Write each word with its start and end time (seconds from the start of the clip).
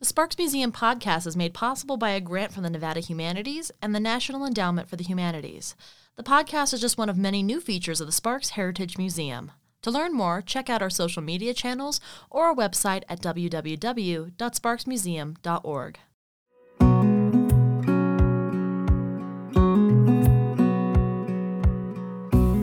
The 0.00 0.06
Sparks 0.06 0.38
Museum 0.38 0.70
podcast 0.70 1.26
is 1.26 1.36
made 1.36 1.54
possible 1.54 1.96
by 1.96 2.10
a 2.10 2.20
grant 2.20 2.52
from 2.52 2.62
the 2.62 2.70
Nevada 2.70 3.00
Humanities 3.00 3.72
and 3.82 3.92
the 3.92 3.98
National 3.98 4.46
Endowment 4.46 4.88
for 4.88 4.94
the 4.94 5.02
Humanities. 5.02 5.74
The 6.14 6.22
podcast 6.22 6.72
is 6.72 6.80
just 6.80 6.96
one 6.96 7.08
of 7.08 7.18
many 7.18 7.42
new 7.42 7.60
features 7.60 8.00
of 8.00 8.06
the 8.06 8.12
Sparks 8.12 8.50
Heritage 8.50 8.96
Museum. 8.96 9.50
To 9.82 9.90
learn 9.90 10.14
more, 10.14 10.40
check 10.40 10.70
out 10.70 10.82
our 10.82 10.88
social 10.88 11.20
media 11.20 11.52
channels 11.52 12.00
or 12.30 12.44
our 12.44 12.54
website 12.54 13.02
at 13.08 13.20
www.sparksmuseum.org. 13.20 15.98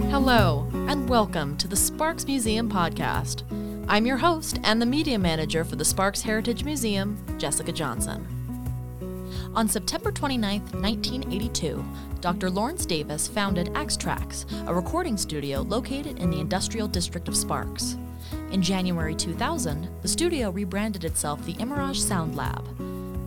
Hello, 0.09 0.69
and 0.87 1.09
welcome 1.09 1.57
to 1.57 1.67
the 1.67 1.75
Sparks 1.75 2.25
Museum 2.25 2.69
podcast. 2.69 3.43
I'm 3.87 4.07
your 4.07 4.17
host 4.17 4.59
and 4.63 4.81
the 4.81 4.85
media 4.87 5.19
manager 5.19 5.63
for 5.63 5.75
the 5.75 5.85
Sparks 5.85 6.19
Heritage 6.19 6.63
Museum, 6.63 7.23
Jessica 7.37 7.71
Johnson. 7.71 8.25
On 9.53 9.67
September 9.67 10.11
29, 10.11 10.59
1982, 10.59 11.85
Dr. 12.19 12.49
Lawrence 12.49 12.87
Davis 12.87 13.27
founded 13.27 13.67
Xtrax, 13.73 14.45
a 14.67 14.73
recording 14.73 15.17
studio 15.17 15.61
located 15.61 16.17
in 16.17 16.31
the 16.31 16.39
industrial 16.39 16.87
district 16.87 17.27
of 17.27 17.37
Sparks. 17.37 17.95
In 18.51 18.63
January 18.63 19.13
2000, 19.13 19.87
the 20.01 20.07
studio 20.07 20.49
rebranded 20.49 21.03
itself 21.03 21.45
the 21.45 21.53
Imirage 21.53 21.99
Sound 21.99 22.35
Lab. 22.35 22.65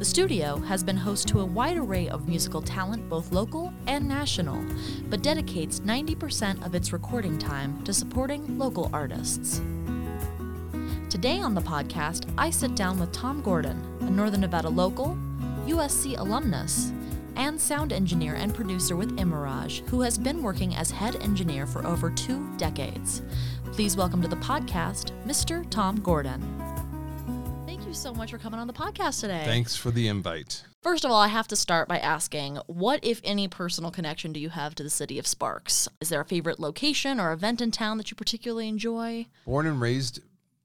The 0.01 0.05
studio 0.05 0.57
has 0.57 0.83
been 0.83 0.97
host 0.97 1.29
to 1.29 1.41
a 1.41 1.47
wide 1.47 1.77
array 1.77 2.09
of 2.09 2.29
musical 2.29 2.63
talent, 2.63 3.09
both 3.09 3.31
local 3.31 3.73
and 3.87 4.09
national, 4.09 4.65
but 5.09 5.23
dedicates 5.23 5.79
90% 5.81 6.67
of 6.67 6.75
its 6.75 6.93
recording 6.93 7.39
time 7.39 7.81
to 7.85 7.93
supporting 7.93 8.59
local 8.59 8.91
artists. 8.93 9.63
Today 11.11 11.41
on 11.41 11.55
the 11.55 11.63
podcast, 11.63 12.31
I 12.37 12.51
sit 12.51 12.75
down 12.75 13.01
with 13.01 13.13
Tom 13.13 13.41
Gordon, 13.41 13.83
a 14.03 14.11
Northern 14.11 14.43
Nevada 14.43 14.69
local, 14.69 15.17
USC 15.65 16.19
alumnus, 16.19 16.93
and 17.35 17.59
sound 17.59 17.95
engineer 17.95 18.35
and 18.35 18.55
producer 18.55 18.95
with 18.95 19.17
Imirage, 19.17 19.89
who 19.89 20.03
has 20.03 20.19
been 20.19 20.43
working 20.43 20.75
as 20.77 20.91
head 20.91 21.17
engineer 21.17 21.67
for 21.67 21.87
over 21.87 22.11
two 22.11 22.47
decades. 22.59 23.23
Please 23.73 23.97
welcome 23.97 24.21
to 24.21 24.29
the 24.29 24.37
podcast, 24.37 25.13
Mr. 25.25 25.69
Tom 25.71 25.99
Gordon. 25.99 26.43
Thank 27.65 27.87
you 27.87 27.95
so 27.95 28.13
much 28.13 28.31
for 28.31 28.39
coming 28.39 28.61
on 28.61 28.67
the 28.67 28.75
podcast 28.75 29.23
today. 29.23 29.45
Thanks 29.47 29.75
for 29.75 29.91
the 29.91 30.09
invite. 30.09 30.63
First 30.83 31.07
of 31.07 31.11
all, 31.11 31.21
I 31.21 31.29
have 31.29 31.49
to 31.49 31.57
start 31.57 31.89
by 31.89 31.99
asking 31.99 32.57
what, 32.67 33.01
if 33.03 33.23
any, 33.25 33.49
personal 33.49 33.91
connection 33.91 34.33
do 34.33 34.41
you 34.41 34.51
have 34.51 34.75
to 34.75 34.83
the 34.83 34.91
city 34.91 35.19
of 35.19 35.27
Sparks? 35.27 35.89
Is 36.03 36.11
there 36.11 36.21
a 36.21 36.25
favorite 36.27 36.61
location 36.61 37.19
or 37.19 37.33
event 37.33 37.63
in 37.63 37.71
town 37.71 37.97
that 37.97 38.11
you 38.11 38.15
particularly 38.15 38.69
enjoy? 38.69 39.27
Born 39.47 39.67
and 39.67 39.81
raised 39.81 40.21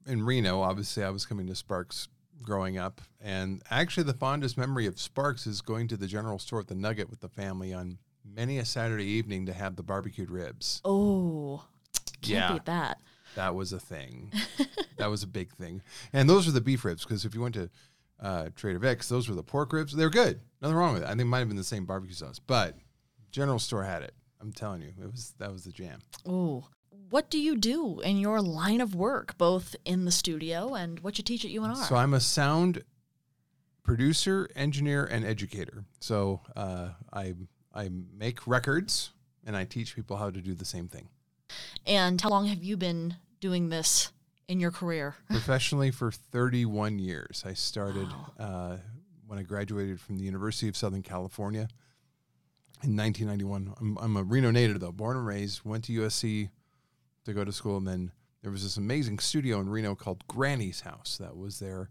in 0.07 0.23
Reno, 0.23 0.61
obviously, 0.61 1.03
I 1.03 1.09
was 1.09 1.25
coming 1.25 1.47
to 1.47 1.55
Sparks 1.55 2.07
growing 2.41 2.77
up. 2.77 3.01
And 3.21 3.61
actually, 3.69 4.03
the 4.03 4.13
fondest 4.13 4.57
memory 4.57 4.85
of 4.85 4.99
Sparks 4.99 5.47
is 5.47 5.61
going 5.61 5.87
to 5.89 5.97
the 5.97 6.07
general 6.07 6.39
store 6.39 6.59
at 6.59 6.67
the 6.67 6.75
Nugget 6.75 7.09
with 7.09 7.21
the 7.21 7.29
family 7.29 7.73
on 7.73 7.97
many 8.25 8.57
a 8.59 8.65
Saturday 8.65 9.05
evening 9.05 9.45
to 9.45 9.53
have 9.53 9.75
the 9.75 9.83
barbecued 9.83 10.31
ribs. 10.31 10.81
Oh, 10.85 11.63
can't 12.21 12.27
Yeah. 12.29 12.53
beat 12.53 12.65
that. 12.65 12.99
That 13.35 13.55
was 13.55 13.73
a 13.73 13.79
thing. 13.79 14.31
that 14.97 15.07
was 15.09 15.23
a 15.23 15.27
big 15.27 15.53
thing. 15.53 15.81
And 16.13 16.29
those 16.29 16.45
were 16.45 16.51
the 16.51 16.61
beef 16.61 16.85
ribs 16.85 17.03
because 17.03 17.25
if 17.25 17.33
you 17.33 17.41
went 17.41 17.55
to 17.55 17.69
uh, 18.21 18.49
Trader 18.55 18.79
Vic's, 18.79 19.09
those 19.09 19.27
were 19.27 19.35
the 19.35 19.43
pork 19.43 19.73
ribs. 19.73 19.93
They're 19.95 20.09
good. 20.09 20.39
Nothing 20.61 20.77
wrong 20.77 20.93
with 20.93 21.03
it. 21.03 21.07
I 21.07 21.09
think 21.09 21.21
it 21.21 21.25
might 21.25 21.39
have 21.39 21.47
been 21.47 21.57
the 21.57 21.63
same 21.63 21.85
barbecue 21.85 22.15
sauce, 22.15 22.39
but 22.39 22.77
general 23.31 23.59
store 23.59 23.83
had 23.83 24.03
it. 24.03 24.13
I'm 24.39 24.51
telling 24.53 24.81
you, 24.81 24.93
it 25.01 25.11
was 25.11 25.33
that 25.39 25.51
was 25.51 25.63
the 25.63 25.71
jam. 25.71 25.99
Oh, 26.25 26.65
what 27.13 27.29
do 27.29 27.37
you 27.37 27.55
do 27.55 27.99
in 27.99 28.17
your 28.17 28.41
line 28.41 28.81
of 28.81 28.95
work, 28.95 29.37
both 29.37 29.75
in 29.85 30.03
the 30.03 30.11
studio 30.11 30.73
and 30.73 30.99
what 31.01 31.19
you 31.19 31.23
teach 31.23 31.45
at 31.45 31.51
UNR? 31.51 31.75
So 31.75 31.95
I'm 31.95 32.15
a 32.15 32.19
sound 32.19 32.83
producer, 33.83 34.49
engineer, 34.55 35.05
and 35.05 35.23
educator. 35.23 35.85
So 35.99 36.41
uh, 36.55 36.89
I 37.13 37.35
I 37.71 37.91
make 38.17 38.47
records 38.47 39.11
and 39.45 39.55
I 39.55 39.63
teach 39.63 39.95
people 39.95 40.17
how 40.17 40.31
to 40.31 40.41
do 40.41 40.55
the 40.55 40.65
same 40.65 40.87
thing 40.87 41.07
and 41.85 42.19
how 42.19 42.29
long 42.29 42.47
have 42.47 42.63
you 42.63 42.77
been 42.77 43.17
doing 43.39 43.69
this 43.69 44.11
in 44.47 44.59
your 44.59 44.71
career? 44.71 45.13
professionally 45.29 45.91
for 45.91 46.11
31 46.11 46.97
years. 46.97 47.43
I 47.45 47.53
started 47.53 48.07
uh, 48.39 48.77
when 49.27 49.37
I 49.37 49.43
graduated 49.43 50.01
from 50.01 50.17
the 50.17 50.23
University 50.23 50.67
of 50.67 50.75
Southern 50.75 51.03
California 51.03 51.67
in 52.81 52.97
1991. 52.97 53.75
I'm, 53.79 53.97
I'm 53.99 54.17
a 54.17 54.23
Reno 54.23 54.49
native 54.49 54.79
though, 54.79 54.91
born 54.91 55.15
and 55.15 55.27
raised. 55.27 55.63
Went 55.63 55.83
to 55.83 55.93
USC 55.93 56.49
to 57.25 57.33
go 57.33 57.43
to 57.43 57.51
school, 57.51 57.77
and 57.77 57.87
then 57.87 58.11
there 58.41 58.51
was 58.51 58.63
this 58.63 58.77
amazing 58.77 59.19
studio 59.19 59.59
in 59.59 59.69
Reno 59.69 59.95
called 59.95 60.27
Granny's 60.27 60.81
House 60.81 61.17
that 61.19 61.37
was 61.37 61.59
there 61.59 61.89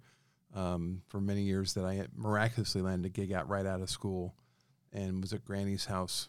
um, 0.54 1.02
for 1.08 1.20
many 1.20 1.42
years 1.42 1.74
that 1.74 1.84
I 1.84 2.06
miraculously 2.14 2.82
landed 2.82 3.06
a 3.06 3.10
gig 3.10 3.30
at 3.30 3.48
right 3.48 3.66
out 3.66 3.80
of 3.80 3.90
school, 3.90 4.34
and 4.92 5.20
was 5.20 5.32
at 5.32 5.44
Granny's 5.44 5.86
House 5.86 6.28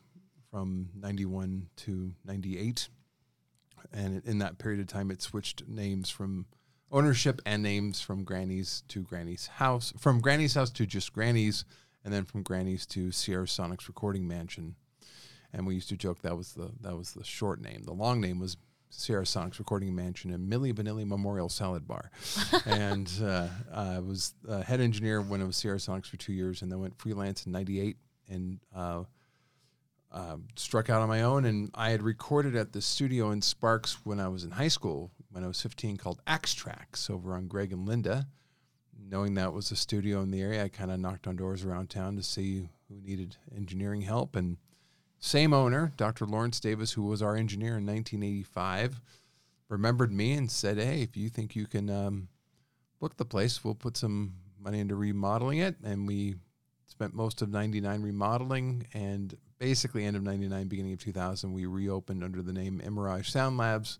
from 0.51 0.89
91 0.95 1.67
to 1.77 2.13
98 2.23 2.87
and 3.93 4.23
in 4.25 4.39
that 4.39 4.57
period 4.57 4.79
of 4.79 4.87
time, 4.87 5.11
it 5.11 5.21
switched 5.21 5.67
names 5.67 6.09
from 6.09 6.45
ownership 6.91 7.41
and 7.45 7.63
names 7.63 8.01
from 8.01 8.23
Granny's 8.23 8.83
to 8.89 9.03
Granny's 9.03 9.47
House, 9.47 9.93
from 9.97 10.19
Granny's 10.19 10.55
House 10.55 10.71
to 10.71 10.85
just 10.85 11.13
Granny's, 11.13 11.65
and 12.03 12.13
then 12.13 12.25
from 12.25 12.43
Granny's 12.43 12.85
to 12.87 13.11
Sierra 13.11 13.45
Sonics 13.45 13.87
Recording 13.87 14.27
Mansion. 14.27 14.75
And 15.51 15.67
we 15.67 15.75
used 15.75 15.89
to 15.89 15.97
joke 15.97 16.21
that 16.21 16.35
was 16.35 16.53
the 16.53 16.71
that 16.81 16.97
was 16.97 17.13
the 17.13 17.23
short 17.23 17.61
name. 17.61 17.83
The 17.85 17.93
long 17.93 18.19
name 18.19 18.39
was 18.39 18.57
Sierra 18.93 19.23
Sonics 19.23 19.59
Recording 19.59 19.93
Mansion 19.95 20.31
and 20.31 20.51
Milli 20.51 20.73
Vanilli 20.73 21.05
Memorial 21.05 21.49
Salad 21.49 21.87
Bar. 21.87 22.11
and 22.65 23.11
uh, 23.23 23.47
I 23.73 23.99
was 23.99 24.33
uh, 24.47 24.61
head 24.61 24.79
engineer 24.79 25.21
when 25.21 25.41
I 25.41 25.45
was 25.45 25.57
Sierra 25.57 25.77
Sonics 25.77 26.07
for 26.07 26.17
two 26.17 26.33
years, 26.33 26.61
and 26.61 26.71
then 26.71 26.79
went 26.79 26.97
freelance 26.97 27.45
in 27.45 27.51
'98 27.51 27.97
and. 28.29 28.59
Uh, 28.73 29.03
um, 30.15 30.47
struck 30.55 30.91
out 30.91 31.01
on 31.01 31.09
my 31.09 31.23
own, 31.23 31.43
and 31.43 31.71
I 31.73 31.89
had 31.89 32.03
recorded 32.03 32.55
at 32.55 32.71
the 32.71 32.81
studio 32.81 33.31
in 33.31 33.41
Sparks 33.41 34.05
when 34.05 34.19
I 34.19 34.27
was 34.27 34.43
in 34.43 34.51
high 34.51 34.67
school, 34.67 35.09
when 35.31 35.43
I 35.43 35.47
was 35.47 35.59
15, 35.59 35.97
called 35.97 36.21
Axe 36.27 36.53
Tracks 36.53 37.09
over 37.09 37.33
on 37.33 37.47
Greg 37.47 37.73
and 37.73 37.87
Linda. 37.87 38.27
Knowing 38.95 39.33
that 39.33 39.53
was 39.53 39.71
a 39.71 39.75
studio 39.75 40.21
in 40.21 40.29
the 40.29 40.39
area, 40.39 40.63
I 40.63 40.67
kind 40.67 40.91
of 40.91 40.99
knocked 40.99 41.25
on 41.25 41.35
doors 41.35 41.63
around 41.63 41.89
town 41.89 42.15
to 42.17 42.21
see 42.21 42.69
who 42.87 43.01
needed 43.01 43.37
engineering 43.55 44.01
help. 44.01 44.35
And 44.35 44.57
same 45.25 45.53
owner, 45.53 45.93
Dr. 45.95 46.25
Lawrence 46.25 46.59
Davis, 46.59 46.91
who 46.91 47.03
was 47.03 47.21
our 47.21 47.37
engineer 47.37 47.77
in 47.77 47.85
1985, 47.85 48.99
remembered 49.69 50.11
me 50.11 50.33
and 50.33 50.51
said, 50.51 50.77
"Hey, 50.77 51.01
if 51.01 51.15
you 51.15 51.29
think 51.29 51.55
you 51.55 51.65
can 51.65 51.89
um, 51.89 52.27
book 52.99 53.15
the 53.15 53.23
place, 53.23 53.63
we'll 53.63 53.73
put 53.73 53.95
some 53.95 54.33
money 54.59 54.79
into 54.79 54.95
remodeling 54.95 55.59
it." 55.59 55.77
And 55.81 56.05
we 56.05 56.35
spent 56.87 57.13
most 57.13 57.41
of 57.41 57.49
99 57.49 58.01
remodeling 58.01 58.85
and 58.93 59.37
basically 59.59 60.03
end 60.03 60.17
of 60.17 60.23
99 60.23 60.67
beginning 60.67 60.93
of 60.93 60.99
2000 60.99 61.53
we 61.53 61.65
reopened 61.65 62.21
under 62.23 62.41
the 62.41 62.51
name 62.53 62.81
imirage 62.85 63.29
sound 63.31 63.57
labs 63.57 63.97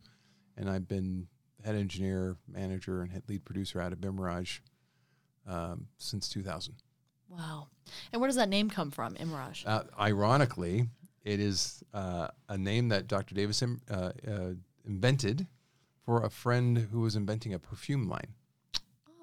and 0.58 0.70
i've 0.70 0.88
been 0.88 1.26
head 1.66 1.74
engineer 1.74 2.36
manager 2.48 3.02
and 3.02 3.12
head 3.12 3.24
lead 3.28 3.44
producer 3.46 3.82
out 3.82 3.94
of 3.94 4.00
imirage 4.02 4.60
um, 5.48 5.88
since 5.98 6.28
2000 6.30 6.76
Wow. 7.30 7.68
And 8.12 8.22
where 8.22 8.28
does 8.28 8.36
that 8.36 8.50
name 8.50 8.70
come 8.70 8.92
from, 8.92 9.16
Imirage? 9.16 9.66
uh, 9.66 9.84
ironically 10.00 10.90
it 11.24 11.40
is 11.40 11.84
uh, 11.94 12.28
a 12.50 12.58
name 12.58 12.90
that 12.90 13.08
dr 13.08 13.34
davis 13.34 13.62
im- 13.62 13.82
uh, 13.90 14.12
uh, 14.28 14.52
invented 14.86 15.48
for 16.06 16.24
a 16.24 16.30
friend 16.30 16.90
who 16.92 17.00
was 17.02 17.16
inventing 17.16 17.54
a 17.54 17.60
perfume 17.60 18.08
line 18.10 18.34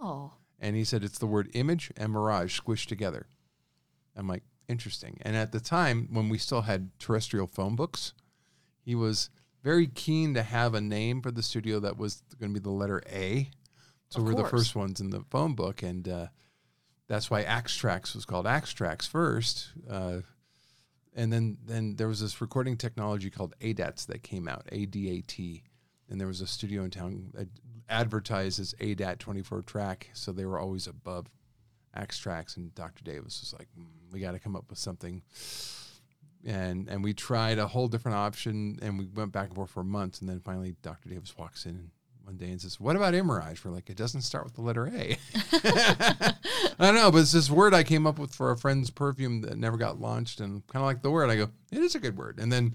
Oh, 0.02 0.32
and 0.58 0.76
he 0.76 0.84
said 0.84 1.04
it's 1.04 1.18
the 1.18 1.26
word 1.26 1.50
image 1.52 1.92
and 1.96 2.10
mirage 2.12 2.58
squished 2.58 2.86
together. 2.86 3.26
I'm 4.16 4.26
like, 4.26 4.42
interesting. 4.66 5.18
And 5.22 5.36
at 5.36 5.52
the 5.52 5.60
time, 5.60 6.08
when 6.10 6.28
we 6.30 6.38
still 6.38 6.62
had 6.62 6.90
terrestrial 6.98 7.46
phone 7.46 7.76
books, 7.76 8.14
he 8.82 8.94
was 8.94 9.28
very 9.62 9.86
keen 9.86 10.32
to 10.34 10.42
have 10.42 10.72
a 10.74 10.80
name 10.80 11.20
for 11.20 11.30
the 11.30 11.42
studio 11.42 11.80
that 11.80 11.98
was 11.98 12.22
going 12.38 12.52
to 12.54 12.58
be 12.58 12.62
the 12.62 12.70
letter 12.70 13.02
A. 13.12 13.50
So 14.08 14.20
Of 14.20 14.26
we're 14.26 14.34
the 14.34 14.48
first 14.48 14.74
ones 14.74 15.00
in 15.00 15.10
the 15.10 15.22
phone 15.30 15.54
book, 15.54 15.82
and 15.82 16.08
uh, 16.08 16.26
that's 17.08 17.30
why 17.30 17.42
Axe 17.42 17.76
Tracks 17.76 18.14
was 18.14 18.24
called 18.24 18.46
Axe 18.46 18.72
Tracks 18.72 19.06
first. 19.06 19.68
And 21.14 21.32
then 21.32 21.58
then 21.64 21.96
there 21.96 22.08
was 22.08 22.20
this 22.20 22.40
recording 22.40 22.76
technology 22.76 23.30
called 23.30 23.54
ADATs 23.60 24.06
that 24.06 24.22
came 24.22 24.46
out, 24.46 24.66
ADAT, 24.70 25.62
and 26.08 26.20
there 26.20 26.28
was 26.28 26.40
a 26.40 26.46
studio 26.46 26.84
in 26.84 26.90
town 26.90 27.30
that 27.34 27.48
advertised 27.88 28.60
as 28.60 28.74
ADAT 28.80 29.18
24 29.18 29.62
track, 29.62 30.10
so 30.12 30.30
they 30.30 30.46
were 30.46 30.58
always 30.58 30.86
above 30.86 31.26
Axe 31.94 32.18
Tracks. 32.18 32.56
And 32.56 32.74
Dr. 32.74 33.02
Davis 33.02 33.40
was 33.40 33.52
like, 33.52 33.68
"Mm, 33.78 34.12
"We 34.12 34.20
got 34.20 34.32
to 34.32 34.38
come 34.38 34.54
up 34.54 34.70
with 34.70 34.78
something." 34.78 35.22
And 36.44 36.88
and 36.88 37.02
we 37.02 37.12
tried 37.12 37.58
a 37.58 37.66
whole 37.66 37.88
different 37.88 38.16
option, 38.16 38.78
and 38.80 38.98
we 38.98 39.06
went 39.06 39.32
back 39.32 39.48
and 39.48 39.56
forth 39.56 39.70
for 39.70 39.84
months, 39.84 40.20
and 40.20 40.28
then 40.28 40.40
finally 40.40 40.76
Dr. 40.82 41.08
Davis 41.08 41.36
walks 41.36 41.66
in 41.66 41.90
one 42.24 42.36
day 42.36 42.50
and 42.50 42.60
says, 42.60 42.78
"What 42.78 42.96
about 42.96 43.14
Imirage?" 43.14 43.64
We're 43.64 43.70
like, 43.70 43.90
"It 43.90 43.96
doesn't 43.96 44.22
start 44.22 44.44
with 44.44 44.54
the 44.54 44.62
letter 44.62 44.86
A." 44.88 45.18
I 45.52 46.34
don't 46.78 46.94
know, 46.94 47.10
but 47.10 47.18
it's 47.18 47.32
this 47.32 47.50
word 47.50 47.74
I 47.74 47.82
came 47.82 48.06
up 48.06 48.18
with 48.18 48.34
for 48.34 48.50
a 48.50 48.56
friend's 48.56 48.90
perfume 48.90 49.40
that 49.42 49.56
never 49.56 49.76
got 49.76 50.00
launched, 50.00 50.40
and 50.40 50.66
kind 50.68 50.82
of 50.82 50.86
like 50.86 51.02
the 51.02 51.10
word. 51.10 51.30
I 51.30 51.36
go, 51.36 51.50
"It 51.72 51.78
is 51.78 51.94
a 51.94 52.00
good 52.00 52.16
word," 52.16 52.38
and 52.38 52.52
then 52.52 52.74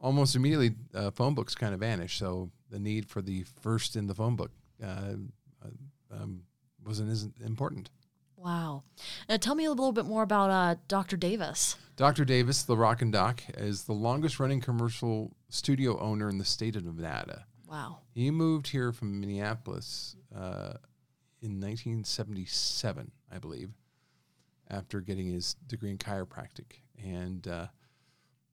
almost 0.00 0.36
immediately 0.36 0.74
uh, 0.94 1.10
phone 1.10 1.34
books 1.34 1.54
kind 1.54 1.74
of 1.74 1.80
vanished. 1.80 2.18
So 2.18 2.50
the 2.70 2.78
need 2.78 3.06
for 3.06 3.22
the 3.22 3.44
first 3.60 3.96
in 3.96 4.06
the 4.06 4.14
phone 4.14 4.36
book 4.36 4.50
uh, 4.82 5.14
uh, 5.64 5.68
um, 6.12 6.42
wasn't 6.84 7.10
as 7.10 7.28
important. 7.44 7.90
Wow. 8.36 8.82
Now 9.28 9.38
tell 9.38 9.54
me 9.54 9.64
a 9.64 9.70
little 9.70 9.92
bit 9.92 10.04
more 10.04 10.22
about 10.22 10.50
uh, 10.50 10.74
Dr. 10.86 11.16
Davis. 11.16 11.76
Dr. 11.96 12.24
Davis, 12.24 12.64
the 12.64 12.76
Rock 12.76 13.00
and 13.00 13.12
Doc, 13.12 13.42
is 13.56 13.84
the 13.84 13.92
longest 13.92 14.38
running 14.38 14.60
commercial 14.60 15.34
studio 15.48 15.98
owner 15.98 16.28
in 16.28 16.38
the 16.38 16.44
state 16.44 16.76
of 16.76 16.84
Nevada. 16.84 17.46
Wow. 17.68 17.98
He 18.12 18.30
moved 18.30 18.68
here 18.68 18.92
from 18.92 19.20
Minneapolis 19.20 20.16
uh, 20.34 20.78
in 21.40 21.60
1977, 21.60 23.10
I 23.32 23.38
believe, 23.38 23.70
after 24.70 25.00
getting 25.00 25.26
his 25.26 25.54
degree 25.66 25.90
in 25.90 25.98
chiropractic, 25.98 26.80
and 27.02 27.46
uh, 27.46 27.66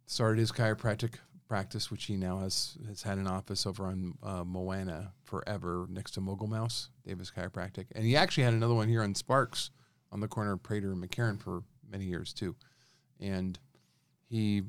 started 0.06 0.40
his 0.40 0.52
chiropractic 0.52 1.16
practice, 1.48 1.92
which 1.92 2.06
he 2.06 2.16
now 2.16 2.40
has 2.40 2.78
has 2.88 3.04
had 3.04 3.18
an 3.18 3.28
office 3.28 3.66
over 3.66 3.86
on 3.86 4.18
uh, 4.24 4.44
Moana 4.46 5.14
forever, 5.24 5.86
next 5.90 6.12
to 6.12 6.22
Mogul 6.22 6.48
Mouse, 6.48 6.90
Davis 7.06 7.32
Chiropractic, 7.36 7.88
and 7.94 8.06
he 8.06 8.16
actually 8.16 8.44
had 8.44 8.54
another 8.54 8.74
one 8.74 8.88
here 8.88 9.04
on 9.04 9.16
Sparks, 9.16 9.70
on 10.12 10.22
the 10.22 10.28
corner 10.28 10.54
of 10.54 10.64
Prater 10.64 10.92
and 10.92 11.04
McCarran 11.04 11.42
for 11.42 11.64
many 11.90 12.06
years 12.06 12.34
too, 12.34 12.56
and 13.20 13.60
he 14.30 14.64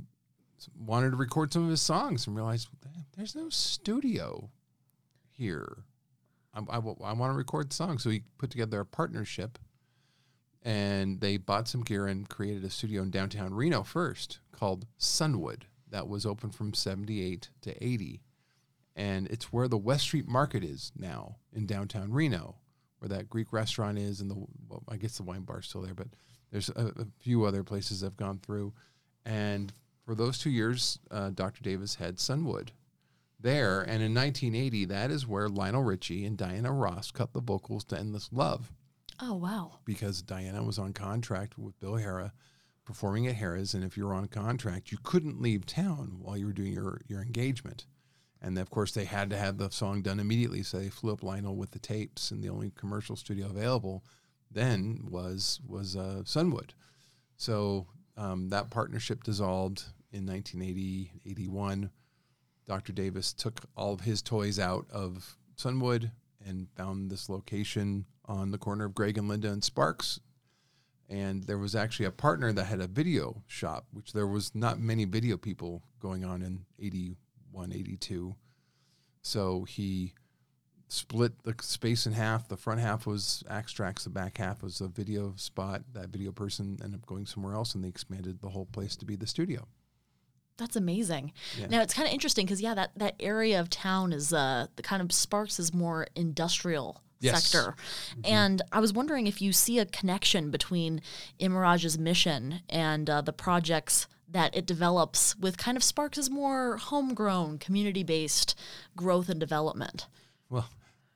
wanted 0.78 1.10
to 1.10 1.16
record 1.16 1.52
some 1.52 1.64
of 1.64 1.70
his 1.70 1.82
songs 1.82 2.26
and 2.26 2.36
realized 2.36 2.68
there's 3.16 3.34
no 3.34 3.48
studio 3.48 4.50
here. 5.30 5.84
I, 6.54 6.60
I, 6.60 6.76
I 6.76 7.12
want 7.12 7.32
to 7.32 7.36
record 7.36 7.72
songs. 7.72 8.02
So 8.02 8.10
he 8.10 8.22
put 8.38 8.50
together 8.50 8.80
a 8.80 8.86
partnership 8.86 9.58
and 10.62 11.20
they 11.20 11.36
bought 11.36 11.68
some 11.68 11.82
gear 11.82 12.06
and 12.06 12.28
created 12.28 12.64
a 12.64 12.70
studio 12.70 13.02
in 13.02 13.10
downtown 13.10 13.54
Reno 13.54 13.82
first 13.82 14.38
called 14.52 14.86
Sunwood. 14.98 15.62
That 15.90 16.08
was 16.08 16.24
open 16.24 16.50
from 16.50 16.72
78 16.72 17.50
to 17.62 17.84
80. 17.84 18.20
And 18.94 19.26
it's 19.28 19.52
where 19.52 19.68
the 19.68 19.78
West 19.78 20.04
Street 20.04 20.28
Market 20.28 20.62
is 20.62 20.92
now 20.96 21.36
in 21.52 21.66
downtown 21.66 22.12
Reno, 22.12 22.56
where 22.98 23.08
that 23.08 23.28
Greek 23.28 23.52
restaurant 23.52 23.98
is. 23.98 24.20
And 24.20 24.30
the, 24.30 24.36
well, 24.68 24.82
I 24.88 24.96
guess 24.96 25.16
the 25.16 25.22
wine 25.22 25.42
bar's 25.42 25.68
still 25.68 25.82
there, 25.82 25.94
but 25.94 26.08
there's 26.50 26.68
a, 26.70 26.92
a 26.96 27.06
few 27.18 27.44
other 27.44 27.64
places 27.64 28.04
I've 28.04 28.16
gone 28.16 28.38
through. 28.38 28.72
And 29.24 29.72
for 30.04 30.14
those 30.14 30.38
two 30.38 30.50
years, 30.50 30.98
uh, 31.10 31.30
Dr. 31.30 31.62
Davis 31.62 31.96
had 31.96 32.16
Sunwood 32.16 32.70
there. 33.40 33.80
And 33.80 34.02
in 34.02 34.14
1980, 34.14 34.84
that 34.86 35.10
is 35.10 35.26
where 35.26 35.48
Lionel 35.48 35.82
Richie 35.82 36.24
and 36.24 36.36
Diana 36.36 36.72
Ross 36.72 37.10
cut 37.10 37.32
the 37.32 37.40
vocals 37.40 37.84
to 37.86 37.98
Endless 37.98 38.28
Love 38.32 38.72
Oh, 39.20 39.34
wow. 39.34 39.78
because 39.84 40.22
Diana 40.22 40.62
was 40.62 40.78
on 40.78 40.92
contract 40.92 41.58
with 41.58 41.78
Bill 41.80 41.94
Harrah 41.94 42.32
performing 42.84 43.28
at 43.28 43.36
Harrah's. 43.36 43.74
And 43.74 43.84
if 43.84 43.96
you 43.96 44.06
were 44.06 44.14
on 44.14 44.26
contract, 44.26 44.90
you 44.90 44.98
couldn't 45.02 45.40
leave 45.40 45.66
town 45.66 46.16
while 46.20 46.36
you 46.36 46.46
were 46.46 46.52
doing 46.52 46.72
your, 46.72 47.00
your 47.06 47.22
engagement. 47.22 47.86
And 48.44 48.58
of 48.58 48.70
course, 48.70 48.90
they 48.92 49.04
had 49.04 49.30
to 49.30 49.36
have 49.36 49.56
the 49.58 49.70
song 49.70 50.02
done 50.02 50.18
immediately. 50.18 50.64
So 50.64 50.78
they 50.80 50.88
flew 50.88 51.12
up 51.12 51.22
Lionel 51.22 51.54
with 51.54 51.70
the 51.70 51.78
tapes, 51.78 52.32
and 52.32 52.42
the 52.42 52.48
only 52.48 52.72
commercial 52.76 53.14
studio 53.14 53.46
available 53.46 54.02
then 54.50 54.98
was 55.08 55.60
was 55.64 55.94
uh, 55.96 56.22
Sunwood. 56.24 56.70
So 57.36 57.86
um, 58.16 58.48
that 58.50 58.70
partnership 58.70 59.24
dissolved 59.24 59.84
in 60.12 60.26
1980, 60.26 61.12
81. 61.26 61.90
Dr. 62.66 62.92
Davis 62.92 63.32
took 63.32 63.60
all 63.76 63.92
of 63.94 64.02
his 64.02 64.22
toys 64.22 64.58
out 64.58 64.86
of 64.90 65.36
Sunwood 65.56 66.10
and 66.44 66.68
found 66.76 67.10
this 67.10 67.28
location 67.28 68.04
on 68.26 68.50
the 68.50 68.58
corner 68.58 68.84
of 68.84 68.94
Greg 68.94 69.18
and 69.18 69.28
Linda 69.28 69.50
and 69.50 69.64
Sparks. 69.64 70.20
And 71.08 71.44
there 71.44 71.58
was 71.58 71.74
actually 71.74 72.06
a 72.06 72.12
partner 72.12 72.52
that 72.52 72.64
had 72.64 72.80
a 72.80 72.86
video 72.86 73.42
shop, 73.46 73.86
which 73.92 74.12
there 74.12 74.26
was 74.26 74.54
not 74.54 74.80
many 74.80 75.04
video 75.04 75.36
people 75.36 75.82
going 76.00 76.24
on 76.24 76.42
in 76.42 76.64
81, 76.78 77.72
82. 77.72 78.34
So 79.20 79.64
he 79.64 80.14
split 80.92 81.42
the 81.42 81.54
space 81.62 82.06
in 82.06 82.12
half. 82.12 82.48
The 82.48 82.56
front 82.56 82.80
half 82.80 83.06
was 83.06 83.42
Axtrax, 83.50 84.04
the 84.04 84.10
back 84.10 84.36
half 84.36 84.62
was 84.62 84.80
a 84.80 84.88
video 84.88 85.32
spot. 85.36 85.82
That 85.94 86.10
video 86.10 86.32
person 86.32 86.78
ended 86.84 87.00
up 87.00 87.06
going 87.06 87.24
somewhere 87.26 87.54
else, 87.54 87.74
and 87.74 87.82
they 87.82 87.88
expanded 87.88 88.40
the 88.40 88.50
whole 88.50 88.66
place 88.66 88.94
to 88.96 89.06
be 89.06 89.16
the 89.16 89.26
studio. 89.26 89.66
That's 90.58 90.76
amazing. 90.76 91.32
Yeah. 91.58 91.68
Now 91.68 91.80
it's 91.80 91.94
kind 91.94 92.06
of 92.06 92.12
interesting 92.12 92.44
because 92.44 92.60
yeah, 92.60 92.74
that 92.74 92.90
that 92.98 93.14
area 93.20 93.58
of 93.58 93.70
town 93.70 94.12
is 94.12 94.32
uh 94.34 94.66
the 94.76 94.82
kind 94.82 95.00
of 95.00 95.10
Sparks 95.12 95.58
is 95.58 95.72
more 95.72 96.06
industrial 96.14 97.00
Yes. 97.20 97.44
sector, 97.44 97.76
and 98.24 98.60
I 98.72 98.80
was 98.80 98.92
wondering 98.92 99.28
if 99.28 99.40
you 99.40 99.52
see 99.52 99.78
a 99.78 99.86
connection 99.86 100.50
between 100.50 101.00
Imirage's 101.38 101.96
mission 101.96 102.62
and 102.68 103.08
uh, 103.08 103.20
the 103.20 103.32
projects 103.32 104.08
that 104.28 104.56
it 104.56 104.66
develops 104.66 105.36
with 105.36 105.56
kind 105.56 105.76
of 105.76 105.84
Sparks' 105.84 106.18
is 106.18 106.30
more 106.30 106.78
homegrown, 106.78 107.58
community-based 107.58 108.58
growth 108.96 109.28
and 109.28 109.38
development. 109.38 110.08
Well, 110.50 110.68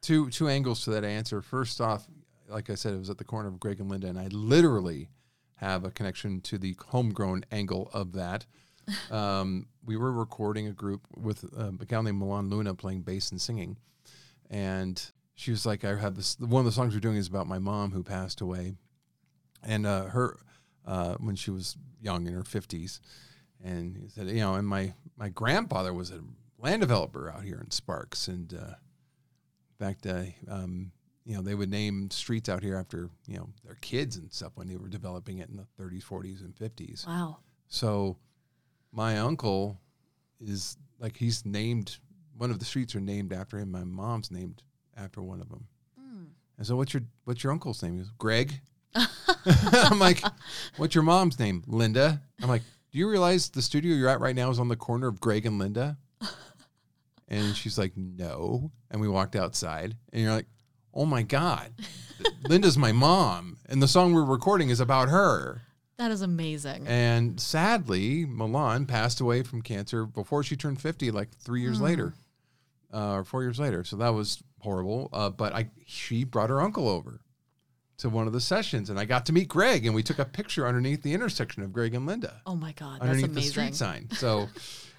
two 0.07 0.31
two 0.31 0.49
angles 0.49 0.85
to 0.85 0.91
that 0.91 1.05
answer. 1.05 1.43
First 1.43 1.81
off, 1.81 2.07
like 2.49 2.71
I 2.71 2.77
said, 2.77 2.95
it 2.95 2.99
was 2.99 3.11
at 3.11 3.19
the 3.19 3.25
corner 3.25 3.49
of 3.49 3.59
Greg 3.59 3.81
and 3.81 3.91
Linda, 3.91 4.07
and 4.07 4.19
I 4.19 4.29
literally 4.29 5.09
have 5.57 5.85
a 5.85 5.91
connection 5.91 6.41
to 6.43 6.59
the 6.59 6.77
homegrown 6.89 7.45
angle 7.51 7.91
of 7.93 8.13
that. 8.13 8.47
Um, 9.11 9.67
we 9.85 9.97
were 9.97 10.13
recording 10.13 10.69
a 10.69 10.73
group 10.73 11.09
with 11.17 11.45
um, 11.59 11.81
a 11.83 11.85
gal 11.85 12.05
named 12.05 12.19
Milan 12.19 12.49
Luna 12.49 12.73
playing 12.73 13.01
bass 13.01 13.33
and 13.33 13.41
singing, 13.41 13.79
and 14.49 15.11
she 15.35 15.51
was 15.51 15.67
like, 15.67 15.85
"I 15.85 15.97
have 15.97 16.15
this. 16.15 16.39
One 16.39 16.61
of 16.61 16.67
the 16.67 16.71
songs 16.71 16.95
we're 16.95 17.01
doing 17.01 17.17
is 17.17 17.27
about 17.27 17.49
my 17.49 17.59
mom 17.59 17.91
who 17.91 18.05
passed 18.05 18.41
away, 18.41 18.77
and 19.61 19.89
uh, 19.89 20.05
her 20.05 20.39
uh, 20.87 21.17
when 21.17 21.35
she 21.35 21.51
was 21.51 21.77
young 22.01 22.29
in 22.29 22.33
her 22.33 22.45
fifties, 22.45 23.01
and 23.65 23.97
he 23.97 24.09
said, 24.09 24.29
you 24.29 24.37
know, 24.37 24.55
and 24.55 24.69
my 24.69 24.95
my 25.17 25.31
grandfather 25.31 25.93
was 25.93 26.13
a 26.13 26.21
land 26.57 26.83
developer 26.83 27.29
out 27.29 27.43
here 27.43 27.61
in 27.61 27.73
Sparks, 27.73 28.29
and 28.29 28.55
uh, 28.55 28.75
in 29.79 29.87
fact, 29.87 30.07
uh, 30.07 30.25
um, 30.49 30.93
you 31.25 31.35
know, 31.35 31.43
they 31.43 31.55
would 31.55 31.71
name 31.71 32.11
streets 32.11 32.49
out 32.49 32.63
here 32.63 32.77
after 32.77 33.11
you 33.27 33.37
know 33.37 33.49
their 33.65 33.77
kids 33.81 34.17
and 34.17 34.33
stuff 34.33 34.53
when 34.55 34.69
they 34.69 34.77
were 34.77 34.89
developing 34.89 35.39
it 35.39 35.49
in 35.49 35.57
the 35.57 35.67
30s, 35.83 36.05
40s, 36.05 36.41
and 36.41 36.55
50s. 36.55 37.07
Wow. 37.07 37.39
So 37.69 38.17
my 38.93 39.19
uncle 39.19 39.81
is 40.41 40.77
like 40.99 41.17
he's 41.17 41.45
named 41.45 41.99
one 42.37 42.51
of 42.51 42.59
the 42.59 42.65
streets 42.65 42.95
are 42.95 43.01
named 43.01 43.33
after 43.33 43.59
him. 43.59 43.71
My 43.71 43.85
mom's 43.85 44.31
named 44.31 44.63
after 44.97 45.23
one 45.23 45.41
of 45.41 45.49
them. 45.49 45.67
And 46.59 46.67
so 46.67 46.77
what's 46.77 46.95
your 46.95 47.03
what's 47.25 47.43
your 47.43 47.53
uncle's 47.53 47.83
name? 47.83 47.99
Goes, 47.99 48.11
Greg. 48.19 48.61
I'm 49.73 49.99
like, 49.99 50.23
what's 50.77 50.95
your 50.95 51.05
mom's 51.05 51.39
name? 51.39 51.63
Linda. 51.67 52.23
I'm 52.43 52.49
like, 52.49 52.63
do 52.93 52.99
you 52.99 53.09
realize 53.11 53.51
the 53.51 53.61
studio 53.61 53.95
you're 53.95 54.09
at 54.09 54.21
right 54.21 54.35
now 54.35 54.51
is 54.51 54.59
on 54.59 54.69
the 54.69 54.77
corner 54.77 55.07
of 55.07 55.21
Greg 55.21 55.45
and 55.45 55.59
Linda? 55.59 55.99
And 57.29 57.57
she's 57.57 57.79
like, 57.79 57.97
no. 57.97 58.71
And 58.91 59.01
we 59.01 59.09
walked 59.09 59.37
outside, 59.37 59.97
and 60.13 60.23
you're 60.23 60.33
like, 60.33 60.47
oh 60.95 61.05
my 61.05 61.23
god, 61.23 61.73
Linda's 62.49 62.79
my 62.79 62.93
mom, 62.93 63.59
and 63.69 63.83
the 63.83 63.89
song 63.89 64.15
we're 64.15 64.25
recording 64.25 64.71
is 64.71 64.81
about 64.81 65.09
her. 65.09 65.63
That 65.99 66.11
is 66.11 66.23
amazing. 66.23 66.87
And 66.87 67.41
sadly, 67.41 68.27
Milan 68.27 68.87
passed 68.87 69.21
away 69.21 69.43
from 69.43 69.63
cancer 69.63 70.05
before 70.05 70.43
she 70.43 70.57
turned 70.57 70.81
50, 70.81 71.11
like 71.11 71.31
three 71.39 71.63
years 71.63 71.81
later, 71.81 72.13
uh, 72.93 73.15
or 73.15 73.25
four 73.25 73.43
years 73.43 73.59
later. 73.59 73.83
So 73.83 73.97
that 73.97 74.11
was 74.11 74.43
horrible. 74.61 75.09
Uh, 75.13 75.31
but 75.31 75.55
I, 75.55 75.71
she 75.87 76.25
brought 76.25 76.51
her 76.51 76.61
uncle 76.61 76.87
over 76.87 77.21
to 77.99 78.11
one 78.11 78.27
of 78.27 78.35
the 78.35 78.43
sessions, 78.43 78.91
and 78.91 78.99
I 79.01 79.07
got 79.07 79.25
to 79.27 79.33
meet 79.33 79.49
Greg, 79.49 79.87
and 79.87 79.95
we 79.95 80.03
took 80.03 80.19
a 80.19 80.27
picture 80.27 80.67
underneath 80.67 81.03
the 81.03 81.15
intersection 81.15 81.63
of 81.63 81.73
Greg 81.73 81.95
and 81.95 82.07
Linda, 82.07 82.43
oh 82.45 82.55
my 82.55 82.73
God, 82.73 83.01
that's 83.01 83.11
underneath 83.11 83.35
the 83.35 83.43
street 83.43 83.75
sign. 83.75 84.09
So, 84.11 84.49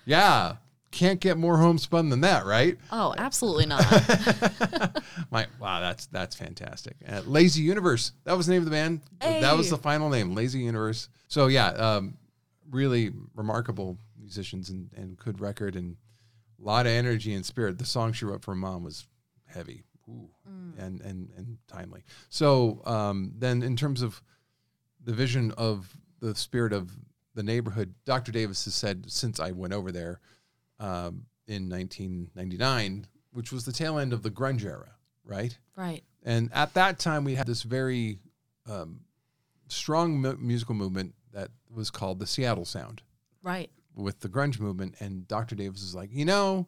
yeah, 0.05 0.55
can't 0.91 1.19
get 1.19 1.37
more 1.37 1.57
homespun 1.57 2.09
than 2.09 2.21
that, 2.21 2.45
right? 2.45 2.77
Oh, 2.91 3.13
absolutely 3.17 3.65
not. 3.65 3.81
My 5.31 5.47
wow, 5.59 5.79
that's 5.81 6.07
that's 6.07 6.35
fantastic. 6.35 6.95
Uh, 7.07 7.21
Lazy 7.25 7.61
Universe. 7.61 8.13
That 8.23 8.37
was 8.37 8.47
the 8.47 8.53
name 8.53 8.61
of 8.61 8.65
the 8.65 8.71
band. 8.71 9.01
That 9.19 9.57
was 9.57 9.69
the 9.69 9.77
final 9.77 10.09
name, 10.09 10.33
Lazy 10.33 10.59
Universe. 10.59 11.09
So 11.27 11.47
yeah, 11.47 11.67
um, 11.69 12.17
really 12.69 13.11
remarkable 13.35 13.97
musicians 14.19 14.69
and, 14.69 14.89
and 14.95 15.17
good 15.17 15.39
record 15.39 15.75
and 15.75 15.97
a 16.59 16.65
lot 16.65 16.85
of 16.85 16.91
energy 16.91 17.33
and 17.33 17.45
spirit. 17.45 17.77
The 17.77 17.85
song 17.85 18.13
she 18.13 18.25
wrote 18.25 18.43
for 18.43 18.51
her 18.51 18.55
mom 18.55 18.83
was 18.83 19.07
heavy 19.45 19.83
Ooh, 20.09 20.29
and, 20.77 21.01
and 21.01 21.29
and 21.35 21.57
timely. 21.67 22.03
So 22.29 22.81
um, 22.85 23.33
then, 23.37 23.61
in 23.61 23.75
terms 23.75 24.01
of 24.01 24.21
the 25.03 25.13
vision 25.13 25.51
of 25.57 25.95
the 26.19 26.33
spirit 26.35 26.73
of 26.73 26.91
the 27.35 27.43
neighborhood, 27.43 27.93
Dr. 28.05 28.31
Davis 28.31 28.65
has 28.65 28.73
said 28.73 29.11
since 29.11 29.39
I 29.39 29.51
went 29.51 29.73
over 29.73 29.91
there 29.91 30.19
um, 30.79 31.25
in 31.47 31.69
1999, 31.69 33.07
which 33.31 33.51
was 33.51 33.65
the 33.65 33.71
tail 33.71 33.97
end 33.97 34.13
of 34.13 34.23
the 34.23 34.31
grunge 34.31 34.63
era, 34.65 34.91
right? 35.23 35.57
right. 35.75 36.03
And 36.23 36.49
at 36.53 36.73
that 36.73 36.99
time, 36.99 37.23
we 37.23 37.35
had 37.35 37.47
this 37.47 37.63
very 37.63 38.19
um, 38.69 39.01
strong 39.67 40.19
mu- 40.19 40.37
musical 40.37 40.75
movement 40.75 41.13
that 41.33 41.49
was 41.73 41.89
called 41.89 42.19
the 42.19 42.27
Seattle 42.27 42.65
Sound 42.65 43.01
Right. 43.43 43.69
with 43.95 44.19
the 44.19 44.29
grunge 44.29 44.59
movement. 44.59 44.95
And 44.99 45.27
Dr. 45.27 45.55
Davis 45.55 45.81
is 45.83 45.95
like, 45.95 46.09
you 46.11 46.25
know, 46.25 46.67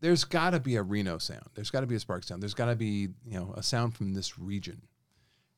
there's 0.00 0.24
got 0.24 0.50
to 0.50 0.60
be 0.60 0.76
a 0.76 0.82
Reno 0.82 1.18
sound. 1.18 1.46
There's 1.54 1.70
got 1.70 1.80
to 1.80 1.86
be 1.86 1.94
a 1.94 2.00
Spark 2.00 2.24
sound. 2.24 2.42
There's 2.42 2.54
got 2.54 2.66
to 2.66 2.76
be, 2.76 3.08
you 3.24 3.38
know, 3.38 3.54
a 3.56 3.62
sound 3.62 3.94
from 3.96 4.14
this 4.14 4.38
region. 4.38 4.82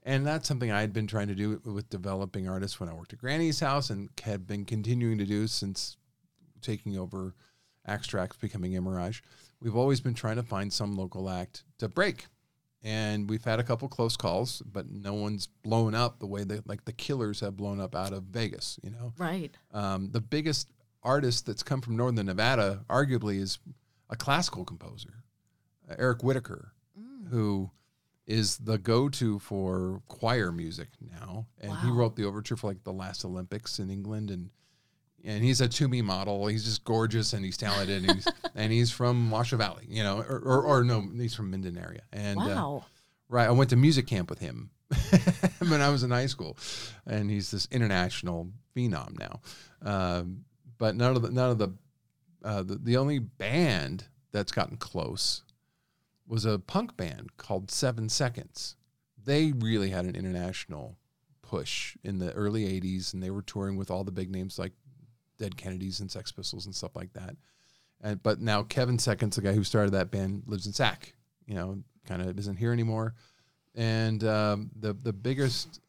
And 0.02 0.26
that's 0.26 0.48
something 0.48 0.70
I 0.70 0.80
had 0.80 0.92
been 0.94 1.06
trying 1.06 1.28
to 1.28 1.34
do 1.34 1.60
with 1.64 1.90
developing 1.90 2.48
artists 2.48 2.80
when 2.80 2.88
I 2.88 2.94
worked 2.94 3.12
at 3.12 3.18
Granny's 3.18 3.60
house 3.60 3.90
and 3.90 4.08
had 4.22 4.46
been 4.46 4.64
continuing 4.64 5.18
to 5.18 5.26
do 5.26 5.46
since 5.46 5.98
taking 6.62 6.96
over 6.96 7.34
Axtrax, 7.88 8.38
becoming 8.40 8.72
Imirage. 8.72 9.22
We've 9.60 9.76
always 9.76 10.00
been 10.00 10.14
trying 10.14 10.36
to 10.36 10.42
find 10.42 10.72
some 10.72 10.96
local 10.96 11.28
act 11.30 11.64
to 11.78 11.88
break 11.88 12.26
and 12.82 13.28
we've 13.28 13.44
had 13.44 13.60
a 13.60 13.62
couple 13.62 13.86
close 13.88 14.16
calls, 14.16 14.62
but 14.62 14.88
no 14.90 15.12
one's 15.12 15.46
blown 15.46 15.94
up 15.94 16.18
the 16.18 16.26
way 16.26 16.44
that 16.44 16.66
like 16.66 16.84
the 16.86 16.92
Killers 16.94 17.40
have 17.40 17.54
blown 17.56 17.78
up 17.78 17.94
out 17.94 18.12
of 18.14 18.22
Vegas. 18.24 18.78
You 18.82 18.90
know, 18.90 19.12
Right. 19.18 19.54
um, 19.72 20.10
the 20.12 20.20
biggest 20.22 20.68
artist 21.02 21.44
that's 21.44 21.62
come 21.62 21.82
from 21.82 21.96
Northern 21.96 22.24
Nevada, 22.26 22.84
arguably, 22.88 23.38
is 23.38 23.58
a 24.08 24.16
classical 24.16 24.64
composer, 24.64 25.24
uh, 25.90 25.94
Eric 25.98 26.22
Whitacre, 26.22 26.72
who 27.28 27.70
is 28.26 28.56
the 28.58 28.78
go-to 28.78 29.38
for 29.40 30.02
choir 30.08 30.50
music 30.50 30.88
now, 31.00 31.46
and 31.58 31.76
he 31.80 31.90
wrote 31.90 32.16
the 32.16 32.24
overture 32.24 32.56
for 32.56 32.68
like 32.68 32.82
the 32.84 32.92
last 32.92 33.24
Olympics 33.26 33.78
in 33.78 33.90
England, 33.90 34.30
and 34.30 34.48
and 35.24 35.44
he's 35.44 35.60
a 35.60 35.68
to 35.68 35.88
me 35.88 36.02
model. 36.02 36.46
He's 36.46 36.64
just 36.64 36.84
gorgeous 36.84 37.32
and 37.32 37.44
he's 37.44 37.56
talented, 37.56 38.04
and 38.04 38.14
he's, 38.14 38.28
and 38.54 38.72
he's 38.72 38.90
from 38.90 39.30
Washoe 39.30 39.56
Valley, 39.56 39.86
you 39.88 40.02
know, 40.02 40.20
or, 40.20 40.38
or, 40.38 40.62
or 40.62 40.84
no, 40.84 41.02
he's 41.16 41.34
from 41.34 41.50
Minden 41.50 41.78
area, 41.78 42.02
and 42.12 42.38
uh, 42.38 42.44
Wow. 42.44 42.84
Right. 43.28 43.46
I 43.46 43.52
went 43.52 43.70
to 43.70 43.76
music 43.76 44.08
camp 44.08 44.28
with 44.28 44.40
him 44.40 44.70
when 45.68 45.80
I 45.80 45.88
was 45.88 46.02
in 46.02 46.10
high 46.10 46.26
school, 46.26 46.58
and 47.06 47.30
he's 47.30 47.50
this 47.52 47.68
international 47.70 48.50
phenom 48.76 49.16
now. 49.18 49.40
Um, 49.82 50.44
but 50.78 50.96
none 50.96 51.14
of 51.14 51.22
the 51.22 51.30
none 51.30 51.50
of 51.50 51.58
the, 51.58 51.68
uh, 52.44 52.62
the 52.62 52.76
the 52.76 52.96
only 52.96 53.20
band 53.20 54.04
that's 54.32 54.50
gotten 54.50 54.76
close 54.76 55.42
was 56.26 56.44
a 56.44 56.58
punk 56.58 56.96
band 56.96 57.36
called 57.36 57.70
Seven 57.70 58.08
Seconds. 58.08 58.76
They 59.22 59.52
really 59.52 59.90
had 59.90 60.06
an 60.06 60.16
international 60.16 60.96
push 61.42 61.96
in 62.02 62.18
the 62.18 62.32
early 62.32 62.64
'80s, 62.80 63.14
and 63.14 63.22
they 63.22 63.30
were 63.30 63.42
touring 63.42 63.76
with 63.76 63.90
all 63.92 64.02
the 64.02 64.10
big 64.10 64.30
names 64.30 64.58
like 64.58 64.72
Dead 65.40 65.56
Kennedys 65.56 65.98
and 65.98 66.10
Sex 66.10 66.30
Pistols 66.30 66.66
and 66.66 66.74
stuff 66.74 66.94
like 66.94 67.12
that. 67.14 67.34
And 68.00 68.22
but 68.22 68.40
now 68.40 68.62
Kevin 68.62 68.98
Seconds, 68.98 69.36
the 69.36 69.42
guy 69.42 69.54
who 69.54 69.64
started 69.64 69.90
that 69.92 70.10
band, 70.10 70.44
lives 70.46 70.66
in 70.66 70.72
Sac. 70.72 71.14
You 71.46 71.54
know, 71.54 71.82
kind 72.06 72.22
of 72.22 72.38
isn't 72.38 72.56
here 72.56 72.72
anymore. 72.72 73.14
And 73.74 74.22
um, 74.22 74.70
the 74.78 74.92
the 74.92 75.12
biggest 75.12 75.80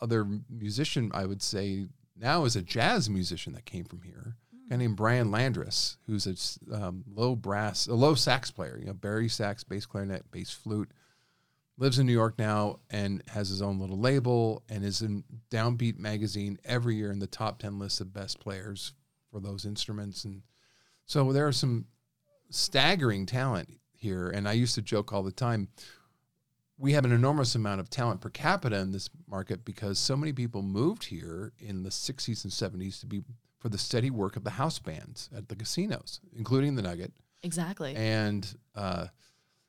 other 0.00 0.26
musician 0.50 1.10
I 1.14 1.24
would 1.24 1.42
say 1.42 1.86
now 2.16 2.44
is 2.44 2.56
a 2.56 2.62
jazz 2.62 3.08
musician 3.08 3.54
that 3.54 3.64
came 3.64 3.84
from 3.84 4.02
here, 4.02 4.36
a 4.66 4.70
guy 4.70 4.76
named 4.76 4.96
Brian 4.96 5.30
Landrus, 5.30 5.96
who's 6.06 6.58
a 6.70 6.74
um, 6.74 7.04
low 7.06 7.34
brass, 7.34 7.86
a 7.86 7.94
low 7.94 8.14
sax 8.14 8.50
player. 8.50 8.76
You 8.78 8.86
know, 8.86 8.92
bari 8.92 9.28
sax, 9.28 9.64
bass 9.64 9.86
clarinet, 9.86 10.30
bass 10.30 10.50
flute. 10.50 10.90
Lives 11.76 11.98
in 11.98 12.06
New 12.06 12.12
York 12.12 12.38
now 12.38 12.78
and 12.90 13.22
has 13.28 13.48
his 13.48 13.60
own 13.60 13.80
little 13.80 13.98
label 13.98 14.62
and 14.68 14.84
is 14.84 15.02
in 15.02 15.24
Downbeat 15.50 15.98
magazine 15.98 16.58
every 16.64 16.94
year 16.94 17.10
in 17.10 17.18
the 17.18 17.26
top 17.26 17.58
ten 17.58 17.78
lists 17.78 18.00
of 18.00 18.12
best 18.12 18.38
players 18.38 18.92
for 19.30 19.40
those 19.40 19.64
instruments. 19.64 20.24
And 20.24 20.42
so 21.04 21.32
there 21.32 21.46
are 21.46 21.52
some 21.52 21.86
staggering 22.50 23.26
talent 23.26 23.68
here. 23.96 24.28
And 24.28 24.48
I 24.48 24.52
used 24.52 24.76
to 24.76 24.82
joke 24.82 25.12
all 25.12 25.24
the 25.24 25.32
time 25.32 25.68
we 26.78 26.92
have 26.92 27.04
an 27.04 27.12
enormous 27.12 27.54
amount 27.54 27.80
of 27.80 27.88
talent 27.88 28.20
per 28.20 28.30
capita 28.30 28.76
in 28.78 28.92
this 28.92 29.08
market 29.28 29.64
because 29.64 29.98
so 29.98 30.16
many 30.16 30.32
people 30.32 30.62
moved 30.62 31.04
here 31.04 31.52
in 31.58 31.82
the 31.82 31.90
60s 31.90 32.44
and 32.44 32.52
70s 32.52 33.00
to 33.00 33.06
be 33.06 33.22
for 33.58 33.68
the 33.68 33.78
steady 33.78 34.10
work 34.10 34.36
of 34.36 34.44
the 34.44 34.50
house 34.50 34.78
bands 34.78 35.30
at 35.34 35.48
the 35.48 35.56
casinos, 35.56 36.20
including 36.36 36.74
the 36.74 36.82
Nugget. 36.82 37.12
Exactly. 37.42 37.94
And 37.94 38.46
uh, 38.74 39.06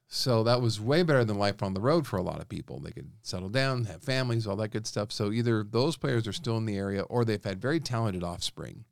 so 0.07 0.43
that 0.43 0.61
was 0.61 0.79
way 0.79 1.03
better 1.03 1.25
than 1.25 1.37
life 1.37 1.63
on 1.63 1.73
the 1.73 1.81
road 1.81 2.05
for 2.05 2.17
a 2.17 2.21
lot 2.21 2.39
of 2.39 2.47
people. 2.47 2.79
They 2.79 2.91
could 2.91 3.09
settle 3.21 3.49
down, 3.49 3.85
have 3.85 4.03
families, 4.03 4.45
all 4.45 4.55
that 4.57 4.69
good 4.69 4.85
stuff. 4.85 5.11
So 5.11 5.31
either 5.31 5.63
those 5.63 5.97
players 5.97 6.27
are 6.27 6.33
still 6.33 6.57
in 6.57 6.65
the 6.65 6.77
area 6.77 7.01
or 7.03 7.25
they've 7.25 7.43
had 7.43 7.61
very 7.61 7.79
talented 7.79 8.23
offspring. 8.23 8.85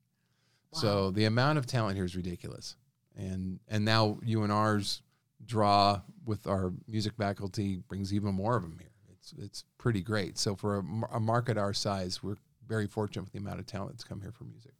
So 0.71 1.11
the 1.11 1.25
amount 1.25 1.59
of 1.59 1.67
talent 1.67 1.97
here 1.97 2.05
is 2.05 2.15
ridiculous. 2.15 2.77
And 3.15 3.59
and 3.67 3.85
now 3.85 4.17
UNR's 4.27 5.03
draw 5.45 6.01
with 6.25 6.47
our 6.47 6.73
music 6.87 7.13
faculty 7.15 7.77
brings 7.87 8.11
even 8.11 8.33
more 8.33 8.55
of 8.55 8.63
them 8.63 8.77
here. 8.79 8.89
It's 9.11 9.33
it's 9.37 9.65
pretty 9.77 10.01
great. 10.01 10.39
So 10.39 10.55
for 10.55 10.77
a, 10.77 11.15
a 11.15 11.19
market 11.19 11.59
our 11.59 11.73
size, 11.73 12.23
we're 12.23 12.37
very 12.67 12.87
fortunate 12.87 13.21
with 13.21 13.33
the 13.33 13.39
amount 13.39 13.59
of 13.59 13.67
talent 13.67 13.91
that's 13.91 14.03
come 14.03 14.21
here 14.21 14.31
for 14.31 14.45
music. 14.45 14.71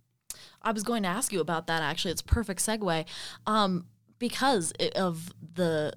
I 0.64 0.72
was 0.72 0.82
going 0.82 1.04
to 1.04 1.10
ask 1.10 1.32
you 1.32 1.42
about 1.42 1.68
that 1.68 1.84
actually. 1.84 2.12
It's 2.12 2.22
a 2.22 2.26
perfect 2.26 2.60
segue 2.62 3.06
um, 3.46 3.86
because 4.18 4.74
of 4.96 5.32
the 5.54 5.94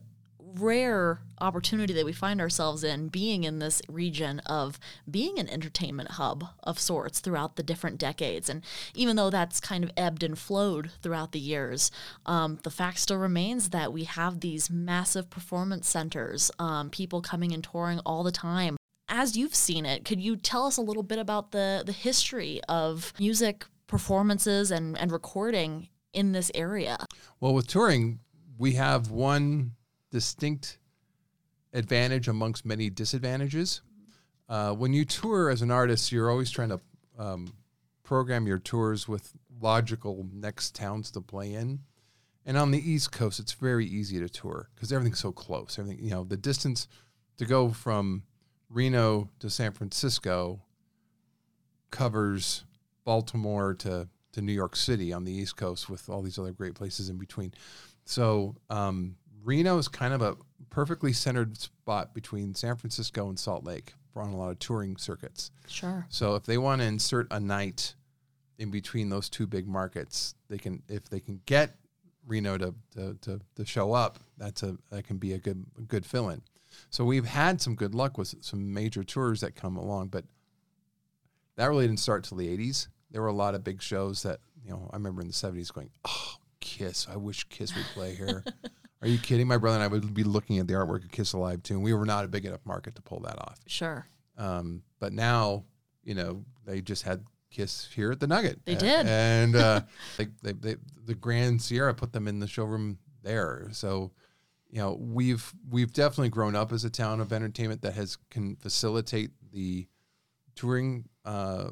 rare 0.58 1.20
opportunity 1.40 1.92
that 1.92 2.04
we 2.04 2.12
find 2.12 2.40
ourselves 2.40 2.82
in 2.82 3.08
being 3.08 3.44
in 3.44 3.58
this 3.58 3.82
region 3.88 4.40
of 4.46 4.78
being 5.10 5.38
an 5.38 5.48
entertainment 5.48 6.12
hub 6.12 6.44
of 6.62 6.78
sorts 6.78 7.20
throughout 7.20 7.56
the 7.56 7.62
different 7.62 7.98
decades. 7.98 8.48
And 8.48 8.64
even 8.94 9.16
though 9.16 9.30
that's 9.30 9.60
kind 9.60 9.84
of 9.84 9.90
ebbed 9.96 10.22
and 10.22 10.38
flowed 10.38 10.90
throughout 11.02 11.32
the 11.32 11.38
years, 11.38 11.90
um, 12.24 12.58
the 12.62 12.70
fact 12.70 12.98
still 12.98 13.18
remains 13.18 13.70
that 13.70 13.92
we 13.92 14.04
have 14.04 14.40
these 14.40 14.70
massive 14.70 15.30
performance 15.30 15.88
centers, 15.88 16.50
um, 16.58 16.90
people 16.90 17.20
coming 17.20 17.52
and 17.52 17.62
touring 17.62 18.00
all 18.06 18.22
the 18.22 18.32
time 18.32 18.76
as 19.08 19.36
you've 19.36 19.54
seen 19.54 19.86
it, 19.86 20.04
could 20.04 20.20
you 20.20 20.36
tell 20.36 20.66
us 20.66 20.76
a 20.76 20.82
little 20.82 21.04
bit 21.04 21.18
about 21.18 21.52
the 21.52 21.82
the 21.86 21.92
history 21.92 22.60
of 22.68 23.12
music 23.18 23.64
performances 23.86 24.70
and, 24.70 24.98
and 24.98 25.12
recording 25.12 25.88
in 26.12 26.32
this 26.32 26.50
area? 26.54 26.98
Well, 27.40 27.54
with 27.54 27.68
touring, 27.68 28.20
we 28.58 28.72
have 28.72 29.10
one 29.10 29.72
distinct 30.10 30.78
advantage 31.72 32.28
amongst 32.28 32.64
many 32.64 32.90
disadvantages. 32.90 33.82
Uh, 34.48 34.72
when 34.72 34.92
you 34.92 35.04
tour 35.04 35.50
as 35.50 35.62
an 35.62 35.70
artist, 35.70 36.12
you're 36.12 36.30
always 36.30 36.50
trying 36.50 36.68
to 36.68 36.80
um, 37.18 37.52
program 38.02 38.46
your 38.46 38.58
tours 38.58 39.08
with 39.08 39.32
logical 39.60 40.26
next 40.32 40.74
towns 40.74 41.10
to 41.10 41.20
play 41.20 41.52
in. 41.52 41.80
And 42.44 42.56
on 42.56 42.70
the 42.70 42.90
East 42.90 43.10
Coast, 43.10 43.40
it's 43.40 43.52
very 43.52 43.84
easy 43.84 44.20
to 44.20 44.28
tour 44.28 44.70
because 44.74 44.92
everything's 44.92 45.18
so 45.18 45.32
close. 45.32 45.78
Everything, 45.78 46.04
you 46.04 46.10
know, 46.10 46.22
the 46.22 46.36
distance 46.36 46.86
to 47.38 47.44
go 47.44 47.70
from 47.70 48.22
Reno 48.70 49.28
to 49.40 49.50
San 49.50 49.72
Francisco 49.72 50.62
covers 51.90 52.64
Baltimore 53.04 53.74
to, 53.74 54.08
to 54.32 54.40
New 54.42 54.52
York 54.52 54.76
City 54.76 55.12
on 55.12 55.24
the 55.24 55.32
East 55.32 55.56
Coast 55.56 55.90
with 55.90 56.08
all 56.08 56.22
these 56.22 56.38
other 56.38 56.52
great 56.52 56.74
places 56.74 57.08
in 57.08 57.16
between. 57.16 57.52
So 58.04 58.54
um, 58.70 59.16
Reno 59.46 59.78
is 59.78 59.86
kind 59.86 60.12
of 60.12 60.20
a 60.22 60.36
perfectly 60.70 61.12
centered 61.12 61.56
spot 61.56 62.12
between 62.12 62.52
San 62.54 62.76
Francisco 62.76 63.28
and 63.28 63.38
Salt 63.38 63.64
Lake 63.64 63.94
for 64.12 64.20
on 64.20 64.30
a 64.30 64.36
lot 64.36 64.50
of 64.50 64.58
touring 64.58 64.96
circuits. 64.96 65.52
Sure. 65.68 66.04
So 66.08 66.34
if 66.34 66.44
they 66.44 66.58
want 66.58 66.80
to 66.80 66.86
insert 66.86 67.28
a 67.30 67.38
night 67.38 67.94
in 68.58 68.70
between 68.72 69.08
those 69.08 69.28
two 69.28 69.46
big 69.46 69.68
markets, 69.68 70.34
they 70.48 70.58
can 70.58 70.82
if 70.88 71.08
they 71.08 71.20
can 71.20 71.40
get 71.46 71.76
Reno 72.26 72.58
to 72.58 72.74
to, 72.94 73.14
to, 73.22 73.40
to 73.54 73.64
show 73.64 73.92
up, 73.92 74.18
that's 74.36 74.64
a 74.64 74.76
that 74.90 75.06
can 75.06 75.18
be 75.18 75.32
a 75.32 75.38
good 75.38 75.64
a 75.78 75.82
good 75.82 76.04
fill 76.04 76.28
in. 76.30 76.42
So 76.90 77.04
we've 77.04 77.24
had 77.24 77.60
some 77.62 77.76
good 77.76 77.94
luck 77.94 78.18
with 78.18 78.34
some 78.42 78.74
major 78.74 79.04
tours 79.04 79.40
that 79.42 79.54
come 79.54 79.76
along, 79.76 80.08
but 80.08 80.24
that 81.54 81.66
really 81.66 81.86
didn't 81.86 82.00
start 82.00 82.24
till 82.24 82.36
the 82.36 82.48
80s. 82.48 82.88
There 83.12 83.22
were 83.22 83.28
a 83.28 83.32
lot 83.32 83.54
of 83.54 83.64
big 83.64 83.80
shows 83.80 84.24
that, 84.24 84.40
you 84.62 84.70
know, 84.70 84.90
I 84.92 84.96
remember 84.96 85.22
in 85.22 85.28
the 85.28 85.32
70s 85.32 85.72
going, 85.72 85.90
"Oh, 86.04 86.34
Kiss, 86.60 87.06
I 87.08 87.16
wish 87.16 87.44
Kiss 87.44 87.74
would 87.74 87.86
play 87.94 88.14
here." 88.14 88.44
Are 89.06 89.08
you 89.08 89.18
kidding? 89.18 89.46
My 89.46 89.56
brother 89.56 89.76
and 89.76 89.84
I 89.84 89.86
would 89.86 90.14
be 90.14 90.24
looking 90.24 90.58
at 90.58 90.66
the 90.66 90.74
artwork 90.74 91.04
of 91.04 91.12
Kiss 91.12 91.32
Alive 91.32 91.62
too, 91.62 91.74
and 91.74 91.82
we 91.84 91.94
were 91.94 92.04
not 92.04 92.24
a 92.24 92.28
big 92.28 92.44
enough 92.44 92.64
market 92.64 92.96
to 92.96 93.02
pull 93.02 93.20
that 93.20 93.38
off. 93.38 93.56
Sure. 93.68 94.04
Um, 94.36 94.82
but 94.98 95.12
now, 95.12 95.62
you 96.02 96.16
know, 96.16 96.44
they 96.64 96.80
just 96.80 97.04
had 97.04 97.24
Kiss 97.52 97.88
here 97.94 98.10
at 98.10 98.18
the 98.18 98.26
Nugget. 98.26 98.64
They 98.64 98.72
A- 98.72 98.78
did. 98.78 99.06
and 99.06 99.54
uh, 99.54 99.82
they, 100.16 100.26
they, 100.42 100.52
they, 100.54 100.76
the 101.04 101.14
Grand 101.14 101.62
Sierra 101.62 101.94
put 101.94 102.12
them 102.12 102.26
in 102.26 102.40
the 102.40 102.48
showroom 102.48 102.98
there. 103.22 103.68
So, 103.70 104.10
you 104.68 104.80
know, 104.80 104.94
we've 105.00 105.54
we've 105.70 105.92
definitely 105.92 106.30
grown 106.30 106.56
up 106.56 106.72
as 106.72 106.84
a 106.84 106.90
town 106.90 107.20
of 107.20 107.32
entertainment 107.32 107.82
that 107.82 107.94
has 107.94 108.18
can 108.28 108.56
facilitate 108.56 109.30
the 109.52 109.86
touring 110.56 111.04
uh, 111.24 111.70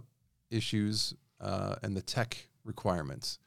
issues 0.53 1.15
uh, 1.41 1.75
and 1.83 1.97
the 1.97 2.03
tech 2.03 2.49
requirements. 2.65 3.41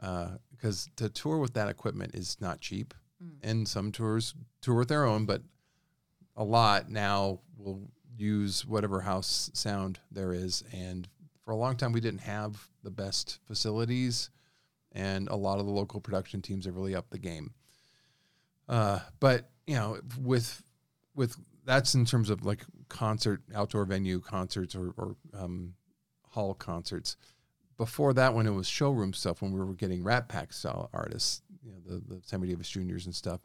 Because 0.00 0.88
to 0.96 1.10
tour 1.10 1.36
with 1.36 1.52
that 1.54 1.68
equipment 1.68 2.14
is 2.14 2.38
not 2.40 2.60
cheap, 2.60 2.94
and 3.42 3.66
some 3.66 3.92
tours 3.92 4.34
tour 4.60 4.76
with 4.76 4.88
their 4.88 5.04
own, 5.04 5.24
but 5.24 5.42
a 6.36 6.44
lot 6.44 6.90
now 6.90 7.40
will 7.56 7.90
use 8.16 8.64
whatever 8.66 9.00
house 9.00 9.50
sound 9.54 9.98
there 10.10 10.32
is. 10.32 10.64
And 10.72 11.08
for 11.44 11.52
a 11.52 11.56
long 11.56 11.76
time, 11.76 11.92
we 11.92 12.00
didn't 12.00 12.20
have 12.20 12.68
the 12.82 12.90
best 12.90 13.40
facilities, 13.46 14.30
and 14.92 15.28
a 15.28 15.36
lot 15.36 15.58
of 15.58 15.66
the 15.66 15.72
local 15.72 16.00
production 16.00 16.42
teams 16.42 16.66
have 16.66 16.76
really 16.76 16.94
upped 16.94 17.10
the 17.10 17.18
game. 17.18 17.54
Uh, 18.68 19.00
but 19.20 19.50
you 19.66 19.74
know, 19.74 19.98
with 20.20 20.62
with 21.14 21.36
that's 21.64 21.94
in 21.94 22.04
terms 22.04 22.30
of 22.30 22.44
like 22.44 22.64
concert, 22.88 23.42
outdoor 23.54 23.84
venue 23.84 24.20
concerts, 24.20 24.74
or, 24.74 24.92
or 24.96 25.16
um, 25.34 25.74
hall 26.28 26.54
concerts. 26.54 27.16
Before 27.76 28.12
that, 28.14 28.34
when 28.34 28.46
it 28.46 28.54
was 28.54 28.66
showroom 28.66 29.12
stuff, 29.12 29.40
when 29.40 29.52
we 29.52 29.60
were 29.60 29.74
getting 29.74 30.02
Rat 30.02 30.28
Pack 30.28 30.52
style 30.52 30.90
artists, 30.92 31.42
you 31.68 31.74
know, 31.74 31.80
the 31.86 32.14
the 32.14 32.22
Sammy 32.24 32.48
Davis 32.48 32.68
Juniors 32.68 33.06
and 33.06 33.14
stuff, 33.14 33.40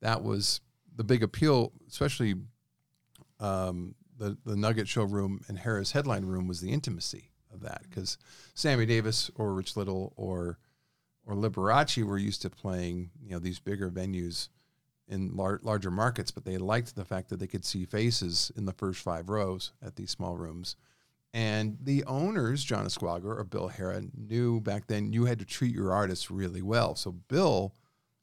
that 0.00 0.22
was 0.22 0.60
the 0.94 1.04
big 1.04 1.22
appeal, 1.22 1.72
especially 1.88 2.34
um, 3.40 3.94
the 4.18 4.36
the 4.44 4.56
Nugget 4.56 4.88
showroom 4.88 5.40
and 5.48 5.58
Harrah's 5.58 5.92
headline 5.92 6.24
room 6.24 6.46
was 6.46 6.60
the 6.60 6.72
intimacy 6.72 7.30
of 7.52 7.60
that 7.62 7.82
because 7.88 8.18
Sammy 8.54 8.86
Davis 8.86 9.30
or 9.34 9.52
Rich 9.54 9.76
Little 9.76 10.12
or 10.16 10.58
or 11.26 11.34
Liberace 11.34 12.02
were 12.04 12.18
used 12.18 12.42
to 12.42 12.50
playing 12.50 13.10
you 13.22 13.32
know 13.32 13.38
these 13.38 13.58
bigger 13.58 13.90
venues 13.90 14.48
in 15.08 15.36
lar- 15.36 15.60
larger 15.62 15.90
markets, 15.90 16.30
but 16.30 16.44
they 16.44 16.56
liked 16.56 16.94
the 16.94 17.04
fact 17.04 17.28
that 17.28 17.38
they 17.38 17.46
could 17.46 17.64
see 17.64 17.84
faces 17.84 18.50
in 18.56 18.64
the 18.64 18.72
first 18.72 19.00
five 19.00 19.28
rows 19.28 19.72
at 19.82 19.96
these 19.96 20.10
small 20.10 20.36
rooms. 20.36 20.76
And 21.34 21.76
the 21.82 22.04
owners, 22.04 22.62
John 22.62 22.86
Ascuaga 22.86 23.24
or 23.24 23.42
Bill 23.42 23.68
Harrah, 23.68 24.08
knew 24.16 24.60
back 24.60 24.86
then 24.86 25.12
you 25.12 25.24
had 25.24 25.40
to 25.40 25.44
treat 25.44 25.74
your 25.74 25.92
artists 25.92 26.30
really 26.30 26.62
well. 26.62 26.94
So 26.94 27.10
Bill, 27.10 27.74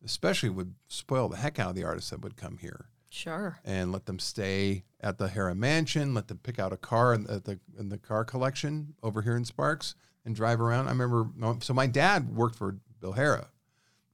especially, 0.03 0.47
would 0.49 0.73
spoil 0.87 1.27
the 1.27 1.35
heck 1.35 1.59
out 1.59 1.69
of 1.71 1.75
the 1.75 1.83
artists 1.83 2.09
that 2.11 2.21
would 2.21 2.37
come 2.37 2.57
here 2.57 2.85
Sure. 3.09 3.59
and 3.65 3.91
let 3.91 4.05
them 4.05 4.17
stay 4.17 4.85
at 5.01 5.17
the 5.17 5.27
Harrah 5.27 5.57
Mansion, 5.57 6.13
let 6.13 6.29
them 6.29 6.37
pick 6.37 6.57
out 6.57 6.71
a 6.71 6.77
car 6.77 7.13
in 7.13 7.25
the, 7.25 7.59
in 7.77 7.89
the 7.89 7.97
car 7.97 8.23
collection 8.23 8.93
over 9.03 9.21
here 9.21 9.35
in 9.35 9.43
Sparks 9.43 9.93
and 10.23 10.33
drive 10.33 10.61
around. 10.61 10.87
I 10.87 10.91
remember, 10.91 11.27
so 11.59 11.73
my 11.73 11.87
dad 11.87 12.33
worked 12.33 12.55
for 12.55 12.77
Bill 13.01 13.13
Harrah 13.15 13.47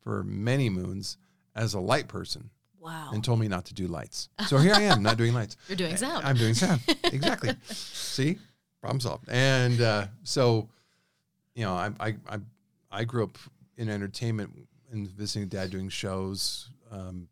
for 0.02 0.24
many 0.24 0.72
moons 0.72 1.18
as 1.56 1.76
a 1.76 1.80
light 1.80 2.08
person 2.08 2.50
Wow. 2.80 3.12
and 3.14 3.24
told 3.24 3.40
me 3.40 3.48
not 3.48 3.66
to 3.66 3.76
do 3.76 3.86
lights. 3.88 4.30
So 4.48 4.58
here 4.58 4.74
I 4.74 4.82
am, 4.84 5.04
not 5.04 5.18
doing 5.18 5.34
lights. 5.36 5.56
You're 5.68 5.76
doing 5.76 5.98
sound. 5.98 6.26
I'm 6.26 6.38
doing 6.38 6.56
sound. 6.56 6.82
exactly. 7.04 7.54
See, 7.66 8.40
problem 8.88 9.00
solved. 9.02 9.30
And 9.30 9.82
uh, 9.82 10.08
so, 10.24 10.70
you 11.56 11.64
know, 11.64 11.74
I, 11.74 11.92
I 12.00 12.16
I 12.30 12.38
I 12.92 13.04
grew 13.04 13.24
up 13.24 13.38
in 13.78 13.90
entertainment 13.90 14.52
and 14.92 15.08
visiting 15.08 15.48
dad 15.48 15.70
doing 15.70 15.90
shows, 15.90 16.70
um, 16.92 17.28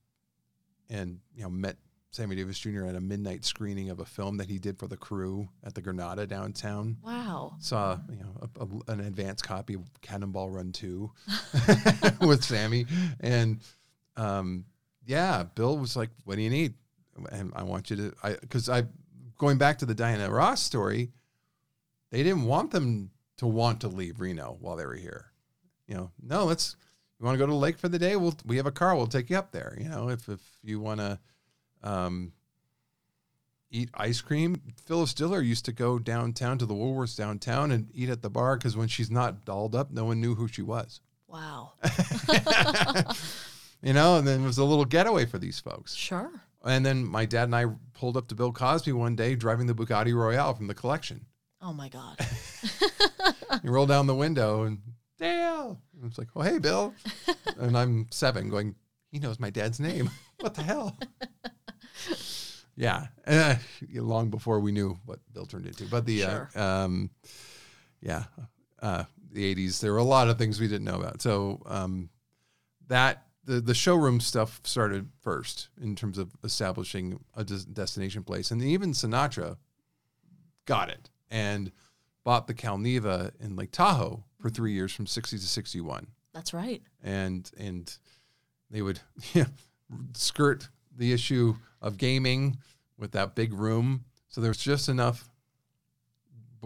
and 0.90 1.20
you 1.36 1.44
know 1.44 1.50
met 1.50 1.78
Sammy 2.12 2.36
Davis 2.36 2.60
Jr. 2.60 2.86
at 2.86 2.96
a 2.96 3.02
midnight 3.02 3.46
screening 3.46 3.90
of 3.90 4.00
a 4.00 4.06
film 4.06 4.38
that 4.38 4.50
he 4.50 4.58
did 4.58 4.78
for 4.78 4.88
the 4.88 4.98
crew 4.98 5.48
at 5.64 5.74
the 5.74 5.82
Granada 5.82 6.28
downtown. 6.28 6.98
wow. 7.04 7.56
Saw 7.60 7.98
you 8.10 8.18
know 8.18 8.36
a, 8.42 8.64
a, 8.64 8.94
an 8.94 9.00
advanced 9.02 9.46
copy 9.48 9.76
of 9.76 9.82
Cannonball 10.02 10.50
Run 10.50 10.72
Two 10.72 11.12
with 12.22 12.44
Sammy, 12.44 12.86
and 13.22 13.60
um, 14.18 14.66
yeah, 15.06 15.44
Bill 15.56 15.78
was 15.78 15.96
like, 15.96 16.10
"What 16.26 16.36
do 16.36 16.42
you 16.42 16.50
need?" 16.50 16.74
And 17.32 17.54
I 17.56 17.64
want 17.64 17.90
you 17.90 17.96
to, 17.96 18.14
I 18.24 18.34
because 18.34 18.68
I 18.68 18.84
going 19.38 19.58
back 19.58 19.78
to 19.80 19.86
the 19.86 19.96
Diana 19.96 20.30
Ross 20.30 20.62
story, 20.62 21.12
they 22.12 22.24
didn't 22.24 22.46
want 22.46 22.72
them 22.72 23.12
to 23.38 23.48
want 23.48 23.82
to 23.82 23.88
leave 23.88 24.20
Reno 24.20 24.58
while 24.60 24.76
they 24.76 24.86
were 24.86 24.96
here. 24.96 25.32
You 25.88 25.96
know, 25.96 26.12
no, 26.22 26.46
let's. 26.46 26.76
You 27.20 27.26
want 27.26 27.36
to 27.36 27.40
go 27.40 27.46
to 27.46 27.52
the 27.52 27.58
lake 27.58 27.78
for 27.78 27.88
the 27.88 28.00
day? 28.00 28.16
We'll 28.18 28.36
we 28.46 28.58
have 28.58 28.66
a 28.66 28.72
car. 28.72 28.96
We'll 28.96 29.08
take 29.08 29.30
you 29.30 29.38
up 29.38 29.52
there. 29.52 29.78
You 29.80 29.90
know, 29.90 30.10
if 30.10 30.28
if 30.30 30.42
you 30.64 30.80
want 30.80 31.00
to. 31.00 31.20
Um, 31.84 32.34
eat 33.76 33.90
ice 33.94 34.22
cream. 34.22 34.62
Phyllis 34.86 35.14
Diller 35.14 35.42
used 35.42 35.66
to 35.66 35.72
go 35.72 36.00
downtown 36.00 36.58
to 36.58 36.66
the 36.66 36.74
Woolworths 36.74 37.18
downtown 37.18 37.72
and 37.72 37.90
eat 37.94 38.10
at 38.10 38.22
the 38.22 38.30
bar 38.30 38.58
because 38.58 38.78
when 38.78 38.88
she's 38.88 39.12
not 39.12 39.46
dolled 39.46 39.76
up, 39.76 39.92
no 39.92 40.06
one 40.06 40.22
knew 40.22 40.36
who 40.36 40.48
she 40.48 40.62
was. 40.62 41.02
Wow. 41.28 41.74
you 43.82 43.94
know, 43.94 44.18
and 44.18 44.28
then 44.28 44.42
it 44.42 44.46
was 44.46 44.58
a 44.58 44.64
little 44.64 44.86
getaway 44.86 45.26
for 45.26 45.38
these 45.38 45.60
folks. 45.60 45.94
Sure. 45.94 46.32
And 46.64 46.86
then 46.86 47.06
my 47.06 47.26
dad 47.26 47.44
and 47.44 47.56
I 47.56 47.66
pulled 47.94 48.18
up 48.18 48.28
to 48.30 48.36
Bill 48.36 48.52
Cosby 48.52 48.94
one 48.94 49.16
day 49.16 49.36
driving 49.36 49.68
the 49.68 49.76
Bugatti 49.76 50.16
Royale 50.16 50.54
from 50.54 50.68
the 50.68 50.74
collection. 50.74 51.26
Oh 51.66 51.74
my 51.74 51.90
God. 51.90 52.20
You 53.64 53.72
roll 53.72 53.86
down 53.88 54.06
the 54.06 54.14
window 54.16 54.64
and 54.64 54.80
Dale. 55.18 55.80
And 55.96 56.10
it's 56.10 56.18
like, 56.20 56.28
oh, 56.36 56.42
hey, 56.42 56.60
Bill. 56.60 56.94
and 57.58 57.76
I'm 57.76 58.08
seven 58.12 58.50
going, 58.50 58.76
he 59.12 59.18
knows 59.18 59.40
my 59.40 59.50
dad's 59.50 59.80
name. 59.80 60.12
what 60.40 60.54
the 60.54 60.62
hell? 60.62 60.96
yeah. 62.76 63.08
Uh, 63.26 63.56
long 63.94 64.30
before 64.30 64.60
we 64.60 64.72
knew 64.72 65.00
what 65.06 65.20
Bill 65.34 65.46
turned 65.46 65.66
into. 65.66 65.86
But 65.86 66.06
the, 66.06 66.22
Sure. 66.22 66.50
uh, 66.56 66.62
um, 66.62 67.10
yeah, 68.02 68.26
uh, 68.82 69.06
the 69.32 69.56
80s, 69.56 69.80
there 69.80 69.94
were 69.94 70.00
a 70.00 70.04
lot 70.04 70.28
of 70.30 70.38
things 70.38 70.60
we 70.60 70.68
didn't 70.68 70.86
know 70.86 71.00
about. 71.00 71.22
So 71.22 71.62
um, 71.66 72.10
that, 72.88 73.24
the, 73.46 73.62
the 73.62 73.74
showroom 73.74 74.20
stuff 74.20 74.60
started 74.64 75.10
first 75.22 75.70
in 75.82 75.96
terms 75.96 76.18
of 76.18 76.32
establishing 76.44 77.24
a 77.36 77.44
des- 77.44 77.66
destination 77.72 78.24
place. 78.24 78.52
And 78.52 78.62
even 78.62 78.92
Sinatra 78.92 79.58
got 80.66 80.90
it 80.90 81.10
and 81.30 81.72
bought 82.24 82.48
the 82.48 82.54
Calneva 82.54 83.32
in 83.40 83.56
Lake 83.56 83.72
Tahoe 83.72 84.24
for 84.40 84.50
three 84.50 84.74
years 84.74 84.94
from 84.94 85.08
60 85.08 85.38
to 85.38 85.44
61 85.44 86.08
That's 86.34 86.54
right. 86.54 86.82
and 87.04 87.50
and 87.58 87.96
they 88.72 88.82
would 88.82 89.00
yeah, 89.34 89.46
skirt 90.14 90.70
the 90.96 91.14
issue 91.14 91.56
of 91.82 91.98
gaming 91.98 92.58
with 92.98 93.12
that 93.12 93.36
big 93.36 93.54
room. 93.54 94.06
So 94.30 94.42
there's 94.42 94.58
just 94.58 94.90
enough 94.90 95.30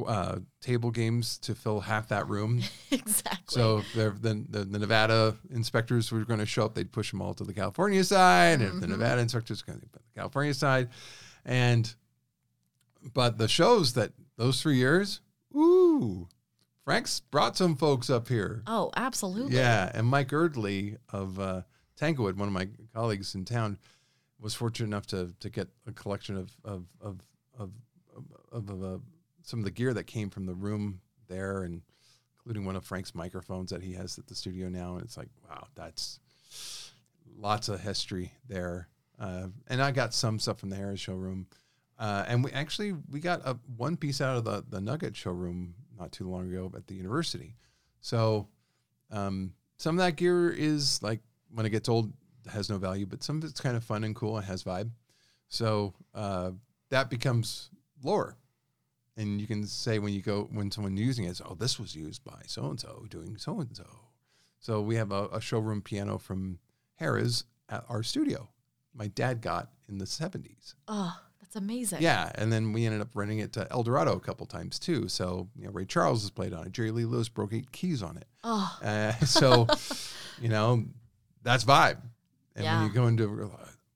uh, 0.08 0.39
table 0.62 0.91
games 0.91 1.38
to 1.39 1.56
fill 1.56 1.82
half 1.82 2.08
that 2.10 2.28
room. 2.30 2.62
exactly. 2.91 3.38
So 3.48 3.80
if 3.95 4.22
then 4.22 4.45
the, 4.50 4.63
the 4.63 4.80
Nevada 4.80 5.36
inspectors 5.52 6.12
were 6.12 6.24
going 6.26 6.39
to 6.39 6.45
show 6.45 6.65
up, 6.65 6.76
they'd 6.76 6.91
push 6.91 7.12
them 7.12 7.22
all 7.22 7.34
to 7.36 7.43
the 7.43 7.54
California 7.54 8.04
side, 8.04 8.62
and 8.62 8.82
the. 8.82 8.88
Nevada 8.88 9.22
inspectors 9.22 9.62
going 9.62 9.80
to 9.80 9.86
put 9.88 10.02
the 10.13 10.19
California 10.19 10.54
side, 10.54 10.89
and 11.45 11.93
but 13.13 13.38
the 13.38 13.48
shows 13.48 13.93
that 13.93 14.12
those 14.39 14.62
three 14.62 14.78
years, 14.78 15.19
ooh, 15.56 16.28
Frank's 16.86 17.19
brought 17.19 17.58
some 17.58 17.75
folks 17.75 18.10
up 18.10 18.30
here. 18.30 18.63
oh, 18.65 18.89
absolutely. 18.95 19.58
Yeah, 19.58 19.91
and 19.93 20.08
Mike 20.08 20.30
Erdley 20.30 20.97
of 21.12 21.39
uh, 21.39 21.62
Tanglewood, 21.97 22.39
one 22.39 22.47
of 22.47 22.54
my 22.54 22.69
colleagues 22.95 23.36
in 23.36 23.43
town, 23.45 23.78
was 24.39 24.56
fortunate 24.56 24.88
enough 24.88 25.06
to 25.08 25.36
to 25.41 25.49
get 25.49 25.67
a 25.86 25.91
collection 25.91 26.38
of 26.38 26.52
of 26.63 26.86
of 27.02 27.19
of, 27.60 27.71
of, 28.52 28.69
of, 28.69 28.84
uh, 28.84 28.97
some 29.43 29.60
of 29.60 29.65
the 29.65 29.71
gear 29.71 29.93
that 29.93 30.06
came 30.06 30.30
from 30.30 30.45
the 30.45 30.56
room 30.56 31.02
there, 31.28 31.63
and 31.63 31.82
including 32.38 32.65
one 32.65 32.78
of 32.78 32.86
Frank's 32.86 33.13
microphones 33.13 33.71
that 33.71 33.84
he 33.84 33.93
has 33.93 34.17
at 34.17 34.28
the 34.28 34.36
studio 34.36 34.69
now. 34.69 34.93
And 34.93 35.04
it's 35.04 35.17
like, 35.17 35.28
wow, 35.47 35.67
that's 35.75 36.19
lots 37.38 37.67
of 37.67 37.82
history 37.82 38.32
there. 38.47 38.88
Uh, 39.19 39.47
and 39.67 39.82
I 39.82 39.91
got 39.91 40.13
some 40.13 40.39
stuff 40.39 40.60
from 40.60 40.69
the 40.69 40.78
Harrah's 40.78 41.02
showroom. 41.02 41.47
Uh, 41.99 42.23
and 42.29 42.43
we 42.43 42.51
actually 42.51 42.93
we 43.12 43.19
got 43.19 43.41
a 43.45 43.57
one 43.75 43.97
piece 43.97 44.21
out 44.21 44.38
of 44.38 44.45
the 44.45 44.63
the 44.69 44.79
Nugget 44.79 45.15
showroom 45.15 45.75
not 45.99 46.13
too 46.13 46.29
long 46.29 46.49
ago 46.49 46.71
at 46.75 46.88
the 46.88 46.95
university. 46.95 47.55
So 47.99 48.47
um, 49.12 49.53
some 49.77 49.99
of 49.99 50.05
that 50.05 50.15
gear 50.15 50.49
is 50.49 51.03
like 51.03 51.19
when 51.53 51.65
it 51.65 51.71
gets 51.71 51.89
old 51.89 52.13
has 52.51 52.69
no 52.69 52.77
value, 52.77 53.05
but 53.05 53.21
some 53.21 53.38
of 53.38 53.43
it's 53.43 53.59
kind 53.59 53.75
of 53.75 53.83
fun 53.83 54.05
and 54.05 54.15
cool 54.15 54.38
and 54.38 54.45
has 54.45 54.63
vibe. 54.63 54.89
So 55.49 55.93
uh, 56.15 56.51
that 56.89 57.09
becomes 57.09 57.69
lore, 58.01 58.38
and 59.17 59.41
you 59.41 59.47
can 59.47 59.65
say 59.67 59.99
when 59.99 60.13
you 60.13 60.21
go 60.21 60.47
when 60.53 60.71
someone 60.71 60.95
using 60.95 61.25
it, 61.25 61.41
oh, 61.45 61.55
this 61.55 61.77
was 61.77 61.95
used 61.95 62.23
by 62.23 62.41
so 62.47 62.69
and 62.69 62.79
so 62.79 63.05
doing 63.09 63.38
so 63.38 63.59
and 63.59 63.75
so. 63.75 63.85
So 64.59 64.81
we 64.81 64.95
have 64.95 65.12
a, 65.12 65.27
a 65.33 65.41
showroom 65.41 65.81
piano 65.81 66.17
from 66.17 66.59
Harrah's 66.99 67.43
at 67.67 67.83
our 67.89 68.03
studio. 68.03 68.49
My 68.93 69.07
dad 69.07 69.41
got 69.41 69.69
in 69.89 69.97
the 69.97 70.05
seventies. 70.05 70.75
Oh, 70.88 71.17
that's 71.51 71.63
amazing. 71.63 72.01
Yeah, 72.01 72.31
and 72.35 72.53
then 72.53 72.73
we 72.73 72.85
ended 72.85 73.01
up 73.01 73.09
renting 73.15 73.39
it 73.39 73.53
to 73.53 73.67
El 73.71 73.81
Dorado 73.83 74.13
a 74.15 74.19
couple 74.19 74.45
times 74.45 74.77
too. 74.77 75.07
So 75.07 75.47
you 75.55 75.65
know, 75.65 75.71
Ray 75.71 75.85
Charles 75.85 76.21
has 76.21 76.29
played 76.29 76.53
on 76.53 76.67
it. 76.67 76.71
Jerry 76.73 76.91
Lee 76.91 77.05
Lewis 77.05 77.27
broke 77.29 77.53
eight 77.53 77.71
keys 77.71 78.03
on 78.03 78.17
it. 78.17 78.25
Oh, 78.43 78.77
Uh, 78.83 79.13
so, 79.25 79.67
you 80.41 80.49
know, 80.49 80.85
that's 81.43 81.63
vibe. 81.65 81.97
And 82.55 82.65
Yeah. 82.65 82.79
when 82.79 82.88
you 82.88 82.93
go 82.93 83.07
into 83.07 83.51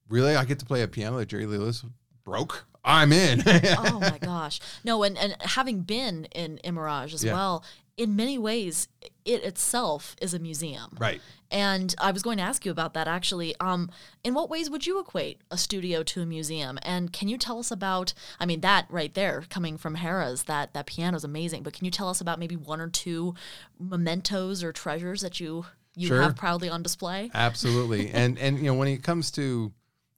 really, 0.09 0.35
I 0.35 0.45
get 0.45 0.59
to 0.59 0.65
play 0.65 0.81
a 0.81 0.87
piano 0.87 1.17
that 1.17 1.27
Jerry 1.27 1.45
Lee 1.45 1.57
Lewis 1.57 1.83
broke. 2.23 2.65
I'm 2.85 3.13
in. 3.13 3.41
oh 3.45 3.99
my 4.01 4.17
gosh. 4.19 4.59
No, 4.83 5.03
and, 5.03 5.17
and 5.17 5.35
having 5.41 5.81
been 5.81 6.25
in 6.35 6.59
Imirage 6.65 7.13
as 7.13 7.23
Yeah. 7.23 7.33
well, 7.33 7.63
in 7.95 8.15
many 8.15 8.37
ways, 8.37 8.87
it 9.23 9.43
itself 9.43 10.15
is 10.21 10.33
a 10.33 10.39
museum. 10.39 10.97
right. 10.99 11.21
And 11.51 11.93
I 11.99 12.09
was 12.11 12.23
going 12.23 12.37
to 12.37 12.43
ask 12.43 12.65
you 12.65 12.71
about 12.71 12.95
that 12.95 13.07
actually. 13.07 13.53
Um, 13.59 13.91
in 14.23 14.33
what 14.33 14.49
ways 14.49 14.71
would 14.71 14.87
you 14.87 14.99
equate 14.99 15.39
a 15.51 15.57
studio 15.57 16.01
to 16.01 16.21
a 16.21 16.25
museum? 16.25 16.79
And 16.81 17.13
can 17.13 17.27
you 17.27 17.37
tell 17.37 17.59
us 17.59 17.69
about? 17.69 18.15
I 18.39 18.47
mean, 18.47 18.61
that 18.61 18.87
right 18.89 19.13
there, 19.13 19.43
coming 19.49 19.77
from 19.77 19.97
Harrah's, 19.97 20.43
that 20.45 20.73
that 20.73 20.87
piano 20.87 21.15
is 21.15 21.23
amazing. 21.23 21.61
But 21.61 21.73
can 21.73 21.85
you 21.85 21.91
tell 21.91 22.09
us 22.09 22.19
about 22.19 22.39
maybe 22.39 22.55
one 22.55 22.81
or 22.81 22.89
two 22.89 23.35
mementos 23.79 24.63
or 24.63 24.71
treasures 24.71 25.21
that 25.21 25.39
you 25.39 25.65
you 25.95 26.07
Sure. 26.07 26.23
have 26.23 26.35
proudly 26.35 26.69
on 26.69 26.81
display? 26.81 27.29
Absolutely. 27.35 28.09
and 28.13 28.39
and 28.39 28.57
you 28.57 28.63
know, 28.65 28.73
when 28.73 28.87
it 28.87 29.03
comes 29.03 29.29
to 29.31 29.71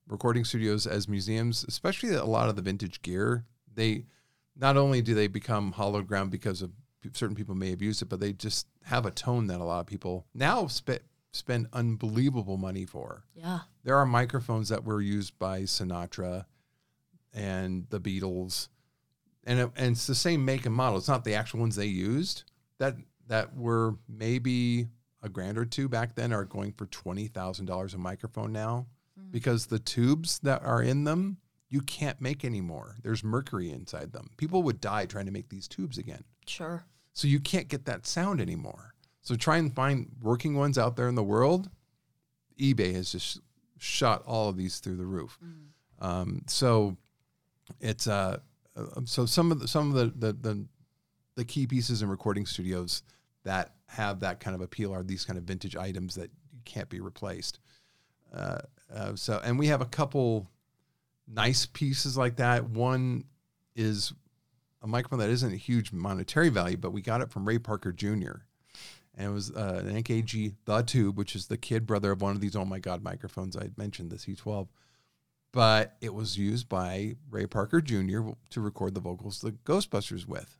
recording 0.07 0.45
studios 0.45 0.87
as 0.87 1.09
museums, 1.09 1.65
especially 1.67 2.13
a 2.13 2.23
lot 2.23 2.47
of 2.47 2.55
the 2.55 2.61
vintage 2.61 3.01
gear, 3.01 3.43
they 3.73 4.05
not 4.55 4.77
only 4.77 5.01
do 5.01 5.13
they 5.13 5.27
become 5.27 5.73
hollowed 5.73 6.07
ground 6.07 6.31
because 6.31 6.61
of 6.61 6.71
certain 7.13 7.35
people 7.35 7.55
may 7.55 7.69
have 7.69 7.81
used 7.81 8.01
it, 8.01 8.09
but 8.09 8.19
they 8.19 8.33
just 8.33 8.67
have 8.83 9.05
a 9.05 9.11
tone 9.11 9.47
that 9.47 9.59
a 9.59 9.63
lot 9.63 9.81
of 9.81 9.87
people 9.87 10.25
now 10.33 10.67
spe- 10.67 11.03
spend 11.31 11.67
unbelievable 11.73 12.57
money 12.57 12.85
for. 12.85 13.23
Yeah. 13.35 13.59
There 13.83 13.97
are 13.97 14.05
microphones 14.05 14.69
that 14.69 14.83
were 14.83 15.01
used 15.01 15.37
by 15.37 15.61
Sinatra 15.61 16.45
and 17.33 17.85
the 17.89 17.99
Beatles, 17.99 18.69
and 19.43 19.59
it, 19.59 19.71
and 19.75 19.91
it's 19.91 20.07
the 20.07 20.15
same 20.15 20.45
make 20.45 20.65
and 20.65 20.73
model. 20.73 20.97
It's 20.97 21.07
not 21.07 21.23
the 21.23 21.35
actual 21.35 21.59
ones 21.59 21.75
they 21.75 21.85
used 21.85 22.43
that 22.77 22.95
that 23.27 23.55
were 23.55 23.95
maybe 24.07 24.87
a 25.23 25.29
grand 25.29 25.57
or 25.57 25.65
two 25.65 25.89
back 25.89 26.15
then 26.15 26.31
are 26.31 26.45
going 26.45 26.71
for 26.71 26.85
twenty 26.87 27.27
thousand 27.27 27.65
dollars 27.65 27.93
a 27.93 27.97
microphone 27.97 28.51
now 28.53 28.87
hmm. 29.19 29.31
because 29.31 29.65
the 29.65 29.79
tubes 29.79 30.39
that 30.39 30.63
are 30.63 30.81
in 30.81 31.03
them 31.03 31.37
you 31.69 31.81
can't 31.81 32.21
make 32.21 32.45
anymore. 32.45 32.95
There's 33.03 33.23
mercury 33.23 33.71
inside 33.71 34.13
them. 34.13 34.29
People 34.37 34.63
would 34.63 34.79
die 34.79 35.05
trying 35.05 35.25
to 35.25 35.31
make 35.31 35.49
these 35.49 35.67
tubes 35.67 35.97
again. 35.97 36.23
Sure. 36.47 36.85
So 37.15 37.29
you 37.29 37.39
can't 37.39 37.69
get 37.69 37.85
that 37.85 38.05
sound 38.05 38.41
anymore. 38.41 38.93
So 39.21 39.35
try 39.35 39.57
and 39.57 39.73
find 39.73 40.11
working 40.21 40.55
ones 40.55 40.77
out 40.77 40.97
there 40.97 41.07
in 41.07 41.15
the 41.15 41.23
world. 41.23 41.69
eBay 42.59 42.93
has 42.93 43.11
just 43.11 43.39
shot 43.79 44.21
all 44.27 44.49
of 44.49 44.57
these 44.57 44.79
through 44.79 44.97
the 44.97 45.05
roof. 45.05 45.39
Um, 45.99 46.43
so 46.47 46.97
it's 47.79 48.05
uh, 48.05 48.39
uh, 48.75 49.01
so 49.05 49.25
some 49.25 49.51
of 49.51 49.59
the 49.59 49.67
some 49.67 49.89
of 49.89 49.95
the, 49.95 50.27
the 50.27 50.33
the 50.33 50.65
the 51.35 51.45
key 51.45 51.65
pieces 51.65 52.01
in 52.01 52.09
recording 52.09 52.45
studios 52.45 53.01
that 53.43 53.71
have 53.87 54.19
that 54.19 54.41
kind 54.41 54.53
of 54.53 54.61
appeal 54.61 54.93
are 54.93 55.01
these 55.01 55.23
kind 55.23 55.39
of 55.39 55.45
vintage 55.45 55.77
items 55.77 56.15
that 56.15 56.29
can't 56.65 56.89
be 56.89 56.99
replaced. 56.99 57.59
Uh, 58.33 58.59
uh, 58.93 59.15
so 59.15 59.39
and 59.43 59.57
we 59.57 59.67
have 59.67 59.81
a 59.81 59.85
couple 59.85 60.49
nice 61.27 61.65
pieces 61.65 62.17
like 62.17 62.35
that. 62.35 62.69
One 62.69 63.23
is 63.73 64.13
a 64.85 64.87
microphone 64.87 65.19
that 65.19 65.31
isn't 65.31 65.51
a 65.51 65.57
huge 65.57 65.91
monetary 65.91 66.49
value, 66.49 66.77
but 66.77 66.91
we 66.91 67.01
got 67.01 67.19
it 67.19 67.31
from 67.31 67.45
Ray 67.45 67.57
Parker 67.57 67.91
Jr. 67.91 68.43
And 69.17 69.31
it 69.31 69.33
was 69.33 69.49
uh, 69.51 69.81
an 69.83 70.01
AKG 70.01 70.53
The 70.65 70.81
Tube, 70.83 71.17
which 71.17 71.35
is 71.35 71.47
the 71.47 71.57
kid 71.57 71.87
brother 71.87 72.11
of 72.11 72.21
one 72.21 72.35
of 72.35 72.41
these 72.41 72.55
Oh 72.55 72.65
My 72.65 72.77
God 72.77 73.03
microphones 73.03 73.57
I 73.57 73.71
mentioned, 73.77 74.11
the 74.11 74.17
C12. 74.17 74.67
But 75.51 75.95
it 76.01 76.13
was 76.13 76.37
used 76.37 76.69
by 76.69 77.15
Ray 77.31 77.47
Parker 77.47 77.81
Jr. 77.81 78.29
to 78.51 78.61
record 78.61 78.93
the 78.93 79.01
vocals 79.01 79.41
the 79.41 79.51
Ghostbusters 79.51 80.27
with. 80.27 80.59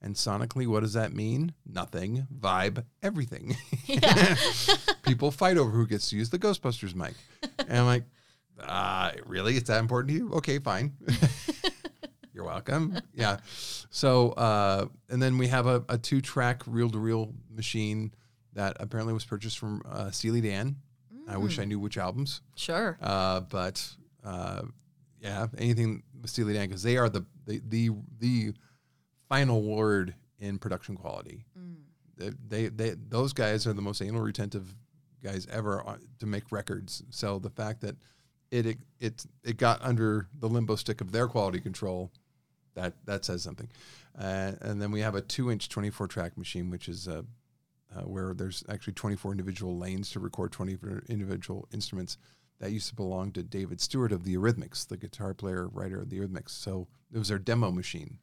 And 0.00 0.14
sonically, 0.14 0.66
what 0.66 0.80
does 0.80 0.94
that 0.94 1.12
mean? 1.12 1.52
Nothing. 1.66 2.26
Vibe, 2.34 2.84
everything. 3.02 3.56
Yeah. 3.84 4.36
People 5.02 5.30
fight 5.30 5.58
over 5.58 5.70
who 5.70 5.86
gets 5.86 6.08
to 6.10 6.16
use 6.16 6.30
the 6.30 6.38
Ghostbusters 6.38 6.94
mic. 6.94 7.14
And 7.58 7.80
I'm 7.80 7.86
like, 7.86 8.04
uh, 8.58 9.12
really? 9.26 9.56
It's 9.56 9.68
that 9.68 9.80
important 9.80 10.12
to 10.12 10.14
you? 10.14 10.32
Okay, 10.34 10.58
fine. 10.60 10.92
You're 12.40 12.46
welcome. 12.48 12.98
Yeah. 13.14 13.36
So, 13.90 14.30
uh, 14.30 14.86
and 15.10 15.20
then 15.22 15.36
we 15.36 15.48
have 15.48 15.66
a, 15.66 15.84
a 15.90 15.98
two 15.98 16.22
track 16.22 16.62
reel 16.66 16.88
to 16.88 16.98
reel 16.98 17.34
machine 17.54 18.14
that 18.54 18.78
apparently 18.80 19.12
was 19.12 19.26
purchased 19.26 19.58
from 19.58 19.82
uh, 19.90 20.10
Steely 20.10 20.40
Dan. 20.40 20.76
I 21.28 21.36
wish 21.36 21.58
I 21.58 21.64
knew 21.66 21.78
which 21.78 21.98
albums. 21.98 22.40
Sure. 22.56 22.96
Uh, 23.02 23.40
but 23.40 23.86
uh, 24.24 24.62
yeah, 25.20 25.46
anything 25.58 26.02
with 26.20 26.30
Steely 26.30 26.54
Dan 26.54 26.66
because 26.68 26.82
they 26.82 26.96
are 26.96 27.08
the, 27.10 27.24
the 27.46 27.60
the 27.68 27.90
the 28.18 28.52
final 29.28 29.62
word 29.62 30.14
in 30.38 30.58
production 30.58 30.96
quality. 30.96 31.44
They, 32.16 32.30
they 32.48 32.68
they 32.68 32.94
those 33.08 33.32
guys 33.34 33.66
are 33.66 33.72
the 33.74 33.82
most 33.82 34.00
anal 34.02 34.22
retentive 34.22 34.74
guys 35.22 35.46
ever 35.52 35.82
on- 35.82 36.00
to 36.20 36.26
make 36.26 36.50
records. 36.50 37.02
So 37.10 37.38
the 37.38 37.50
fact 37.50 37.82
that 37.82 37.96
it 38.50 38.66
it 38.66 38.78
it, 38.98 39.24
it 39.44 39.56
got 39.56 39.80
under 39.82 40.26
the 40.38 40.48
limbo 40.48 40.74
stick 40.76 41.00
of 41.00 41.12
their 41.12 41.28
quality 41.28 41.60
control, 41.60 42.10
that 42.80 42.94
that 43.06 43.24
says 43.24 43.42
something. 43.42 43.68
Uh, 44.18 44.52
and 44.60 44.80
then 44.82 44.90
we 44.90 45.00
have 45.00 45.14
a 45.14 45.20
two 45.20 45.50
inch 45.50 45.68
twenty 45.68 45.90
four 45.90 46.06
track 46.06 46.36
machine, 46.36 46.70
which 46.70 46.88
is 46.88 47.08
uh, 47.08 47.22
uh, 47.94 48.02
where 48.02 48.34
there's 48.34 48.62
actually 48.68 48.92
24 48.92 49.32
individual 49.32 49.76
lanes 49.76 50.10
to 50.10 50.20
record 50.20 50.52
24 50.52 51.02
individual 51.08 51.68
instruments. 51.72 52.18
That 52.60 52.72
used 52.72 52.88
to 52.88 52.94
belong 52.94 53.32
to 53.32 53.42
David 53.42 53.80
Stewart 53.80 54.12
of 54.12 54.24
the 54.24 54.36
Eurythmics, 54.36 54.86
the 54.86 54.96
guitar 54.96 55.34
player, 55.34 55.66
writer 55.66 56.00
of 56.00 56.10
the 56.10 56.18
Eurythmics. 56.18 56.50
So 56.50 56.86
it 57.12 57.18
was 57.18 57.28
their 57.28 57.38
demo 57.38 57.70
machine. 57.70 58.18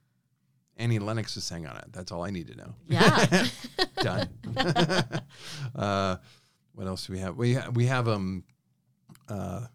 Annie 0.78 1.00
Lennox 1.00 1.36
is 1.36 1.44
sang 1.44 1.66
on 1.66 1.76
it. 1.78 1.86
That's 1.92 2.12
all 2.12 2.24
I 2.24 2.30
need 2.30 2.48
to 2.48 2.56
know. 2.56 2.76
Yeah. 2.88 3.48
Done. 3.98 4.30
uh, 5.76 6.18
what 6.74 6.88
else 6.88 7.08
do 7.08 7.14
we 7.14 7.20
have? 7.20 7.36
We 7.36 7.56
ha- 7.56 7.70
we 7.74 7.88
have 7.88 8.08
um 8.08 8.44
uh, 9.28 9.66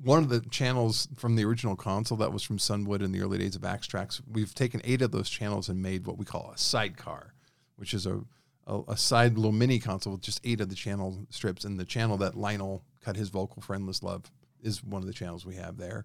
one 0.00 0.22
of 0.22 0.28
the 0.28 0.40
channels 0.40 1.08
from 1.16 1.36
the 1.36 1.44
original 1.44 1.76
console 1.76 2.18
that 2.18 2.32
was 2.32 2.42
from 2.42 2.58
Sunwood 2.58 3.02
in 3.02 3.12
the 3.12 3.20
early 3.20 3.38
days 3.38 3.56
of 3.56 3.62
Axtrax, 3.62 4.20
We've 4.30 4.54
taken 4.54 4.80
eight 4.84 5.02
of 5.02 5.10
those 5.10 5.28
channels 5.28 5.68
and 5.68 5.82
made 5.82 6.06
what 6.06 6.18
we 6.18 6.24
call 6.24 6.52
a 6.54 6.58
sidecar, 6.58 7.34
which 7.76 7.92
is 7.92 8.06
a 8.06 8.22
a, 8.68 8.80
a 8.88 8.96
side 8.96 9.36
little 9.36 9.52
mini 9.52 9.78
console 9.78 10.12
with 10.12 10.22
just 10.22 10.40
eight 10.44 10.60
of 10.60 10.68
the 10.68 10.74
channel 10.74 11.26
strips. 11.30 11.64
And 11.64 11.80
the 11.80 11.84
channel 11.84 12.16
that 12.18 12.36
Lionel 12.36 12.84
cut 13.02 13.16
his 13.16 13.30
vocal 13.30 13.62
for 13.62 13.74
Endless 13.74 14.02
Love 14.02 14.30
is 14.62 14.84
one 14.84 15.02
of 15.02 15.08
the 15.08 15.14
channels 15.14 15.44
we 15.44 15.56
have 15.56 15.78
there. 15.78 16.04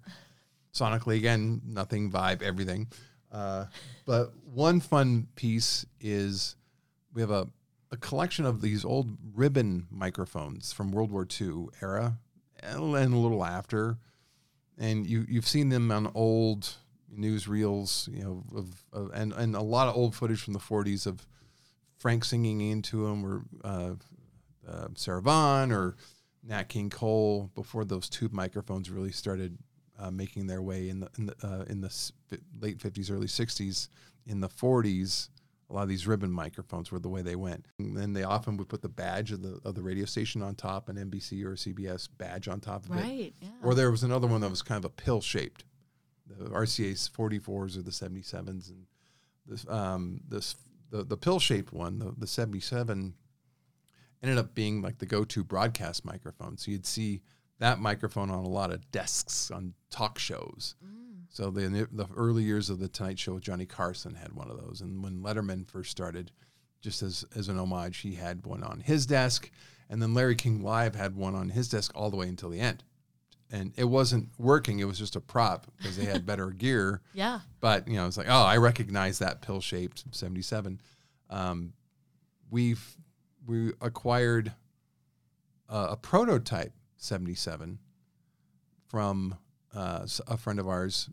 Sonically, 0.73 1.17
again, 1.17 1.61
nothing, 1.65 2.09
vibe, 2.09 2.41
everything. 2.41 2.87
Uh, 3.31 3.65
but 4.05 4.33
one 4.45 4.79
fun 4.79 5.27
piece 5.35 5.85
is 5.99 6.55
we 7.13 7.21
have 7.21 7.31
a, 7.31 7.47
a 7.91 7.97
collection 7.97 8.45
of 8.45 8.61
these 8.61 8.85
old 8.85 9.17
ribbon 9.35 9.87
microphones 9.91 10.71
from 10.71 10.91
World 10.91 11.11
War 11.11 11.27
II 11.39 11.67
era 11.81 12.17
and 12.63 13.13
a 13.13 13.17
little 13.17 13.43
after. 13.43 13.97
And 14.77 15.05
you, 15.05 15.25
you've 15.27 15.47
seen 15.47 15.69
them 15.69 15.91
on 15.91 16.11
old 16.15 16.75
newsreels, 17.15 18.07
you 18.07 18.23
know, 18.23 18.43
of, 18.55 18.83
of, 18.91 19.11
and, 19.13 19.33
and 19.33 19.55
a 19.55 19.61
lot 19.61 19.87
of 19.87 19.95
old 19.95 20.15
footage 20.15 20.41
from 20.41 20.53
the 20.53 20.59
40s 20.59 21.05
of 21.05 21.27
Frank 21.97 22.25
singing 22.25 22.61
into 22.61 23.05
them 23.05 23.25
or 23.25 23.43
uh, 23.63 23.93
uh, 24.67 24.87
Sarah 24.95 25.21
Vaughan 25.21 25.71
or 25.71 25.95
Nat 26.43 26.63
King 26.63 26.89
Cole 26.89 27.49
before 27.55 27.85
those 27.85 28.09
tube 28.09 28.33
microphones 28.33 28.89
really 28.89 29.11
started 29.11 29.57
uh, 29.99 30.11
making 30.11 30.47
their 30.47 30.61
way 30.61 30.89
in 30.89 30.99
the 30.99 31.09
in 31.17 31.27
the, 31.27 31.35
uh, 31.43 31.63
in 31.69 31.81
the 31.81 32.11
late 32.59 32.79
50s, 32.79 33.11
early 33.11 33.27
60s. 33.27 33.89
In 34.25 34.39
the 34.39 34.49
40s, 34.49 35.29
a 35.73 35.75
lot 35.75 35.83
of 35.83 35.89
these 35.89 36.05
ribbon 36.05 36.31
microphones 36.31 36.91
were 36.91 36.99
the 36.99 37.09
way 37.09 37.23
they 37.23 37.35
went. 37.35 37.65
And 37.79 37.97
then 37.97 38.13
they 38.13 38.23
often 38.23 38.57
would 38.57 38.69
put 38.69 38.83
the 38.83 38.89
badge 38.89 39.31
of 39.31 39.41
the 39.41 39.59
of 39.65 39.73
the 39.73 39.81
radio 39.81 40.05
station 40.05 40.43
on 40.43 40.53
top, 40.53 40.87
an 40.87 40.97
NBC 40.97 41.43
or 41.43 41.55
CBS 41.55 42.07
badge 42.15 42.47
on 42.47 42.59
top 42.59 42.85
of 42.85 42.91
it. 42.91 43.01
right. 43.01 43.33
Yeah. 43.41 43.49
Or 43.63 43.73
there 43.73 43.89
was 43.89 44.03
another 44.03 44.27
one 44.27 44.41
that 44.41 44.51
was 44.51 44.61
kind 44.61 44.77
of 44.77 44.85
a 44.85 44.93
pill 44.93 45.19
shaped. 45.19 45.65
The 46.27 46.45
RCA's 46.45 47.09
44s 47.09 47.77
or 47.77 47.81
the 47.81 47.91
77s, 47.91 48.69
and 48.69 48.85
this 49.47 49.67
um, 49.67 50.21
this 50.27 50.55
the 50.91 51.03
the 51.03 51.17
pill 51.17 51.39
shaped 51.39 51.73
one, 51.73 51.97
the 51.99 52.13
the 52.17 52.27
77, 52.27 53.15
ended 54.21 54.37
up 54.37 54.53
being 54.53 54.81
like 54.81 54.99
the 54.99 55.07
go 55.07 55.23
to 55.25 55.43
broadcast 55.43 56.05
microphone. 56.05 56.57
So 56.57 56.69
you'd 56.69 56.85
see 56.85 57.21
that 57.57 57.79
microphone 57.79 58.29
on 58.29 58.45
a 58.45 58.49
lot 58.49 58.71
of 58.71 58.91
desks 58.91 59.49
on 59.49 59.73
talk 59.89 60.19
shows. 60.19 60.75
So 61.33 61.49
the 61.49 61.87
the 61.91 62.07
early 62.15 62.43
years 62.43 62.69
of 62.69 62.77
the 62.77 62.87
Tonight 62.87 63.17
Show 63.17 63.33
with 63.33 63.43
Johnny 63.43 63.65
Carson 63.65 64.13
had 64.13 64.33
one 64.33 64.51
of 64.51 64.61
those, 64.61 64.81
and 64.81 65.03
when 65.03 65.23
Letterman 65.23 65.67
first 65.67 65.89
started, 65.89 66.31
just 66.79 67.01
as 67.01 67.25
as 67.35 67.49
an 67.49 67.57
homage, 67.57 67.97
he 67.97 68.13
had 68.13 68.45
one 68.45 68.61
on 68.61 68.81
his 68.81 69.07
desk, 69.07 69.49
and 69.89 69.99
then 69.99 70.13
Larry 70.13 70.35
King 70.35 70.61
Live 70.61 70.93
had 70.93 71.15
one 71.15 71.33
on 71.33 71.49
his 71.49 71.67
desk 71.69 71.91
all 71.95 72.11
the 72.11 72.17
way 72.17 72.27
until 72.27 72.49
the 72.49 72.59
end. 72.59 72.83
And 73.51 73.73
it 73.75 73.85
wasn't 73.85 74.29
working; 74.37 74.77
it 74.77 74.83
was 74.83 74.99
just 74.99 75.15
a 75.15 75.19
prop 75.19 75.65
because 75.77 75.97
they 75.97 76.05
had 76.05 76.23
better 76.27 76.51
gear. 76.51 77.01
yeah. 77.13 77.39
But 77.59 77.87
you 77.87 77.95
know, 77.95 78.05
it's 78.05 78.17
like, 78.17 78.29
oh, 78.29 78.43
I 78.43 78.57
recognize 78.57 79.17
that 79.17 79.41
pill-shaped 79.41 80.03
'77. 80.11 80.79
Um, 81.31 81.73
we've 82.51 82.95
we 83.47 83.71
acquired 83.81 84.53
a, 85.67 85.79
a 85.91 85.97
prototype 85.97 86.73
'77 86.97 87.79
from 88.85 89.35
uh, 89.73 90.05
a 90.27 90.37
friend 90.37 90.59
of 90.59 90.67
ours 90.67 91.09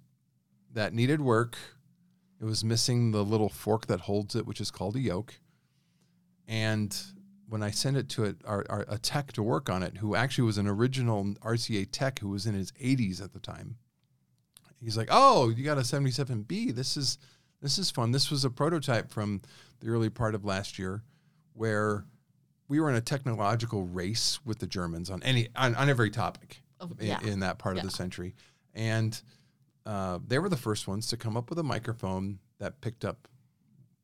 that 0.73 0.95
needed 0.95 1.21
work. 1.21 1.57
It 2.41 2.45
was 2.45 2.65
missing 2.65 3.11
the 3.11 3.25
little 3.25 3.49
fork 3.49 3.87
that 3.87 4.01
holds 4.01 4.35
it, 4.35 4.47
which 4.47 4.61
is 4.61 4.71
called 4.71 4.97
a 4.97 5.01
yoke. 5.01 5.35
And 6.49 6.97
when 7.49 7.63
I 7.63 7.71
sent 7.71 7.97
it 7.97 8.09
to 8.11 8.25
it, 8.25 8.37
our, 8.45 8.65
our, 8.71 8.85
a 8.89 8.99
tech 8.99 9.33
to 9.33 9.43
work 9.43 9.69
on 9.69 9.83
it, 9.83 9.99
who 9.99 10.15
actually 10.15 10.45
was 10.45 10.59
an 10.59 10.67
original 10.67 11.25
RCA 11.45 11.89
tech 11.91 12.21
who 12.21 12.29
was 12.31 12.47
in 12.47 12.55
his 12.55 12.73
80s 12.73 13.23
at 13.23 13.33
the 13.33 13.41
time, 13.41 13.77
he's 14.81 14.97
like, 14.97 15.09
"Oh, 15.11 15.51
you 15.51 15.65
got 15.65 15.79
a 15.79 15.83
77B. 15.83 16.75
This 16.75 16.97
is 16.97 17.19
this 17.61 17.77
is 17.77 17.91
fun. 17.91 18.13
This 18.13 18.31
was 18.31 18.45
a 18.45 18.51
prototype 18.51 19.11
from 19.11 19.43
the 19.81 19.89
early 19.89 20.09
part 20.09 20.35
of 20.35 20.45
last 20.45 20.79
year, 20.79 21.03
where 21.53 22.05
we 22.69 22.81
were 22.81 22.89
in 22.89 22.97
a 22.97 23.01
technological 23.03 23.85
race 23.85 24.39
with 24.45 24.61
the 24.61 24.67
Germans 24.67 25.11
on 25.11 25.23
any 25.23 25.49
on, 25.55 25.75
on 25.75 25.91
every 25.91 26.11
topic 26.11 26.63
Oh, 26.81 26.91
in, 26.99 27.07
yeah. 27.09 27.21
in 27.23 27.41
that 27.41 27.59
part 27.59 27.77
of 27.77 27.83
the 27.83 27.91
century, 27.91 28.35
and 28.75 29.21
uh, 29.87 30.19
they 30.27 30.38
were 30.38 30.49
the 30.49 30.57
first 30.57 30.87
ones 30.88 31.07
to 31.09 31.16
come 31.16 31.37
up 31.37 31.49
with 31.51 31.59
a 31.59 31.62
microphone 31.62 32.38
that 32.59 32.81
picked 32.81 33.05
up 33.05 33.29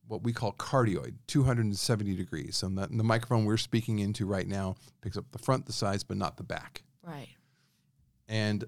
what 0.09 0.23
we 0.23 0.33
call 0.33 0.53
cardioid, 0.53 1.15
270 1.27 2.15
degrees. 2.15 2.57
So 2.57 2.69
that, 2.69 2.97
the 2.97 3.03
microphone 3.05 3.45
we're 3.45 3.57
speaking 3.57 3.99
into 3.99 4.25
right 4.25 4.47
now 4.47 4.77
picks 5.03 5.17
up 5.17 5.25
the 5.33 5.39
front, 5.39 5.67
the 5.67 5.73
sides, 5.73 6.05
but 6.05 6.17
not 6.17 6.37
the 6.37 6.45
back 6.45 6.83
Right. 7.03 7.29
and 8.29 8.65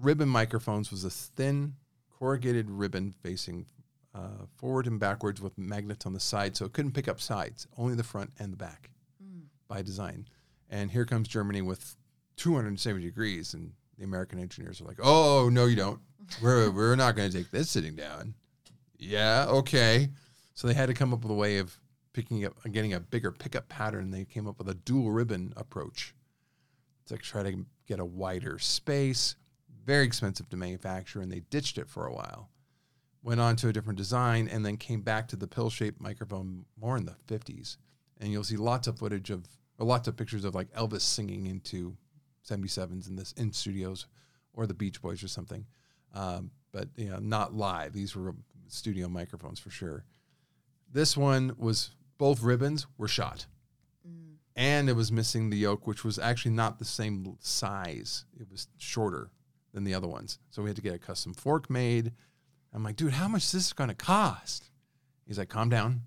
ribbon 0.00 0.28
microphones 0.28 0.90
was 0.90 1.04
a 1.04 1.10
thin 1.10 1.74
corrugated 2.18 2.70
ribbon 2.70 3.14
facing 3.22 3.66
uh, 4.14 4.44
forward 4.56 4.86
and 4.86 4.98
backwards 4.98 5.40
with 5.40 5.56
magnets 5.58 6.06
on 6.06 6.12
the 6.12 6.20
side 6.20 6.56
so 6.56 6.64
it 6.64 6.72
couldn't 6.72 6.92
pick 6.92 7.06
up 7.08 7.20
sides 7.20 7.66
only 7.76 7.94
the 7.94 8.02
front 8.02 8.30
and 8.38 8.52
the 8.52 8.56
back 8.56 8.90
by 9.68 9.82
design 9.82 10.26
and 10.68 10.90
here 10.90 11.04
comes 11.04 11.28
germany 11.28 11.62
with 11.62 11.96
270 12.36 13.04
degrees 13.04 13.54
and 13.54 13.72
the 13.98 14.04
american 14.04 14.38
engineers 14.40 14.80
are 14.80 14.84
like 14.84 14.98
oh 15.02 15.48
no 15.52 15.66
you 15.66 15.76
don't 15.76 16.00
we're, 16.42 16.70
we're 16.70 16.96
not 16.96 17.16
going 17.16 17.30
to 17.30 17.36
take 17.36 17.50
this 17.50 17.70
sitting 17.70 17.94
down 17.94 18.34
yeah 18.98 19.46
okay 19.48 20.08
so 20.54 20.66
they 20.66 20.74
had 20.74 20.86
to 20.86 20.94
come 20.94 21.12
up 21.12 21.22
with 21.22 21.30
a 21.30 21.34
way 21.34 21.58
of 21.58 21.78
picking 22.12 22.44
up 22.44 22.54
getting 22.72 22.92
a 22.92 23.00
bigger 23.00 23.30
pickup 23.32 23.68
pattern 23.68 24.10
they 24.10 24.24
came 24.24 24.46
up 24.46 24.58
with 24.58 24.68
a 24.68 24.74
dual 24.74 25.10
ribbon 25.10 25.52
approach 25.56 26.14
to 27.10 27.18
try 27.18 27.42
to 27.42 27.64
get 27.86 28.00
a 28.00 28.04
wider 28.04 28.58
space. 28.58 29.36
Very 29.84 30.04
expensive 30.04 30.48
to 30.48 30.56
manufacture, 30.56 31.20
and 31.20 31.30
they 31.30 31.40
ditched 31.50 31.76
it 31.76 31.88
for 31.88 32.06
a 32.06 32.14
while. 32.14 32.50
Went 33.22 33.40
on 33.40 33.56
to 33.56 33.68
a 33.68 33.72
different 33.72 33.98
design, 33.98 34.48
and 34.48 34.64
then 34.64 34.76
came 34.76 35.02
back 35.02 35.28
to 35.28 35.36
the 35.36 35.48
pill-shaped 35.48 36.00
microphone 36.00 36.64
more 36.80 36.96
in 36.96 37.04
the 37.04 37.16
50s. 37.26 37.76
And 38.20 38.30
you'll 38.30 38.44
see 38.44 38.56
lots 38.56 38.86
of 38.86 38.98
footage 38.98 39.30
of, 39.30 39.46
or 39.78 39.86
lots 39.86 40.06
of 40.06 40.16
pictures 40.16 40.44
of 40.44 40.54
like 40.54 40.72
Elvis 40.72 41.00
singing 41.00 41.46
into 41.46 41.96
77s 42.48 43.08
in 43.08 43.16
this 43.16 43.32
in 43.32 43.52
studios 43.52 44.06
or 44.54 44.66
the 44.66 44.74
Beach 44.74 45.02
Boys 45.02 45.22
or 45.22 45.28
something. 45.28 45.66
Um, 46.14 46.50
but 46.72 46.88
you 46.96 47.10
know, 47.10 47.18
not 47.18 47.54
live. 47.54 47.92
These 47.92 48.14
were 48.14 48.34
studio 48.68 49.08
microphones 49.08 49.58
for 49.58 49.70
sure. 49.70 50.04
This 50.92 51.16
one 51.16 51.54
was 51.58 51.90
both 52.18 52.42
ribbons 52.42 52.86
were 52.98 53.08
shot, 53.08 53.46
and 54.56 54.88
it 54.88 54.94
was 54.94 55.12
missing 55.12 55.50
the 55.50 55.56
yoke, 55.56 55.86
which 55.86 56.04
was 56.04 56.18
actually 56.18 56.52
not 56.52 56.78
the 56.78 56.84
same 56.84 57.36
size. 57.40 58.24
It 58.38 58.50
was 58.50 58.68
shorter 58.78 59.30
than 59.72 59.84
the 59.84 59.94
other 59.94 60.08
ones, 60.08 60.38
so 60.50 60.62
we 60.62 60.68
had 60.68 60.76
to 60.76 60.82
get 60.82 60.94
a 60.94 60.98
custom 60.98 61.34
fork 61.34 61.70
made. 61.70 62.12
I'm 62.72 62.84
like, 62.84 62.96
dude, 62.96 63.12
how 63.12 63.28
much 63.28 63.44
is 63.44 63.52
this 63.52 63.72
going 63.72 63.88
to 63.88 63.94
cost? 63.94 64.70
He's 65.26 65.38
like, 65.38 65.48
calm 65.48 65.68
down. 65.68 66.02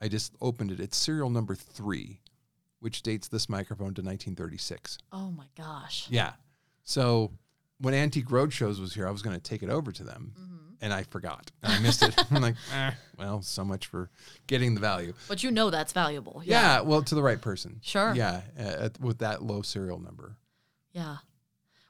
I 0.00 0.08
just 0.08 0.34
opened 0.40 0.70
it. 0.70 0.80
It's 0.80 0.96
serial 0.96 1.30
number 1.30 1.54
three, 1.54 2.20
which 2.80 3.02
dates 3.02 3.28
this 3.28 3.48
microphone 3.48 3.94
to 3.94 4.02
1936. 4.02 4.98
Oh 5.12 5.30
my 5.30 5.46
gosh. 5.56 6.06
Yeah. 6.10 6.32
So 6.84 7.32
when 7.80 7.94
Antique 7.94 8.28
Roadshows 8.28 8.80
was 8.80 8.94
here, 8.94 9.06
I 9.06 9.10
was 9.10 9.22
going 9.22 9.36
to 9.36 9.42
take 9.42 9.62
it 9.62 9.70
over 9.70 9.92
to 9.92 10.04
them, 10.04 10.32
and 10.80 10.92
I 10.92 11.04
forgot. 11.04 11.50
And 11.62 11.72
I 11.72 11.78
missed 11.80 12.02
it. 12.02 12.16
I'm 12.30 12.42
like, 12.42 12.56
eh, 12.74 12.92
well, 13.18 13.42
so 13.42 13.64
much 13.64 13.86
for 13.86 14.10
getting 14.46 14.74
the 14.74 14.80
value. 14.80 15.12
But 15.28 15.42
you 15.42 15.50
know 15.50 15.70
that's 15.70 15.92
valuable. 15.92 16.42
Yeah, 16.44 16.80
well, 16.80 17.02
to 17.02 17.14
the 17.14 17.22
right 17.22 17.40
person. 17.40 17.80
Sure. 17.82 18.12
Yeah, 18.14 18.42
uh, 18.58 18.62
at, 18.62 19.00
with 19.00 19.18
that 19.18 19.42
low 19.42 19.62
serial 19.62 19.98
number. 19.98 20.36
Yeah. 20.92 21.18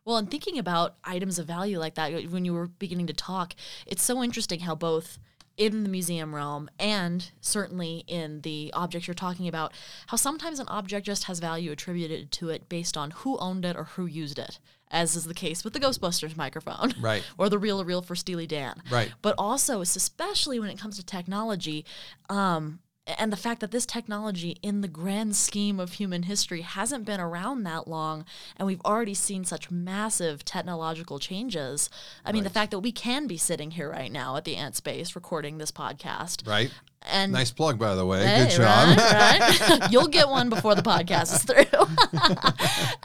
Well, 0.05 0.16
and 0.16 0.31
thinking 0.31 0.59
about 0.59 0.96
items 1.05 1.38
of 1.38 1.46
value 1.46 1.79
like 1.79 1.94
that, 1.96 2.31
when 2.31 2.44
you 2.44 2.55
were 2.55 2.66
beginning 2.66 3.09
to 3.09 3.12
talk, 3.12 3.55
it's 3.87 4.03
so 4.03 4.22
interesting 4.22 4.61
how 4.61 4.74
both 4.74 5.18
in 5.59 5.83
the 5.83 5.88
museum 5.88 6.35
realm 6.35 6.70
and 6.79 7.31
certainly 7.40 8.05
in 8.07 8.40
the 8.42 8.70
objects 8.74 9.07
you're 9.07 9.14
talking 9.14 9.48
about, 9.48 9.72
how 10.07 10.16
sometimes 10.16 10.61
an 10.61 10.68
object 10.68 11.05
just 11.05 11.24
has 11.24 11.40
value 11.40 11.72
attributed 11.72 12.31
to 12.31 12.48
it 12.48 12.68
based 12.68 12.96
on 12.96 13.11
who 13.11 13.37
owned 13.38 13.64
it 13.64 13.77
or 13.77 13.85
who 13.85 14.07
used 14.07 14.38
it, 14.38 14.59
as 14.90 15.16
is 15.16 15.24
the 15.24 15.35
case 15.35 15.64
with 15.64 15.72
the 15.72 15.81
Ghostbusters 15.81 16.37
microphone. 16.37 16.94
Right. 17.01 17.22
or 17.38 17.48
the 17.48 17.59
Reel 17.59 17.79
to 17.79 17.85
Reel 17.85 18.03
for 18.03 18.16
Steely 18.16 18.46
Dan. 18.46 18.83
Right. 18.90 19.12
But 19.22 19.35
also, 19.38 19.81
especially 19.81 20.59
when 20.59 20.70
it 20.70 20.79
comes 20.79 20.96
to 20.96 21.05
technology, 21.05 21.85
um, 22.29 22.81
and 23.18 23.33
the 23.33 23.37
fact 23.38 23.61
that 23.61 23.70
this 23.70 23.87
technology, 23.87 24.59
in 24.62 24.83
the 24.83 24.88
grand 24.88 25.35
scheme 25.35 25.81
of 25.81 25.92
human 25.94 26.24
history, 26.24 26.61
hasn't 26.61 27.07
been 27.07 27.20
around 27.20 27.62
that 27.62 27.88
long, 27.88 28.27
and 28.57 28.66
we've 28.66 28.83
already 28.83 29.14
seen 29.14 29.44
such 29.46 29.70
massive 29.70 30.44
technological 30.44 31.18
changes. 31.18 31.88
I 32.24 32.33
mean, 32.33 32.44
the 32.44 32.51
fact 32.51 32.70
that 32.72 32.81
we 32.81 32.92
can 32.92 33.27
be 33.27 33.38
sitting 33.38 33.70
here 33.70 33.90
right 33.90 34.12
now 34.12 34.37
at 34.37 34.44
the 34.44 34.57
Ant 34.57 34.77
Space 34.77 35.14
recording 35.16 35.57
this 35.57 35.70
podcast, 35.72 36.46
Right. 36.46 36.70
And 37.02 37.32
Nice 37.32 37.50
plug, 37.50 37.78
by 37.78 37.94
the 37.94 38.04
way. 38.04 38.24
Hey, 38.26 38.44
Good 38.44 38.56
job. 38.62 38.98
right, 38.98 39.61
right. 39.80 39.90
You'll 39.92 40.08
get 40.08 40.28
one 40.28 40.48
before 40.50 40.74
the 40.74 40.82
podcast 40.82 41.34
is 41.34 41.42
through. 41.44 41.64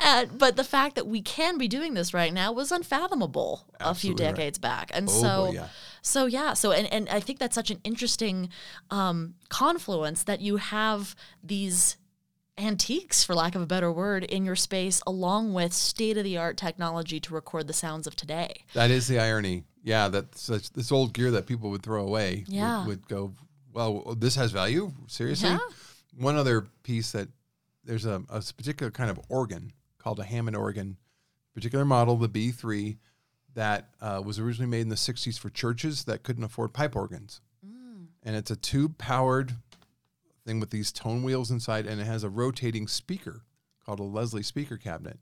And- 0.04 0.38
but 0.38 0.56
the 0.56 0.64
fact 0.64 0.96
that 0.96 1.08
we 1.08 1.22
can 1.22 1.58
be 1.58 1.68
doing 1.68 1.94
this 1.94 2.14
right 2.14 2.34
now 2.34 2.52
was 2.52 2.72
unfathomable 2.72 3.66
a 3.80 3.94
few 3.96 4.12
Absolutely 4.12 4.26
right. 4.26 4.36
decades 4.36 4.60
back. 4.60 4.92
And 4.94 5.08
Oh, 5.10 5.12
so, 5.12 5.46
boy, 5.48 5.52
yeah. 5.54 5.68
so 6.02 6.26
yeah, 6.26 6.54
so 6.54 6.72
and, 6.72 6.92
and 6.92 7.08
I 7.10 7.20
think 7.20 7.40
that's 7.40 7.56
such 7.56 7.72
an 7.72 7.80
interesting 7.84 8.50
um, 8.90 9.36
confluence 9.50 10.24
that 10.24 10.42
you 10.42 10.58
have 10.58 11.16
these 11.44 11.98
antiques, 12.58 13.24
for 13.24 13.34
lack 13.34 13.56
of 13.56 13.62
a 13.62 13.66
better 13.66 13.92
word, 13.92 14.24
in 14.26 14.46
your 14.46 14.56
space, 14.56 15.02
along 15.08 15.54
with 15.54 15.74
state 15.74 16.18
of 16.18 16.24
the 16.24 16.38
art 16.38 16.56
technology 16.58 17.20
to 17.20 17.34
record 17.34 17.68
the 17.68 17.74
sounds 17.74 18.06
of 18.06 18.16
today. 18.16 18.64
That 18.74 18.92
is 18.92 19.08
the 19.08 19.20
irony. 19.20 19.64
Yeah, 19.84 20.08
that 20.10 20.32
this 20.76 20.92
old 20.92 21.14
gear 21.14 21.32
that 21.32 21.46
people 21.46 21.70
would 21.72 21.84
throw 21.84 22.04
away 22.04 22.46
would- 22.48 22.88
would, 22.88 23.08
go, 23.08 23.34
well, 23.74 24.16
this 24.18 24.36
has 24.36 24.52
value? 24.52 24.92
Seriously? 25.08 25.50
Yeah. 25.50 25.60
One 26.18 26.36
other 26.36 26.68
piece 26.84 27.12
that 27.12 27.28
there's 27.84 28.06
a, 28.06 28.24
a 28.30 28.42
particular 28.56 28.92
kind 28.92 29.10
of 29.10 29.20
organ 29.30 29.74
called 29.98 30.20
a 30.20 30.24
Hammond 30.24 30.56
organ, 30.56 30.98
particular 31.54 31.86
model, 31.86 32.18
the 32.18 32.30
B3, 32.30 32.98
that 33.56 33.90
uh, 34.02 34.22
was 34.24 34.40
originally 34.40 34.70
made 34.70 34.82
in 34.82 34.90
the 34.90 34.96
60s 34.96 35.40
for 35.40 35.50
churches 35.50 36.06
that 36.06 36.24
couldn't 36.24 36.44
afford 36.44 36.74
pipe 36.74 36.96
organs. 36.96 37.42
Mm. 37.66 38.08
And 38.24 38.36
it's 38.36 38.52
a 38.52 38.56
tube 38.56 38.98
powered 38.98 39.54
thing 40.46 40.60
with 40.60 40.72
these 40.72 40.92
tone 40.92 41.24
wheels 41.24 41.52
inside, 41.52 41.86
and 41.86 42.02
it 42.02 42.06
has 42.06 42.24
a 42.24 42.30
rotating 42.30 42.88
speaker 42.88 43.42
called 43.86 44.00
a 44.00 44.04
Leslie 44.04 44.44
speaker 44.44 44.78
cabinet 44.78 45.20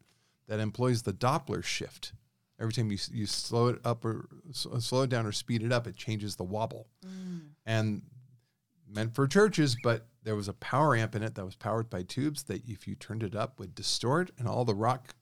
that 0.47 0.59
employs 0.59 1.03
the 1.03 1.13
Doppler 1.13 1.63
shift. 1.63 2.13
Every 2.59 2.73
time 2.73 2.91
you, 2.91 2.97
you 3.11 3.25
slow 3.25 3.67
it 3.67 3.79
up 3.83 4.05
or 4.05 4.27
uh, 4.49 4.79
slow 4.79 5.03
it 5.03 5.09
down 5.09 5.25
or 5.25 5.31
speed 5.31 5.63
it 5.63 5.71
up, 5.71 5.87
it 5.87 5.95
changes 5.95 6.35
the 6.35 6.43
wobble. 6.43 6.87
Mm. 7.05 7.41
And 7.65 8.01
meant 8.91 9.15
for 9.15 9.27
churches, 9.27 9.75
but 9.83 10.07
there 10.23 10.35
was 10.35 10.47
a 10.47 10.53
power 10.53 10.95
amp 10.95 11.15
in 11.15 11.23
it 11.23 11.35
that 11.35 11.45
was 11.45 11.55
powered 11.55 11.89
by 11.89 12.03
tubes 12.03 12.43
that 12.43 12.67
if 12.67 12.87
you 12.87 12.95
turned 12.95 13.23
it 13.23 13.35
up 13.35 13.59
would 13.59 13.73
distort. 13.73 14.31
And 14.37 14.47
all 14.47 14.65
the 14.65 14.75
rock 14.75 15.15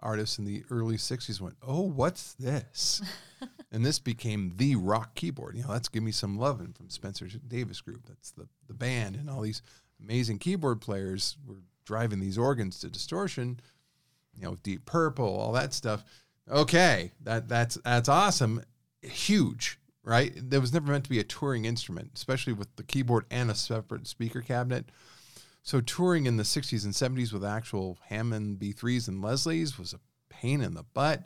artists 0.00 0.38
in 0.38 0.44
the 0.44 0.64
early 0.70 0.96
60s 0.96 1.40
went, 1.40 1.56
Oh, 1.62 1.82
what's 1.82 2.34
this? 2.34 3.02
and 3.72 3.84
this 3.84 3.98
became 3.98 4.54
the 4.56 4.76
rock 4.76 5.14
keyboard. 5.14 5.56
You 5.56 5.64
know, 5.64 5.72
that's 5.72 5.88
Give 5.88 6.02
Me 6.02 6.12
Some 6.12 6.38
Lovin' 6.38 6.72
from 6.72 6.88
Spencer 6.88 7.26
Davis 7.48 7.80
Group. 7.80 8.06
That's 8.06 8.30
the, 8.32 8.48
the 8.66 8.74
band. 8.74 9.16
And 9.16 9.28
all 9.28 9.42
these 9.42 9.62
amazing 10.00 10.38
keyboard 10.38 10.80
players 10.80 11.36
were 11.46 11.62
driving 11.84 12.20
these 12.20 12.38
organs 12.38 12.80
to 12.80 12.90
distortion, 12.90 13.60
you 14.34 14.42
know, 14.42 14.56
Deep 14.62 14.84
Purple, 14.86 15.26
all 15.26 15.52
that 15.52 15.72
stuff. 15.72 16.04
Okay, 16.48 17.12
that 17.22 17.48
that's 17.48 17.76
that's 17.84 18.08
awesome. 18.08 18.62
Huge, 19.02 19.78
right? 20.06 20.32
There 20.36 20.60
was 20.60 20.72
never 20.72 20.90
meant 20.90 21.04
to 21.04 21.10
be 21.10 21.18
a 21.18 21.24
touring 21.24 21.64
instrument, 21.64 22.12
especially 22.14 22.52
with 22.52 22.74
the 22.76 22.84
keyboard 22.84 23.26
and 23.30 23.50
a 23.50 23.54
separate 23.54 24.06
speaker 24.06 24.40
cabinet. 24.40 24.86
So 25.62 25.80
touring 25.80 26.26
in 26.26 26.36
the 26.36 26.44
60s 26.44 26.84
and 26.84 26.94
70s 26.94 27.32
with 27.32 27.44
actual 27.44 27.98
Hammond 28.08 28.60
B3s 28.60 29.08
and 29.08 29.22
Leslies 29.22 29.78
was 29.78 29.92
a 29.92 30.00
pain 30.28 30.60
in 30.62 30.74
the 30.74 30.84
butt. 30.84 31.24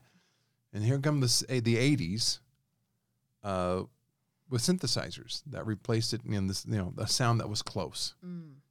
And 0.72 0.82
here 0.82 0.98
come 0.98 1.20
the, 1.20 1.44
eh, 1.50 1.60
the 1.60 1.76
80s 1.76 2.38
uh, 3.44 3.82
with 4.48 4.62
synthesizers 4.62 5.42
that 5.48 5.66
replaced 5.66 6.14
it 6.14 6.22
in 6.24 6.46
this, 6.46 6.64
you 6.66 6.78
know, 6.78 6.94
a 6.96 7.06
sound 7.06 7.40
that 7.40 7.50
was 7.50 7.60
close. 7.60 8.14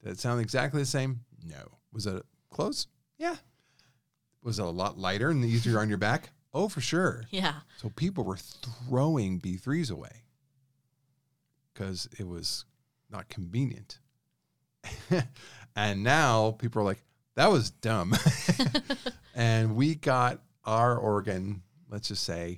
Did 0.03 0.13
it 0.13 0.19
sound 0.19 0.41
exactly 0.41 0.81
the 0.81 0.87
same? 0.87 1.19
No. 1.45 1.77
Was 1.93 2.07
it 2.07 2.23
close? 2.49 2.87
Yeah. 3.19 3.35
Was 4.41 4.57
it 4.57 4.65
a 4.65 4.69
lot 4.69 4.97
lighter 4.97 5.29
and 5.29 5.45
easier 5.45 5.79
on 5.79 5.87
your 5.87 5.99
back? 5.99 6.31
Oh, 6.53 6.67
for 6.67 6.81
sure. 6.81 7.23
Yeah. 7.29 7.55
So 7.77 7.89
people 7.95 8.23
were 8.23 8.37
throwing 8.37 9.39
B3s 9.39 9.91
away 9.91 10.23
because 11.73 12.09
it 12.17 12.27
was 12.27 12.65
not 13.09 13.29
convenient. 13.29 13.99
and 15.75 16.03
now 16.03 16.51
people 16.51 16.81
are 16.81 16.85
like, 16.85 17.03
that 17.35 17.51
was 17.51 17.69
dumb. 17.69 18.13
and 19.35 19.75
we 19.75 19.95
got 19.95 20.41
our 20.65 20.97
organ, 20.97 21.61
let's 21.89 22.07
just 22.09 22.23
say, 22.23 22.57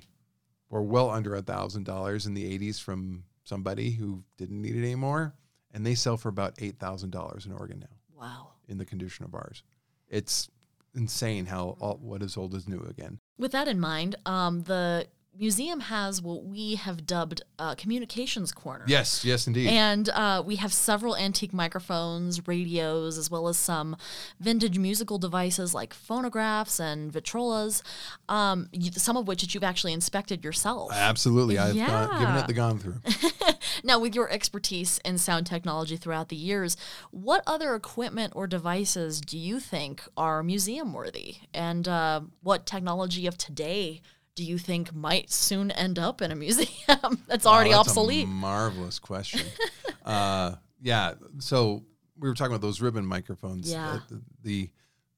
for 0.68 0.82
well 0.82 1.10
under 1.10 1.34
a 1.34 1.42
thousand 1.42 1.84
dollars 1.84 2.26
in 2.26 2.34
the 2.34 2.58
80s 2.58 2.80
from 2.80 3.24
somebody 3.44 3.90
who 3.90 4.24
didn't 4.38 4.60
need 4.62 4.74
it 4.76 4.82
anymore. 4.82 5.34
And 5.74 5.86
they 5.86 5.94
sell 5.94 6.16
for 6.16 6.28
about 6.28 6.54
eight 6.58 6.78
thousand 6.78 7.10
dollars 7.10 7.46
an 7.46 7.52
organ 7.52 7.78
now 7.80 7.86
Wow. 8.20 8.48
in 8.68 8.76
the 8.78 8.84
condition 8.84 9.24
of 9.24 9.34
ours. 9.34 9.62
It's 10.08 10.50
insane 10.94 11.46
how 11.46 11.76
all, 11.80 11.98
what 12.02 12.22
is 12.22 12.36
old 12.36 12.54
is 12.54 12.68
new 12.68 12.80
again. 12.80 13.20
With 13.42 13.50
that 13.50 13.66
in 13.66 13.80
mind, 13.80 14.14
um, 14.24 14.62
the 14.62 15.08
museum 15.38 15.80
has 15.80 16.20
what 16.20 16.44
we 16.44 16.74
have 16.74 17.06
dubbed 17.06 17.42
uh, 17.58 17.74
communications 17.74 18.52
corner. 18.52 18.84
Yes, 18.86 19.24
yes, 19.24 19.46
indeed. 19.46 19.68
And 19.68 20.08
uh, 20.10 20.42
we 20.44 20.56
have 20.56 20.72
several 20.72 21.16
antique 21.16 21.52
microphones, 21.52 22.46
radios, 22.46 23.18
as 23.18 23.30
well 23.30 23.48
as 23.48 23.56
some 23.56 23.96
vintage 24.40 24.78
musical 24.78 25.18
devices 25.18 25.74
like 25.74 25.94
phonographs 25.94 26.78
and 26.78 27.12
victrolas, 27.12 27.82
um, 28.28 28.68
you, 28.72 28.92
some 28.92 29.16
of 29.16 29.26
which 29.26 29.40
that 29.40 29.54
you've 29.54 29.64
actually 29.64 29.92
inspected 29.92 30.44
yourself. 30.44 30.90
Absolutely. 30.92 31.58
I've 31.58 31.76
gone, 31.76 32.18
given 32.18 32.36
it 32.36 32.46
the 32.46 32.52
gone 32.52 32.78
through. 32.78 33.00
Now, 33.84 33.98
with 33.98 34.14
your 34.14 34.30
expertise 34.30 34.98
in 35.04 35.18
sound 35.18 35.46
technology 35.46 35.96
throughout 35.96 36.28
the 36.28 36.36
years, 36.36 36.76
what 37.10 37.42
other 37.46 37.74
equipment 37.74 38.32
or 38.36 38.46
devices 38.46 39.20
do 39.20 39.36
you 39.36 39.58
think 39.58 40.02
are 40.16 40.42
museum 40.42 40.92
worthy? 40.92 41.36
And 41.52 41.88
uh, 41.88 42.20
what 42.42 42.66
technology 42.66 43.26
of 43.26 43.36
today 43.36 44.00
do 44.34 44.44
you 44.44 44.58
think 44.58 44.94
might 44.94 45.30
soon 45.30 45.70
end 45.70 45.98
up 45.98 46.22
in 46.22 46.30
a 46.30 46.34
museum 46.34 47.22
that's 47.26 47.46
already 47.46 47.70
Wow, 47.70 47.78
that's 47.78 47.90
obsolete? 47.90 48.28
Marvelous 48.28 48.98
question. 48.98 49.46
uh, 50.04 50.54
yeah. 50.80 51.14
So 51.38 51.84
we 52.18 52.28
were 52.28 52.34
talking 52.34 52.52
about 52.52 52.62
those 52.62 52.80
ribbon 52.80 53.06
microphones. 53.06 53.70
Yeah. 53.70 53.88
Uh, 53.88 54.00
the, 54.08 54.22
the 54.42 54.70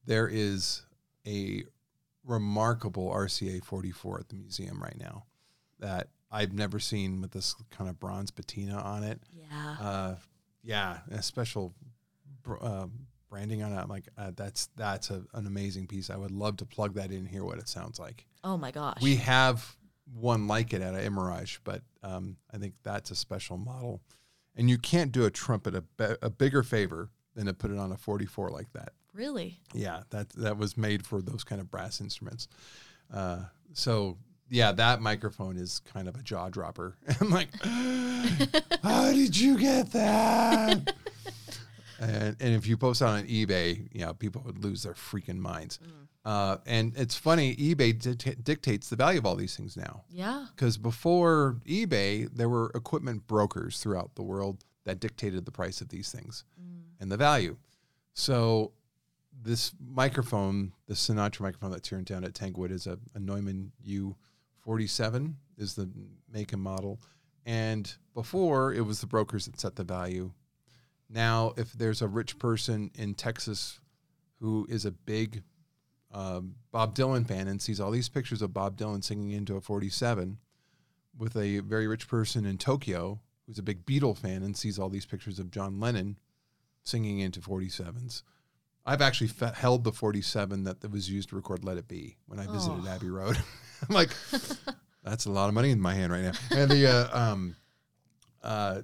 there 0.06 0.28
is 0.28 0.82
a 1.26 1.64
remarkable 2.24 3.10
RCA 3.10 3.64
44 3.64 4.20
at 4.20 4.28
the 4.28 4.36
museum 4.36 4.82
right 4.82 4.98
now 4.98 5.24
that 5.78 6.08
I've 6.30 6.52
never 6.52 6.78
seen 6.80 7.20
with 7.20 7.30
this 7.30 7.54
kind 7.70 7.88
of 7.88 8.00
bronze 8.00 8.30
patina 8.30 8.76
on 8.76 9.04
it. 9.04 9.20
yeah. 9.32 9.76
Uh, 9.80 10.14
yeah, 10.64 11.00
a 11.10 11.22
special 11.22 11.74
uh, 12.60 12.86
branding 13.28 13.62
on 13.62 13.72
it. 13.72 13.76
I'm 13.76 13.88
like, 13.88 14.08
uh, 14.16 14.32
that's 14.34 14.68
that's 14.76 15.10
a, 15.10 15.22
an 15.34 15.46
amazing 15.46 15.86
piece. 15.86 16.08
I 16.08 16.16
would 16.16 16.30
love 16.30 16.56
to 16.58 16.64
plug 16.64 16.94
that 16.94 17.10
in 17.10 17.18
and 17.18 17.28
hear 17.28 17.44
what 17.44 17.58
it 17.58 17.68
sounds 17.68 17.98
like. 17.98 18.26
Oh 18.44 18.56
my 18.56 18.70
gosh. 18.70 19.02
We 19.02 19.16
have 19.16 19.76
one 20.14 20.46
like 20.46 20.72
it 20.72 20.82
at 20.82 20.94
Imirage, 20.94 21.58
but 21.64 21.82
um, 22.02 22.36
I 22.52 22.58
think 22.58 22.74
that's 22.84 23.10
a 23.10 23.16
special 23.16 23.56
model. 23.56 24.00
And 24.54 24.70
you 24.70 24.78
can't 24.78 25.10
do 25.10 25.24
a 25.24 25.30
trumpet 25.30 25.74
a, 25.74 25.80
be- 25.80 26.16
a 26.22 26.30
bigger 26.30 26.62
favor 26.62 27.10
than 27.34 27.46
to 27.46 27.54
put 27.54 27.72
it 27.72 27.78
on 27.78 27.90
a 27.90 27.96
44 27.96 28.50
like 28.50 28.72
that 28.74 28.92
Really? 29.14 29.60
Yeah, 29.72 30.02
that 30.10 30.30
that 30.30 30.58
was 30.58 30.76
made 30.76 31.06
for 31.06 31.22
those 31.22 31.44
kind 31.44 31.60
of 31.60 31.70
brass 31.70 32.00
instruments. 32.00 32.48
Uh, 33.12 33.44
so 33.72 34.18
yeah, 34.50 34.72
that 34.72 35.00
microphone 35.00 35.56
is 35.56 35.80
kind 35.80 36.08
of 36.08 36.16
a 36.16 36.22
jaw 36.22 36.48
dropper. 36.48 36.96
I'm 37.20 37.30
like, 37.30 37.48
how 38.82 39.12
did 39.12 39.38
you 39.38 39.56
get 39.56 39.92
that? 39.92 40.94
and 42.00 42.36
and 42.40 42.54
if 42.54 42.66
you 42.66 42.76
post 42.76 43.02
it 43.02 43.04
on 43.04 43.24
eBay, 43.24 43.88
you 43.92 44.04
know, 44.04 44.14
people 44.14 44.42
would 44.44 44.62
lose 44.62 44.82
their 44.82 44.94
freaking 44.94 45.38
minds. 45.38 45.78
Uh, 46.24 46.56
and 46.64 46.96
it's 46.96 47.14
funny, 47.14 47.54
eBay 47.56 47.98
dict- 47.98 48.42
dictates 48.42 48.88
the 48.88 48.96
value 48.96 49.18
of 49.18 49.26
all 49.26 49.36
these 49.36 49.56
things 49.56 49.76
now. 49.76 50.04
Yeah. 50.08 50.46
Because 50.54 50.78
before 50.78 51.60
eBay, 51.66 52.28
there 52.34 52.48
were 52.48 52.70
equipment 52.74 53.26
brokers 53.26 53.80
throughout 53.80 54.14
the 54.14 54.22
world 54.22 54.64
that 54.84 55.00
dictated 55.00 55.44
the 55.44 55.52
price 55.52 55.80
of 55.80 55.88
these 55.88 56.10
things 56.10 56.44
and 57.00 57.12
the 57.12 57.16
value. 57.16 57.56
So 58.14 58.72
this 59.42 59.72
microphone, 59.80 60.72
the 60.86 60.94
Sinatra 60.94 61.40
microphone 61.40 61.72
that's 61.72 61.88
here 61.88 61.98
in 61.98 62.04
town 62.04 62.24
at 62.24 62.32
Tangwood, 62.32 62.70
is 62.70 62.86
a, 62.86 62.98
a 63.14 63.18
Neumann 63.18 63.72
U47 63.86 65.34
is 65.58 65.74
the 65.74 65.90
make 66.32 66.52
and 66.52 66.62
model. 66.62 67.00
And 67.44 67.92
before 68.14 68.72
it 68.72 68.80
was 68.82 69.00
the 69.00 69.06
brokers 69.06 69.46
that 69.46 69.60
set 69.60 69.76
the 69.76 69.84
value. 69.84 70.32
Now, 71.10 71.52
if 71.56 71.72
there's 71.72 72.00
a 72.00 72.08
rich 72.08 72.38
person 72.38 72.90
in 72.94 73.14
Texas 73.14 73.80
who 74.40 74.66
is 74.70 74.84
a 74.84 74.90
big 74.90 75.42
um, 76.14 76.54
Bob 76.72 76.94
Dylan 76.94 77.26
fan 77.28 77.48
and 77.48 77.60
sees 77.60 77.80
all 77.80 77.90
these 77.90 78.08
pictures 78.08 78.40
of 78.40 78.54
Bob 78.54 78.78
Dylan 78.78 79.02
singing 79.04 79.32
into 79.32 79.56
a 79.56 79.60
47, 79.60 80.38
with 81.18 81.36
a 81.36 81.58
very 81.60 81.86
rich 81.86 82.08
person 82.08 82.46
in 82.46 82.56
Tokyo 82.56 83.20
who's 83.46 83.58
a 83.58 83.62
big 83.62 83.84
Beatle 83.84 84.16
fan 84.16 84.42
and 84.42 84.56
sees 84.56 84.78
all 84.78 84.88
these 84.88 85.04
pictures 85.06 85.38
of 85.38 85.50
John 85.50 85.78
Lennon 85.78 86.16
singing 86.82 87.18
into 87.18 87.40
47s. 87.40 88.22
I've 88.86 89.02
actually 89.02 89.28
fe- 89.28 89.52
held 89.54 89.84
the 89.84 89.92
47 89.92 90.64
that, 90.64 90.80
that 90.80 90.90
was 90.90 91.10
used 91.10 91.28
to 91.30 91.36
record 91.36 91.64
Let 91.64 91.76
It 91.78 91.88
Be 91.88 92.16
when 92.26 92.38
I 92.38 92.46
visited 92.46 92.84
Oh. 92.86 92.88
Abbey 92.88 93.10
Road. 93.10 93.36
I'm 93.88 93.94
like, 93.94 94.10
that's 95.02 95.26
a 95.26 95.30
lot 95.30 95.48
of 95.48 95.54
money 95.54 95.70
in 95.70 95.80
my 95.80 95.94
hand 95.94 96.12
right 96.12 96.22
now. 96.24 96.32
And 96.50 96.70
the, 96.70 96.86
uh, 96.86 97.18
um, 97.18 97.56
uh, 98.42 98.82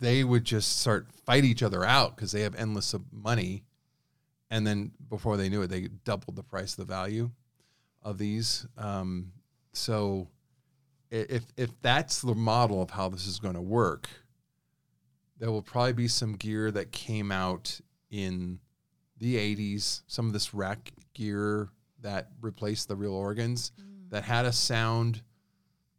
they 0.00 0.24
would 0.24 0.44
just 0.44 0.78
start 0.80 1.06
fight 1.26 1.44
each 1.44 1.62
other 1.62 1.84
out 1.84 2.16
because 2.16 2.32
they 2.32 2.42
have 2.42 2.54
endless 2.54 2.94
money. 3.12 3.64
And 4.50 4.66
then 4.66 4.92
before 5.08 5.36
they 5.36 5.48
knew 5.48 5.62
it, 5.62 5.68
they 5.68 5.88
doubled 6.04 6.36
the 6.36 6.42
price 6.42 6.72
of 6.72 6.86
the 6.86 6.92
value 6.92 7.30
of 8.02 8.18
these. 8.18 8.66
Um, 8.76 9.32
so 9.72 10.28
if 11.10 11.44
if 11.56 11.70
that's 11.82 12.20
the 12.20 12.34
model 12.34 12.82
of 12.82 12.90
how 12.90 13.08
this 13.08 13.26
is 13.26 13.38
going 13.38 13.54
to 13.54 13.60
work, 13.60 14.08
there 15.38 15.50
will 15.50 15.62
probably 15.62 15.92
be 15.92 16.08
some 16.08 16.34
gear 16.34 16.70
that 16.70 16.92
came 16.92 17.32
out 17.32 17.80
in 18.10 18.58
the 19.18 19.36
80s, 19.36 20.02
some 20.06 20.26
of 20.26 20.32
this 20.32 20.54
rack 20.54 20.92
gear 21.14 21.68
that 22.00 22.28
replaced 22.40 22.88
the 22.88 22.96
real 22.96 23.14
organs 23.14 23.72
that 24.10 24.24
had 24.24 24.46
a 24.46 24.52
sound 24.52 25.22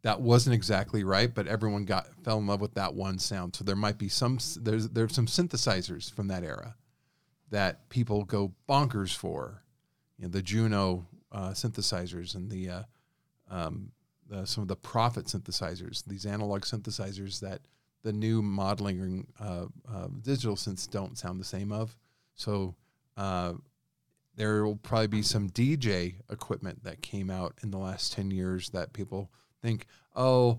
that 0.02 0.20
wasn't 0.20 0.52
exactly 0.54 1.04
right, 1.04 1.32
but 1.32 1.46
everyone 1.46 1.84
got 1.84 2.08
fell 2.24 2.38
in 2.38 2.46
love 2.46 2.60
with 2.60 2.74
that 2.74 2.94
one 2.94 3.18
sound. 3.18 3.54
So 3.54 3.64
there 3.64 3.76
might 3.76 3.98
be 3.98 4.08
some 4.08 4.38
there's 4.60 4.88
there's 4.88 5.14
some 5.14 5.26
synthesizers 5.26 6.12
from 6.12 6.28
that 6.28 6.42
era 6.42 6.74
that 7.52 7.88
people 7.90 8.24
go 8.24 8.52
bonkers 8.68 9.14
for. 9.14 9.62
You 10.18 10.24
know, 10.24 10.30
the 10.30 10.42
Juno 10.42 11.06
uh, 11.30 11.50
synthesizers 11.50 12.34
and 12.34 12.50
the, 12.50 12.68
uh, 12.68 12.82
um, 13.50 13.92
the 14.28 14.46
some 14.46 14.62
of 14.62 14.68
the 14.68 14.76
Prophet 14.76 15.26
synthesizers, 15.26 16.02
these 16.04 16.26
analog 16.26 16.62
synthesizers 16.62 17.40
that 17.40 17.60
the 18.02 18.12
new 18.12 18.42
modeling 18.42 19.26
uh, 19.38 19.66
uh, 19.88 20.08
digital 20.22 20.56
synths 20.56 20.90
don't 20.90 21.16
sound 21.16 21.38
the 21.38 21.44
same 21.44 21.72
of. 21.72 21.96
So 22.34 22.74
uh, 23.18 23.52
there 24.34 24.64
will 24.64 24.76
probably 24.76 25.08
be 25.08 25.22
some 25.22 25.50
DJ 25.50 26.14
equipment 26.30 26.82
that 26.84 27.02
came 27.02 27.30
out 27.30 27.54
in 27.62 27.70
the 27.70 27.78
last 27.78 28.14
ten 28.14 28.30
years 28.30 28.70
that 28.70 28.94
people 28.94 29.30
think, 29.60 29.86
oh, 30.16 30.58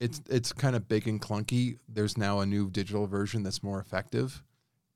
it's 0.00 0.20
it's 0.28 0.52
kind 0.52 0.74
of 0.74 0.88
big 0.88 1.06
and 1.06 1.22
clunky. 1.22 1.78
There's 1.88 2.18
now 2.18 2.40
a 2.40 2.46
new 2.46 2.70
digital 2.70 3.06
version 3.06 3.44
that's 3.44 3.62
more 3.62 3.78
effective, 3.78 4.42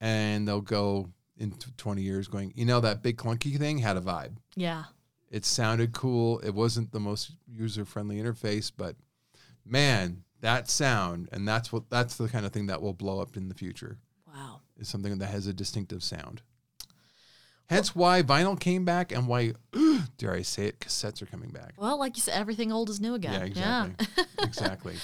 and 0.00 0.48
they'll 0.48 0.60
go 0.60 1.10
into 1.38 1.72
20 1.76 2.02
years 2.02 2.28
going, 2.28 2.52
you 2.56 2.64
know, 2.64 2.80
that 2.80 3.02
big 3.02 3.16
clunky 3.16 3.56
thing 3.58 3.78
had 3.78 3.96
a 3.96 4.00
vibe. 4.00 4.36
Yeah. 4.56 4.84
It 5.30 5.44
sounded 5.44 5.92
cool. 5.92 6.40
It 6.40 6.50
wasn't 6.54 6.90
the 6.92 7.00
most 7.00 7.32
user 7.46 7.84
friendly 7.84 8.16
interface, 8.16 8.70
but 8.76 8.96
man, 9.64 10.24
that 10.40 10.68
sound 10.70 11.28
and 11.32 11.46
that's 11.46 11.72
what 11.72 11.90
that's 11.90 12.16
the 12.16 12.28
kind 12.28 12.46
of 12.46 12.52
thing 12.52 12.66
that 12.66 12.80
will 12.82 12.92
blow 12.94 13.20
up 13.20 13.36
in 13.36 13.48
the 13.48 13.54
future 13.54 13.98
Wow. 14.26 14.60
is 14.78 14.88
something 14.88 15.18
that 15.18 15.26
has 15.26 15.46
a 15.46 15.52
distinctive 15.52 16.02
sound. 16.02 16.42
Hence 17.68 17.94
why 17.94 18.22
vinyl 18.22 18.58
came 18.58 18.86
back 18.86 19.12
and 19.12 19.28
why, 19.28 19.52
dare 20.16 20.32
I 20.32 20.40
say 20.42 20.66
it, 20.66 20.80
cassettes 20.80 21.20
are 21.20 21.26
coming 21.26 21.50
back. 21.50 21.74
Well, 21.76 21.98
like 21.98 22.16
you 22.16 22.22
said, 22.22 22.34
everything 22.40 22.72
old 22.72 22.88
is 22.88 22.98
new 22.98 23.12
again. 23.14 23.34
Yeah, 23.34 23.44
exactly. 23.44 24.24
exactly. 24.42 24.94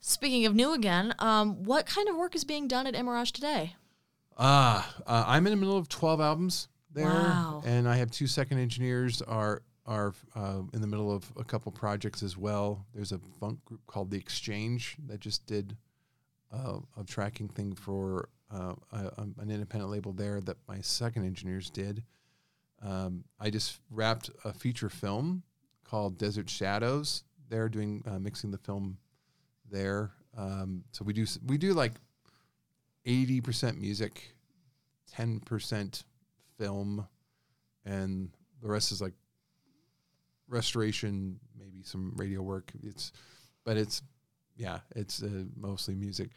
Speaking 0.00 0.46
of 0.46 0.54
new 0.54 0.72
again, 0.72 1.14
um, 1.18 1.62
what 1.64 1.84
kind 1.84 2.08
of 2.08 2.16
work 2.16 2.34
is 2.34 2.44
being 2.44 2.66
done 2.66 2.86
at 2.86 2.94
Imirage 2.94 3.32
today? 3.32 3.76
Ah, 4.36 4.94
uh, 5.06 5.24
I'm 5.26 5.46
in 5.46 5.52
the 5.52 5.56
middle 5.56 5.76
of 5.76 5.88
12 5.88 6.20
albums 6.20 6.68
there, 6.92 7.04
Wow. 7.06 7.62
and 7.64 7.88
I 7.88 7.96
have 7.96 8.10
two 8.10 8.26
second 8.26 8.58
engineers 8.58 9.22
are 9.22 9.62
are 9.86 10.14
uh, 10.34 10.62
in 10.72 10.80
the 10.80 10.86
middle 10.86 11.14
of 11.14 11.30
a 11.36 11.44
couple 11.44 11.70
projects 11.70 12.22
as 12.22 12.38
well. 12.38 12.86
There's 12.94 13.12
a 13.12 13.18
funk 13.38 13.62
group 13.66 13.82
called 13.86 14.10
The 14.10 14.16
Exchange 14.16 14.96
that 15.08 15.20
just 15.20 15.44
did 15.46 15.76
uh, 16.50 16.78
a 16.98 17.04
tracking 17.04 17.48
thing 17.48 17.74
for 17.74 18.30
uh, 18.50 18.72
a, 18.92 19.10
an 19.38 19.50
independent 19.50 19.90
label 19.90 20.14
there 20.14 20.40
that 20.40 20.56
my 20.66 20.80
second 20.80 21.26
engineers 21.26 21.68
did. 21.68 22.02
Um, 22.80 23.24
I 23.38 23.50
just 23.50 23.78
wrapped 23.90 24.30
a 24.44 24.54
feature 24.54 24.88
film 24.88 25.42
called 25.84 26.16
Desert 26.16 26.48
Shadows. 26.48 27.24
They're 27.50 27.68
doing 27.68 28.02
uh, 28.06 28.18
mixing 28.18 28.50
the 28.52 28.58
film 28.58 28.96
there. 29.70 30.12
Um, 30.34 30.84
so 30.92 31.04
we 31.04 31.12
do 31.12 31.26
we 31.46 31.58
do 31.58 31.74
like 31.74 31.92
eighty 33.06 33.40
percent 33.40 33.80
music, 33.80 34.34
ten 35.10 35.40
percent 35.40 36.04
film, 36.58 37.06
and 37.84 38.30
the 38.62 38.68
rest 38.68 38.92
is 38.92 39.00
like 39.00 39.14
restoration, 40.48 41.38
maybe 41.58 41.82
some 41.82 42.12
radio 42.16 42.42
work. 42.42 42.72
It's, 42.82 43.12
but 43.64 43.76
it's, 43.76 44.02
yeah, 44.56 44.80
it's 44.94 45.22
uh, 45.22 45.44
mostly 45.56 45.94
music. 45.94 46.30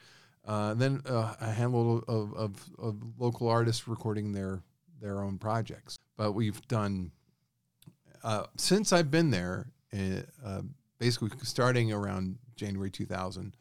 Uh, 0.45 0.73
then 0.73 1.01
uh, 1.05 1.35
a 1.41 1.51
handful 1.51 2.03
of, 2.07 2.33
of, 2.33 2.69
of 2.79 2.95
local 3.17 3.49
artists 3.49 3.87
recording 3.87 4.31
their 4.31 4.61
their 5.01 5.21
own 5.21 5.37
projects. 5.37 5.97
But 6.17 6.31
we've 6.31 6.59
done 6.67 7.11
uh, 8.23 8.45
since 8.57 8.91
I've 8.91 9.11
been 9.11 9.31
there, 9.31 9.67
uh, 9.93 10.21
uh, 10.45 10.61
basically 10.99 11.29
starting 11.43 11.93
around 11.93 12.37
January 12.55 12.89
2000 12.89 13.55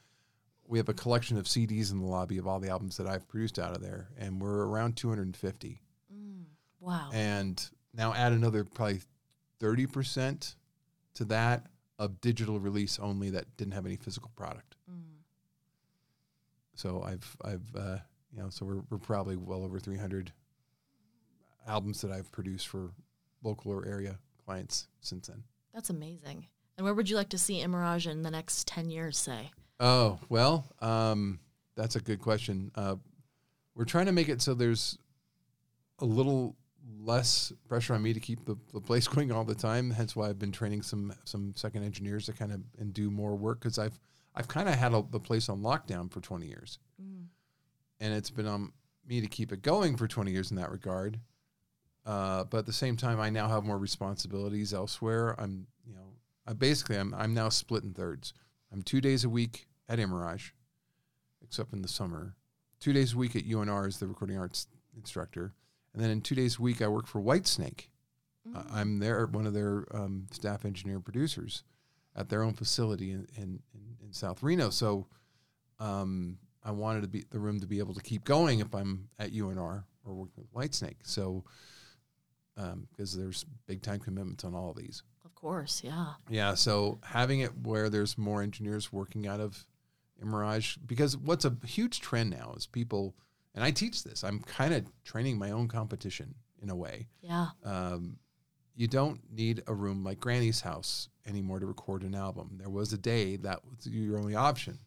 we 0.68 0.78
have 0.78 0.88
a 0.88 0.94
collection 0.94 1.36
of 1.36 1.44
CDs 1.46 1.92
in 1.92 1.98
the 1.98 2.06
lobby 2.06 2.38
of 2.38 2.46
all 2.46 2.58
the 2.58 2.68
albums 2.68 2.96
that 2.96 3.06
I've 3.06 3.28
produced 3.28 3.58
out 3.58 3.74
of 3.74 3.82
there, 3.82 4.08
and 4.18 4.40
we're 4.40 4.66
around 4.66 4.96
250. 4.96 5.82
Wow. 6.80 7.10
And 7.12 7.68
now 7.94 8.14
add 8.14 8.32
another 8.32 8.64
probably 8.64 9.00
30% 9.60 10.54
to 11.14 11.24
that 11.24 11.66
of 11.98 12.20
digital 12.20 12.60
release 12.60 12.98
only 13.00 13.30
that 13.30 13.56
didn't 13.56 13.72
have 13.72 13.86
any 13.86 13.96
physical 13.96 14.30
product. 14.36 14.76
So 16.76 17.02
I've 17.02 17.36
I've 17.42 17.74
uh, 17.74 17.96
you 18.32 18.42
know 18.42 18.50
so 18.50 18.66
we're 18.66 18.82
we're 18.90 18.98
probably 18.98 19.36
well 19.36 19.64
over 19.64 19.80
300 19.80 20.30
albums 21.66 22.02
that 22.02 22.12
I've 22.12 22.30
produced 22.30 22.68
for 22.68 22.90
local 23.42 23.72
or 23.72 23.86
area 23.86 24.18
clients 24.44 24.86
since 25.00 25.26
then. 25.26 25.42
That's 25.74 25.90
amazing. 25.90 26.46
And 26.76 26.84
where 26.84 26.94
would 26.94 27.08
you 27.08 27.16
like 27.16 27.30
to 27.30 27.38
see 27.38 27.62
Imirage 27.62 28.06
in 28.06 28.22
the 28.22 28.30
next 28.30 28.68
10 28.68 28.90
years, 28.90 29.16
say? 29.16 29.50
Oh 29.78 30.18
well, 30.28 30.64
um, 30.80 31.38
that's 31.76 31.96
a 31.96 32.00
good 32.00 32.20
question. 32.20 32.70
Uh, 32.74 32.96
we're 33.74 33.84
trying 33.84 34.06
to 34.06 34.12
make 34.12 34.28
it 34.28 34.40
so 34.40 34.54
there's 34.54 34.98
a 35.98 36.04
little 36.04 36.56
less 37.00 37.52
pressure 37.68 37.94
on 37.94 38.02
me 38.02 38.12
to 38.12 38.20
keep 38.20 38.44
the, 38.44 38.56
the 38.72 38.80
place 38.80 39.06
going 39.14 39.32
all 39.32 39.44
the 39.44 39.54
time. 39.54 39.90
Hence 39.90 40.16
why 40.16 40.28
I've 40.28 40.38
been 40.38 40.52
training 40.52 40.82
some 40.82 41.12
some 41.24 41.52
second 41.56 41.84
engineers 41.84 42.26
to 42.26 42.32
kind 42.32 42.52
of 42.52 42.60
and 42.78 42.92
do 42.92 43.10
more 43.10 43.36
work 43.36 43.60
because 43.60 43.78
I've 43.78 43.98
I've 44.34 44.48
kind 44.48 44.68
of 44.68 44.74
had 44.74 44.92
a, 44.92 45.04
the 45.10 45.20
place 45.20 45.48
on 45.48 45.62
lockdown 45.62 46.10
for 46.10 46.20
20 46.20 46.46
years, 46.46 46.78
and 48.00 48.12
it's 48.14 48.30
been 48.30 48.46
on 48.46 48.72
me 49.06 49.20
to 49.20 49.26
keep 49.26 49.52
it 49.52 49.62
going 49.62 49.96
for 49.96 50.06
20 50.06 50.30
years 50.30 50.50
in 50.50 50.56
that 50.58 50.70
regard. 50.70 51.18
Uh, 52.04 52.44
but 52.44 52.58
at 52.58 52.66
the 52.66 52.72
same 52.72 52.96
time, 52.96 53.18
I 53.18 53.30
now 53.30 53.48
have 53.48 53.64
more 53.64 53.78
responsibilities 53.78 54.72
elsewhere. 54.72 55.34
I'm, 55.40 55.66
you 55.84 55.94
know, 55.94 56.12
I 56.46 56.52
basically 56.52 56.96
I'm 56.96 57.14
I'm 57.14 57.34
now 57.34 57.48
split 57.48 57.82
in 57.82 57.92
thirds. 57.92 58.32
I'm 58.72 58.82
two 58.82 59.00
days 59.00 59.24
a 59.24 59.28
week 59.28 59.65
at 59.88 59.98
Imirage, 59.98 60.52
except 61.42 61.72
in 61.72 61.82
the 61.82 61.88
summer. 61.88 62.34
Two 62.80 62.92
days 62.92 63.14
a 63.14 63.16
week 63.16 63.36
at 63.36 63.44
UNR 63.44 63.86
as 63.86 63.98
the 63.98 64.06
recording 64.06 64.38
arts 64.38 64.66
instructor, 64.96 65.54
and 65.94 66.02
then 66.02 66.10
in 66.10 66.20
two 66.20 66.34
days 66.34 66.58
a 66.58 66.62
week 66.62 66.82
I 66.82 66.88
work 66.88 67.06
for 67.06 67.20
Whitesnake. 67.20 67.88
Uh, 68.54 68.62
I'm 68.70 68.98
there, 68.98 69.26
one 69.26 69.46
of 69.46 69.54
their 69.54 69.86
um, 69.92 70.26
staff 70.30 70.64
engineer 70.64 71.00
producers 71.00 71.64
at 72.14 72.28
their 72.28 72.42
own 72.42 72.52
facility 72.52 73.10
in, 73.10 73.26
in, 73.36 73.60
in, 73.74 74.12
South 74.12 74.42
Reno. 74.42 74.70
So 74.70 75.08
um, 75.80 76.38
I 76.62 76.70
wanted 76.70 77.02
to 77.02 77.08
be 77.08 77.24
the 77.28 77.40
room 77.40 77.58
to 77.60 77.66
be 77.66 77.80
able 77.80 77.94
to 77.94 78.00
keep 78.00 78.24
going 78.24 78.60
if 78.60 78.72
I'm 78.72 79.08
at 79.18 79.32
UNR 79.32 79.82
or 80.04 80.14
working 80.14 80.44
with 80.44 80.52
Whitesnake. 80.54 80.98
So 81.02 81.44
because 82.90 83.16
there's 83.16 83.44
big 83.66 83.82
time 83.82 84.00
commitments 84.00 84.44
on 84.44 84.54
all 84.54 84.70
of 84.70 84.76
these. 84.76 85.02
Of 85.24 85.34
course, 85.34 85.82
yeah. 85.84 86.14
Yeah, 86.28 86.54
so 86.54 86.98
having 87.04 87.40
it 87.40 87.50
where 87.62 87.90
there's 87.90 88.16
more 88.16 88.42
engineers 88.42 88.92
working 88.92 89.26
out 89.26 89.40
of 89.40 89.66
Mirage, 90.22 90.76
because 90.86 91.16
what's 91.16 91.44
a 91.44 91.56
huge 91.64 92.00
trend 92.00 92.30
now 92.30 92.54
is 92.56 92.66
people, 92.66 93.14
and 93.54 93.62
I 93.62 93.70
teach 93.70 94.02
this. 94.04 94.24
I'm 94.24 94.40
kind 94.40 94.72
of 94.74 94.84
training 95.04 95.38
my 95.38 95.50
own 95.50 95.68
competition 95.68 96.34
in 96.62 96.70
a 96.70 96.76
way. 96.76 97.08
Yeah. 97.20 97.48
Um, 97.64 98.18
you 98.74 98.86
don't 98.86 99.20
need 99.30 99.62
a 99.66 99.74
room 99.74 100.04
like 100.04 100.20
Granny's 100.20 100.60
house 100.60 101.08
anymore 101.26 101.60
to 101.60 101.66
record 101.66 102.02
an 102.02 102.14
album. 102.14 102.56
There 102.58 102.68
was 102.70 102.92
a 102.92 102.98
day 102.98 103.36
that 103.36 103.60
was 103.64 103.86
your 103.86 104.18
only 104.18 104.34
option 104.34 104.78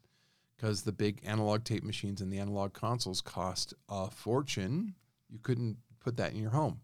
because 0.56 0.82
the 0.84 0.92
big 0.92 1.22
analog 1.26 1.64
tape 1.64 1.84
machines 1.84 2.22
and 2.22 2.32
the 2.32 2.38
analog 2.40 2.74
consoles 2.74 3.22
cost 3.22 3.74
a 3.90 4.10
fortune. 4.12 4.94
You 5.30 5.40
couldn't 5.42 5.78
put 6.00 6.18
that 6.18 6.34
in 6.34 6.40
your 6.42 6.52
home. 6.52 6.82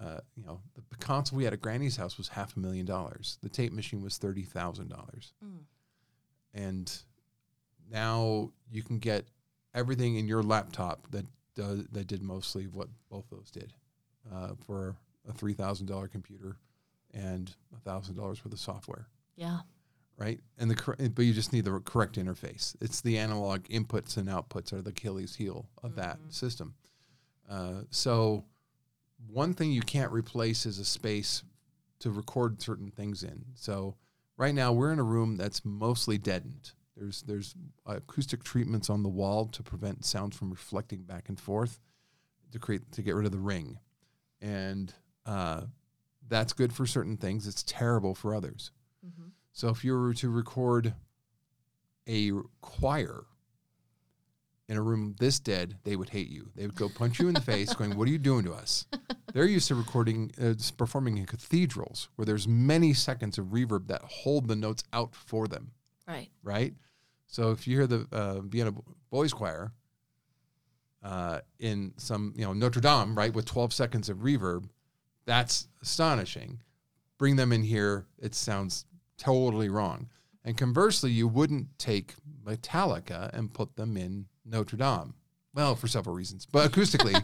Uh, 0.00 0.18
you 0.36 0.44
know, 0.44 0.60
the 0.74 0.96
console 0.96 1.38
we 1.38 1.44
had 1.44 1.52
at 1.52 1.60
Granny's 1.60 1.96
house 1.96 2.18
was 2.18 2.28
half 2.28 2.56
a 2.56 2.58
million 2.60 2.84
dollars. 2.84 3.38
The 3.42 3.48
tape 3.48 3.72
machine 3.72 4.02
was 4.02 4.18
thirty 4.18 4.42
thousand 4.42 4.88
dollars, 4.88 5.32
Mm. 5.44 5.58
and 6.52 6.98
now 7.90 8.50
you 8.70 8.82
can 8.82 8.98
get 8.98 9.26
everything 9.74 10.16
in 10.16 10.26
your 10.28 10.42
laptop 10.42 11.06
that 11.10 11.26
does 11.54 11.84
that 11.92 12.06
did 12.06 12.22
mostly 12.22 12.64
what 12.66 12.88
both 13.10 13.24
those 13.30 13.50
did 13.50 13.72
uh, 14.32 14.50
for 14.66 14.96
a 15.28 15.32
three 15.32 15.52
thousand 15.54 15.86
dollar 15.86 16.08
computer 16.08 16.56
and 17.12 17.54
a 17.76 17.78
thousand 17.80 18.16
dollars 18.16 18.44
worth 18.44 18.52
of 18.52 18.58
software, 18.58 19.06
Yeah. 19.36 19.60
right? 20.16 20.40
And 20.58 20.68
the 20.70 20.74
cor- 20.74 20.96
but 20.96 21.24
you 21.24 21.32
just 21.32 21.52
need 21.52 21.64
the 21.64 21.78
correct 21.80 22.16
interface. 22.16 22.74
It's 22.80 23.00
the 23.00 23.18
analog 23.18 23.62
inputs 23.64 24.16
and 24.16 24.28
outputs 24.28 24.72
are 24.72 24.82
the 24.82 24.90
Achilles 24.90 25.36
heel 25.36 25.68
of 25.82 25.94
that 25.94 26.18
Mhm. 26.20 26.32
system. 26.32 26.74
Uh, 27.48 27.82
so 27.90 28.44
one 29.28 29.54
thing 29.54 29.70
you 29.70 29.82
can't 29.82 30.10
replace 30.10 30.66
is 30.66 30.78
a 30.80 30.84
space 30.84 31.44
to 32.00 32.10
record 32.10 32.60
certain 32.60 32.90
things 32.90 33.22
in. 33.22 33.44
So 33.54 33.94
right 34.36 34.54
now 34.54 34.72
we're 34.72 34.92
in 34.92 34.98
a 34.98 35.04
room 35.04 35.36
that's 35.36 35.64
mostly 35.64 36.18
deadened. 36.18 36.72
There's 36.96 37.22
there's 37.22 37.54
acoustic 37.86 38.44
treatments 38.44 38.88
on 38.88 39.02
the 39.02 39.08
wall 39.08 39.46
to 39.46 39.62
prevent 39.62 40.04
sound 40.04 40.34
from 40.34 40.50
reflecting 40.50 41.02
back 41.02 41.28
and 41.28 41.38
forth 41.38 41.80
to 42.52 42.58
create 42.58 42.92
to 42.92 43.02
get 43.02 43.14
rid 43.14 43.26
of 43.26 43.32
the 43.32 43.38
ring, 43.38 43.78
and 44.40 44.94
uh, 45.26 45.62
that's 46.28 46.52
good 46.52 46.72
for 46.72 46.86
certain 46.86 47.16
things. 47.16 47.46
It's 47.48 47.62
terrible 47.64 48.14
for 48.14 48.34
others. 48.34 48.70
hmm 49.02 49.28
So 49.52 49.68
if 49.68 49.84
you 49.84 49.96
were 49.98 50.14
to 50.14 50.28
record 50.30 50.94
a 52.06 52.30
choir 52.60 53.24
in 54.68 54.76
a 54.76 54.82
room 54.82 55.14
this 55.18 55.38
dead, 55.40 55.76
they 55.84 55.96
would 55.96 56.08
hate 56.10 56.28
you. 56.28 56.50
They 56.54 56.64
would 56.66 56.76
go 56.76 56.88
punch 56.88 57.18
you 57.18 57.28
in 57.28 57.34
the 57.34 57.40
face, 57.40 57.74
going, 57.74 57.96
"What 57.96 58.08
are 58.08 58.12
you 58.12 58.18
doing 58.18 58.44
to 58.44 58.52
us?" 58.52 58.86
They're 59.34 59.46
used 59.46 59.66
to 59.68 59.74
recording, 59.74 60.30
uh, 60.40 60.54
performing 60.76 61.18
in 61.18 61.26
cathedrals 61.26 62.08
where 62.14 62.24
there's 62.24 62.46
many 62.46 62.94
seconds 62.94 63.36
of 63.36 63.46
reverb 63.46 63.88
that 63.88 64.02
hold 64.02 64.46
the 64.46 64.54
notes 64.54 64.84
out 64.92 65.16
for 65.16 65.48
them, 65.48 65.72
Right. 66.06 66.28
right? 66.42 66.74
So 67.26 67.50
if 67.50 67.66
you 67.66 67.76
hear 67.76 67.86
the 67.86 68.06
uh, 68.12 68.40
Vienna 68.40 68.72
Boys 69.10 69.32
Choir 69.32 69.72
uh, 71.02 71.40
in 71.58 71.92
some, 71.96 72.32
you 72.36 72.44
know, 72.44 72.52
Notre 72.52 72.80
Dame, 72.80 73.16
right, 73.16 73.32
with 73.32 73.46
12 73.46 73.72
seconds 73.72 74.08
of 74.08 74.18
reverb, 74.18 74.68
that's 75.26 75.68
astonishing. 75.82 76.60
Bring 77.18 77.36
them 77.36 77.52
in 77.52 77.62
here, 77.62 78.06
it 78.20 78.34
sounds 78.34 78.84
totally 79.16 79.68
wrong. 79.68 80.08
And 80.44 80.56
conversely, 80.56 81.10
you 81.10 81.26
wouldn't 81.26 81.78
take 81.78 82.14
Metallica 82.44 83.32
and 83.32 83.52
put 83.52 83.76
them 83.76 83.96
in 83.96 84.26
Notre 84.44 84.76
Dame. 84.76 85.14
Well, 85.54 85.74
for 85.74 85.88
several 85.88 86.14
reasons, 86.14 86.46
but 86.46 86.70
acoustically, 86.70 87.14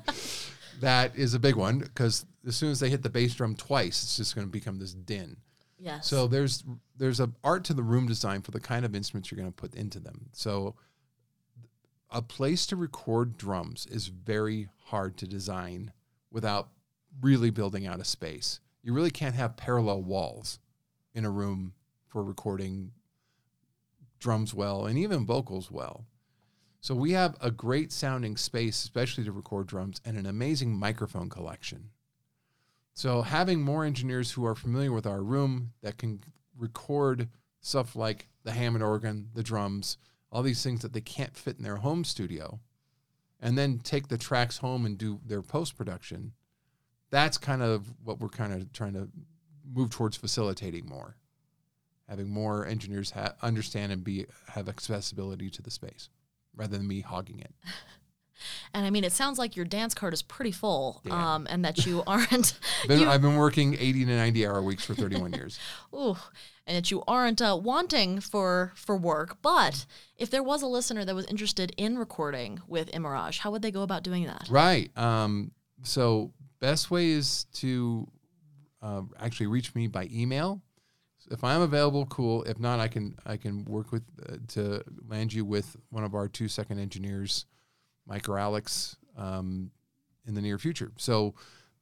that 0.80 1.16
is 1.16 1.34
a 1.34 1.38
big 1.38 1.56
one 1.56 1.80
because 1.80 2.24
as 2.46 2.56
soon 2.56 2.70
as 2.70 2.80
they 2.80 2.88
hit 2.88 3.02
the 3.02 3.10
bass 3.10 3.34
drum 3.34 3.54
twice, 3.56 4.02
it's 4.02 4.16
just 4.16 4.34
going 4.34 4.46
to 4.46 4.50
become 4.50 4.78
this 4.78 4.94
din. 4.94 5.36
Yes. 5.80 6.06
So 6.06 6.26
there's 6.26 6.62
there's 6.96 7.20
a 7.20 7.30
art 7.42 7.64
to 7.64 7.74
the 7.74 7.82
room 7.82 8.06
design 8.06 8.42
for 8.42 8.50
the 8.50 8.60
kind 8.60 8.84
of 8.84 8.94
instruments 8.94 9.30
you're 9.30 9.40
going 9.40 9.50
to 9.50 9.56
put 9.56 9.74
into 9.74 9.98
them. 9.98 10.26
So 10.32 10.76
a 12.10 12.20
place 12.20 12.66
to 12.66 12.76
record 12.76 13.38
drums 13.38 13.86
is 13.90 14.08
very 14.08 14.68
hard 14.86 15.16
to 15.18 15.26
design 15.26 15.92
without 16.30 16.68
really 17.22 17.50
building 17.50 17.86
out 17.86 18.00
a 18.00 18.04
space. 18.04 18.60
You 18.82 18.92
really 18.92 19.10
can't 19.10 19.34
have 19.34 19.56
parallel 19.56 20.02
walls 20.02 20.58
in 21.14 21.24
a 21.24 21.30
room 21.30 21.72
for 22.08 22.22
recording 22.22 22.92
drums 24.18 24.52
well 24.52 24.86
and 24.86 24.98
even 24.98 25.24
vocals 25.24 25.70
well. 25.70 26.04
So 26.80 26.94
we 26.94 27.12
have 27.12 27.36
a 27.40 27.50
great 27.50 27.92
sounding 27.92 28.36
space, 28.36 28.82
especially 28.82 29.24
to 29.24 29.32
record 29.32 29.66
drums, 29.66 30.00
and 30.04 30.16
an 30.16 30.26
amazing 30.26 30.72
microphone 30.74 31.28
collection. 31.28 31.90
So 32.94 33.22
having 33.22 33.62
more 33.62 33.84
engineers 33.84 34.32
who 34.32 34.44
are 34.44 34.54
familiar 34.54 34.92
with 34.92 35.06
our 35.06 35.22
room 35.22 35.72
that 35.82 35.98
can 35.98 36.20
record 36.58 37.28
stuff 37.60 37.96
like 37.96 38.28
the 38.44 38.52
Hammond 38.52 38.84
organ, 38.84 39.30
the 39.34 39.42
drums, 39.42 39.96
all 40.32 40.42
these 40.42 40.62
things 40.62 40.82
that 40.82 40.92
they 40.92 41.00
can't 41.00 41.36
fit 41.36 41.56
in 41.56 41.64
their 41.64 41.76
home 41.76 42.04
studio, 42.04 42.60
and 43.40 43.56
then 43.56 43.78
take 43.78 44.08
the 44.08 44.18
tracks 44.18 44.58
home 44.58 44.84
and 44.84 44.98
do 44.98 45.20
their 45.24 45.42
post 45.42 45.76
production. 45.76 46.32
That's 47.10 47.38
kind 47.38 47.62
of 47.62 47.86
what 48.04 48.20
we're 48.20 48.28
kind 48.28 48.52
of 48.52 48.72
trying 48.72 48.94
to 48.94 49.08
move 49.72 49.90
towards 49.90 50.16
facilitating 50.16 50.86
more, 50.86 51.16
having 52.08 52.28
more 52.28 52.66
engineers 52.66 53.10
ha- 53.12 53.34
understand 53.42 53.92
and 53.92 54.04
be 54.04 54.26
have 54.48 54.68
accessibility 54.68 55.50
to 55.50 55.62
the 55.62 55.70
space 55.70 56.08
rather 56.54 56.76
than 56.76 56.86
me 56.86 57.00
hogging 57.00 57.40
it. 57.40 57.54
and 58.74 58.84
I 58.86 58.90
mean, 58.90 59.04
it 59.04 59.12
sounds 59.12 59.38
like 59.38 59.56
your 59.56 59.64
dance 59.64 59.94
card 59.94 60.12
is 60.14 60.22
pretty 60.22 60.52
full, 60.52 61.02
Yeah. 61.04 61.34
um, 61.34 61.46
and 61.50 61.64
that 61.64 61.86
you 61.86 62.02
aren't, 62.06 62.58
Been, 62.86 63.00
you, 63.00 63.08
I've 63.08 63.22
been 63.22 63.36
working 63.36 63.74
80 63.78 64.04
to 64.06 64.16
90 64.16 64.46
hour 64.46 64.62
weeks 64.62 64.84
for 64.84 64.94
31 64.94 65.32
years. 65.32 65.58
ooh, 65.94 66.16
and 66.66 66.76
that 66.76 66.90
you 66.90 67.02
aren't 67.08 67.42
uh, 67.42 67.58
wanting 67.60 68.20
for 68.20 68.72
for 68.74 68.96
work. 68.96 69.38
But 69.42 69.86
if 70.16 70.30
there 70.30 70.42
was 70.42 70.62
a 70.62 70.66
listener 70.66 71.04
that 71.04 71.14
was 71.14 71.26
interested 71.26 71.72
in 71.76 71.98
recording 71.98 72.60
with 72.68 72.90
Imirage, 72.92 73.38
how 73.38 73.50
would 73.50 73.62
they 73.62 73.70
go 73.72 73.82
about 73.82 74.02
doing 74.04 74.26
that? 74.26 74.46
Right. 74.50 74.96
Um, 74.96 75.50
so 75.82 76.32
best 76.60 76.90
way 76.90 77.10
is 77.10 77.44
to 77.54 78.06
uh, 78.82 79.02
actually 79.18 79.46
reach 79.48 79.74
me 79.74 79.86
by 79.88 80.08
email. 80.12 80.62
If 81.30 81.44
I'm 81.44 81.60
available, 81.60 82.06
cool. 82.06 82.42
If 82.44 82.58
not, 82.58 82.80
I 82.80 82.88
can 82.88 83.16
I 83.24 83.36
can 83.36 83.64
work 83.64 83.92
with 83.92 84.02
uh, 84.28 84.36
to 84.48 84.82
land 85.08 85.32
you 85.32 85.44
with 85.44 85.76
one 85.90 86.02
of 86.02 86.14
our 86.14 86.28
two 86.28 86.48
second 86.48 86.78
engineers, 86.80 87.46
Mike 88.06 88.28
or 88.28 88.38
Alex, 88.38 88.96
um, 89.16 89.70
in 90.26 90.34
the 90.34 90.40
near 90.40 90.58
future. 90.58 90.92
So 90.96 91.34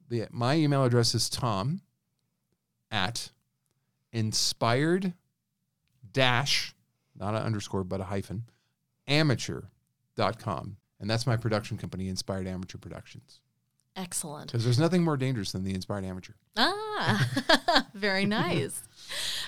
the 0.08 0.26
my 0.30 0.54
email 0.56 0.84
address 0.84 1.14
is 1.14 1.28
tom 1.28 1.82
at 2.90 3.30
inspired 4.12 5.12
dash 6.12 6.74
not 7.14 7.34
an 7.34 7.42
underscore 7.42 7.84
but 7.84 8.00
a 8.00 8.04
hyphen 8.04 8.44
amateur.com 9.06 10.76
and 11.00 11.10
that's 11.10 11.26
my 11.26 11.36
production 11.36 11.76
company 11.76 12.08
inspired 12.08 12.46
amateur 12.46 12.78
productions 12.78 13.40
Excellent. 13.98 14.46
because 14.52 14.62
there's 14.64 14.78
nothing 14.78 15.02
more 15.02 15.16
dangerous 15.16 15.50
than 15.52 15.64
the 15.64 15.74
inspired 15.74 16.04
amateur 16.04 16.32
Ah, 16.56 17.28
very 17.94 18.24
nice. 18.24 18.82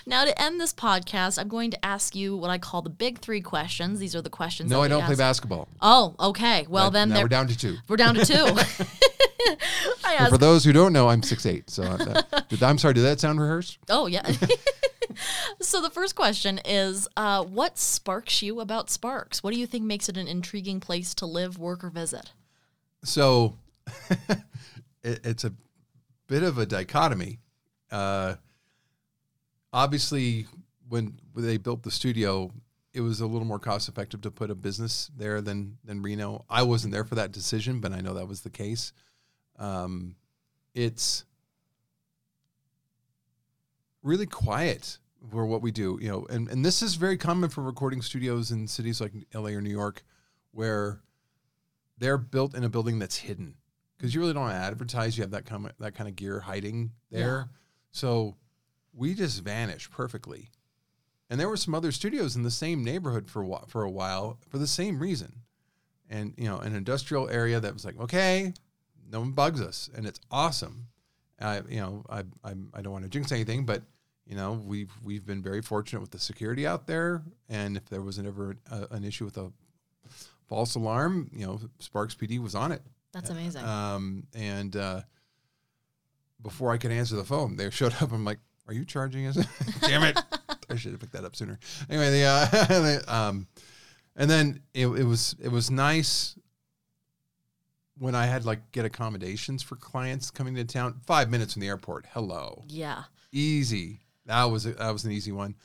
Now, 0.05 0.25
to 0.25 0.41
end 0.41 0.59
this 0.59 0.73
podcast, 0.73 1.39
I'm 1.39 1.47
going 1.47 1.71
to 1.71 1.85
ask 1.85 2.15
you 2.15 2.35
what 2.35 2.49
I 2.49 2.57
call 2.57 2.81
the 2.81 2.89
big 2.89 3.19
three 3.19 3.41
questions. 3.41 3.99
These 3.99 4.15
are 4.15 4.21
the 4.21 4.29
questions. 4.29 4.69
no 4.69 4.81
i 4.81 4.87
don't 4.87 5.03
play 5.05 5.15
basketball 5.15 5.67
Oh, 5.81 6.15
okay. 6.19 6.65
Well, 6.69 6.91
then 6.91 7.09
now 7.09 7.21
we're 7.21 7.27
down 7.29 7.47
to 7.47 7.57
two 7.57 7.77
we're 7.87 7.95
down 7.97 8.15
to 8.15 8.25
two. 8.25 8.33
I 10.03 10.15
ask, 10.15 10.31
for 10.31 10.37
those 10.37 10.63
who 10.65 10.71
don't 10.73 10.93
know 10.93 11.07
i'm 11.09 11.23
six 11.23 11.45
eight. 11.45 11.69
so 11.69 11.83
uh, 11.83 11.97
that, 11.97 12.49
did, 12.49 12.61
i'm 12.61 12.77
sorry 12.77 12.93
did 12.93 13.01
that 13.01 13.19
sound 13.19 13.39
rehearsed 13.39 13.79
oh 13.89 14.05
yeah. 14.07 14.29
so 15.61 15.81
the 15.81 15.89
first 15.89 16.15
question 16.15 16.59
is, 16.65 17.07
uh, 17.17 17.43
what 17.43 17.77
sparks 17.77 18.41
you 18.41 18.59
about 18.59 18.89
Sparks? 18.89 19.43
What 19.43 19.53
do 19.53 19.59
you 19.59 19.65
think 19.67 19.83
makes 19.83 20.09
it 20.09 20.17
an 20.17 20.27
intriguing 20.27 20.79
place 20.79 21.13
to 21.15 21.25
live, 21.25 21.57
work, 21.57 21.83
or 21.83 21.89
visit? 21.89 22.31
so 23.03 23.55
it, 25.03 25.19
it's 25.23 25.43
a 25.43 25.53
bit 26.27 26.43
of 26.43 26.57
a 26.57 26.65
dichotomy. 26.65 27.39
Uh, 27.91 28.35
obviously, 29.73 30.47
when, 30.87 31.19
they 31.35 31.57
built 31.57 31.83
the 31.83 31.91
studio, 31.91 32.51
it 32.93 33.01
was 33.01 33.21
a 33.21 33.25
little 33.27 33.47
more 33.47 33.59
cost 33.59 33.87
effective 33.89 34.21
to 34.21 34.31
put 34.31 34.51
a 34.51 34.55
business 34.55 35.09
there 35.15 35.41
than 35.41 35.77
than 35.83 36.01
Reno. 36.01 36.45
I 36.49 36.63
wasn't 36.63 36.93
there 36.93 37.05
for 37.05 37.15
that 37.15 37.31
decision, 37.31 37.79
but 37.79 37.93
I 37.93 38.01
know 38.01 38.13
that 38.15 38.27
was 38.27 38.41
the 38.41 38.49
case. 38.49 38.91
Um, 39.57 40.15
it's 40.73 41.23
really 44.03 44.25
quiet 44.25 44.97
for 45.29 45.45
what 45.45 45.61
we 45.61 45.71
do, 45.71 45.99
you 46.01 46.09
know, 46.09 46.25
and, 46.29 46.49
and 46.49 46.65
this 46.65 46.81
is 46.81 46.95
very 46.95 47.17
common 47.17 47.49
for 47.49 47.61
recording 47.61 48.01
studios 48.01 48.51
in 48.51 48.67
cities 48.67 48.99
like 48.99 49.13
LA 49.33 49.49
or 49.49 49.61
New 49.61 49.69
York, 49.69 50.03
where 50.51 51.01
they're 51.97 52.17
built 52.17 52.55
in 52.55 52.63
a 52.63 52.69
building 52.69 52.99
that's 52.99 53.17
hidden 53.17 53.55
because 54.01 54.15
you 54.15 54.21
really 54.21 54.33
don't 54.33 54.49
advertise. 54.49 55.15
You 55.15 55.21
have 55.21 55.31
that 55.31 55.45
kind 55.45 55.67
of, 55.67 55.73
that 55.77 55.93
kind 55.93 56.09
of 56.09 56.15
gear 56.15 56.39
hiding 56.39 56.91
there, 57.11 57.49
so 57.91 58.35
we 58.93 59.13
just 59.13 59.43
vanish 59.43 59.91
perfectly. 59.91 60.49
And 61.29 61.39
there 61.39 61.47
were 61.47 61.55
some 61.55 61.75
other 61.75 61.91
studios 61.91 62.35
in 62.35 62.41
the 62.41 62.49
same 62.49 62.83
neighborhood 62.83 63.29
for 63.29 63.43
a 63.43 63.47
while, 63.47 63.65
for 63.67 63.83
a 63.83 63.91
while 63.91 64.39
for 64.49 64.57
the 64.57 64.65
same 64.65 64.97
reason, 64.99 65.43
and 66.09 66.33
you 66.35 66.45
know, 66.45 66.57
an 66.57 66.73
industrial 66.75 67.29
area 67.29 67.59
that 67.59 67.71
was 67.71 67.85
like, 67.85 67.99
okay, 67.99 68.53
no 69.11 69.19
one 69.19 69.33
bugs 69.33 69.61
us, 69.61 69.87
and 69.95 70.07
it's 70.07 70.19
awesome. 70.31 70.87
I, 71.39 71.61
you 71.69 71.79
know, 71.79 72.03
I, 72.09 72.23
I, 72.43 72.53
I 72.73 72.81
don't 72.81 72.93
want 72.93 73.03
to 73.03 73.09
jinx 73.09 73.31
anything, 73.31 73.65
but 73.65 73.83
you 74.25 74.35
know, 74.35 74.53
we've 74.65 74.91
we've 75.03 75.27
been 75.27 75.43
very 75.43 75.61
fortunate 75.61 76.01
with 76.01 76.11
the 76.11 76.19
security 76.19 76.65
out 76.65 76.87
there, 76.87 77.21
and 77.49 77.77
if 77.77 77.85
there 77.85 78.01
was 78.01 78.17
ever 78.17 78.55
a, 78.71 78.87
an 78.89 79.03
issue 79.03 79.25
with 79.25 79.37
a 79.37 79.51
false 80.47 80.73
alarm, 80.73 81.29
you 81.31 81.45
know, 81.45 81.59
Sparks 81.77 82.15
PD 82.15 82.39
was 82.39 82.55
on 82.55 82.71
it. 82.71 82.81
That's 83.13 83.29
amazing. 83.29 83.63
Um, 83.63 84.23
and 84.33 84.75
uh, 84.75 85.01
before 86.41 86.71
I 86.71 86.77
could 86.77 86.91
answer 86.91 87.15
the 87.15 87.23
phone, 87.23 87.55
they 87.55 87.69
showed 87.71 87.93
up. 88.01 88.11
I'm 88.11 88.25
like, 88.25 88.39
"Are 88.67 88.73
you 88.73 88.85
charging 88.85 89.27
us?" 89.27 89.35
Damn 89.81 90.03
it! 90.03 90.19
I 90.69 90.75
should 90.75 90.91
have 90.91 90.99
picked 91.01 91.13
that 91.13 91.25
up 91.25 91.35
sooner. 91.35 91.59
Anyway, 91.89 92.11
the 92.11 93.03
uh, 93.07 93.07
um, 93.29 93.47
and 94.15 94.29
then 94.29 94.61
it, 94.73 94.87
it 94.87 95.03
was 95.03 95.35
it 95.41 95.49
was 95.49 95.69
nice 95.69 96.37
when 97.97 98.15
I 98.15 98.25
had 98.25 98.45
like 98.45 98.71
get 98.71 98.85
accommodations 98.85 99.61
for 99.61 99.75
clients 99.75 100.31
coming 100.31 100.55
to 100.55 100.63
town. 100.63 101.01
Five 101.05 101.29
minutes 101.29 101.53
from 101.53 101.61
the 101.61 101.67
airport. 101.67 102.05
Hello, 102.13 102.63
yeah. 102.67 103.03
easy. 103.31 103.99
That 104.25 104.45
was 104.45 104.65
a, 104.65 104.73
that 104.73 104.91
was 104.91 105.03
an 105.03 105.11
easy 105.11 105.31
one, 105.31 105.55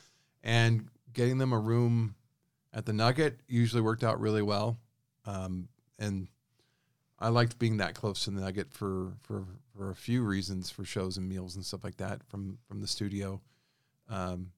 and 0.43 0.87
getting 1.13 1.37
them 1.37 1.53
a 1.53 1.59
room 1.59 2.15
at 2.73 2.85
the 2.85 2.93
Nugget 2.93 3.39
usually 3.47 3.81
worked 3.81 4.03
out 4.03 4.19
really 4.19 4.41
well. 4.41 4.77
Um, 5.25 5.67
and 5.99 6.27
I 7.19 7.29
liked 7.29 7.57
being 7.57 7.77
that 7.77 7.95
close 7.95 8.23
to 8.25 8.31
the 8.31 8.41
Nugget 8.41 8.73
for 8.73 9.13
for 9.23 9.45
for 9.75 9.89
a 9.89 9.95
few 9.95 10.23
reasons, 10.23 10.69
for 10.69 10.85
shows 10.85 11.17
and 11.17 11.27
meals 11.27 11.55
and 11.55 11.65
stuff 11.65 11.83
like 11.83 11.97
that 11.97 12.23
from 12.27 12.59
from 12.67 12.81
the 12.81 12.87
studio. 12.87 13.41
Um, 14.09 14.51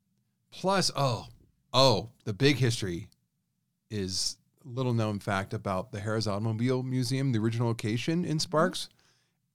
plus, 0.52 0.92
oh 0.96 1.28
oh, 1.74 2.10
the 2.26 2.34
big 2.34 2.58
history 2.58 3.08
is 3.90 4.38
little 4.64 4.94
known 4.94 5.20
fact 5.20 5.54
about 5.54 5.92
the 5.92 6.00
Harrah's 6.00 6.28
Automobile 6.28 6.84
Museum, 6.84 7.32
the 7.32 7.40
original 7.40 7.68
location 7.68 8.26
in 8.26 8.40
Sparks, 8.40 8.90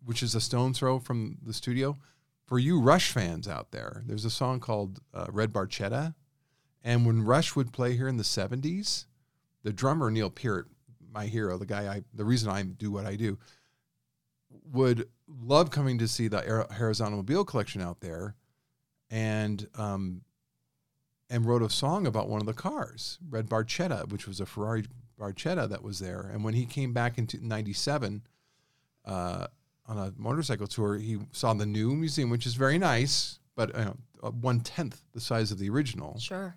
which 0.04 0.22
is 0.22 0.34
a 0.34 0.40
stone's 0.40 0.78
throw 0.78 0.98
from 0.98 1.38
the 1.44 1.52
studio. 1.52 1.96
For 2.46 2.58
you 2.58 2.80
Rush 2.80 3.10
fans 3.10 3.48
out 3.48 3.70
there, 3.70 4.02
there's 4.06 4.24
a 4.24 4.30
song 4.30 4.60
called 4.60 5.00
uh, 5.12 5.26
Red 5.30 5.52
Barchetta. 5.52 6.14
And 6.82 7.06
when 7.06 7.24
Rush 7.24 7.56
would 7.56 7.72
play 7.72 7.96
here 7.96 8.08
in 8.08 8.18
the 8.18 8.22
70s, 8.22 9.06
the 9.62 9.72
drummer, 9.72 10.10
Neil 10.10 10.28
Peart, 10.28 10.68
my 11.14 11.26
hero, 11.26 11.56
the 11.56 11.64
guy 11.66 11.86
I, 11.94 12.02
the 12.12 12.24
reason 12.24 12.50
I 12.50 12.62
do 12.62 12.90
what 12.90 13.06
I 13.06 13.14
do, 13.14 13.38
would 14.72 15.08
love 15.26 15.70
coming 15.70 15.98
to 15.98 16.08
see 16.08 16.28
the 16.28 16.46
Ar- 16.48 16.68
Harrah's 16.68 17.00
Automobile 17.00 17.44
collection 17.44 17.80
out 17.80 18.00
there 18.00 18.34
and, 19.10 19.66
um, 19.76 20.22
and 21.30 21.46
wrote 21.46 21.62
a 21.62 21.70
song 21.70 22.06
about 22.06 22.28
one 22.28 22.40
of 22.40 22.46
the 22.46 22.52
cars, 22.52 23.18
Red 23.28 23.48
Barchetta, 23.48 24.10
which 24.10 24.26
was 24.26 24.40
a 24.40 24.46
Ferrari 24.46 24.84
Barchetta 25.18 25.68
that 25.68 25.82
was 25.82 26.00
there. 26.00 26.30
And 26.32 26.44
when 26.44 26.54
he 26.54 26.66
came 26.66 26.92
back 26.92 27.16
in 27.16 27.28
97 27.40 28.22
uh, 29.04 29.46
on 29.86 29.98
a 29.98 30.12
motorcycle 30.16 30.66
tour, 30.66 30.96
he 30.96 31.18
saw 31.32 31.54
the 31.54 31.66
new 31.66 31.94
museum, 31.94 32.30
which 32.30 32.46
is 32.46 32.54
very 32.54 32.78
nice, 32.78 33.38
but 33.54 33.74
uh, 33.74 33.92
one 34.30 34.60
tenth 34.60 35.00
the 35.12 35.20
size 35.20 35.52
of 35.52 35.58
the 35.58 35.70
original. 35.70 36.18
Sure. 36.18 36.56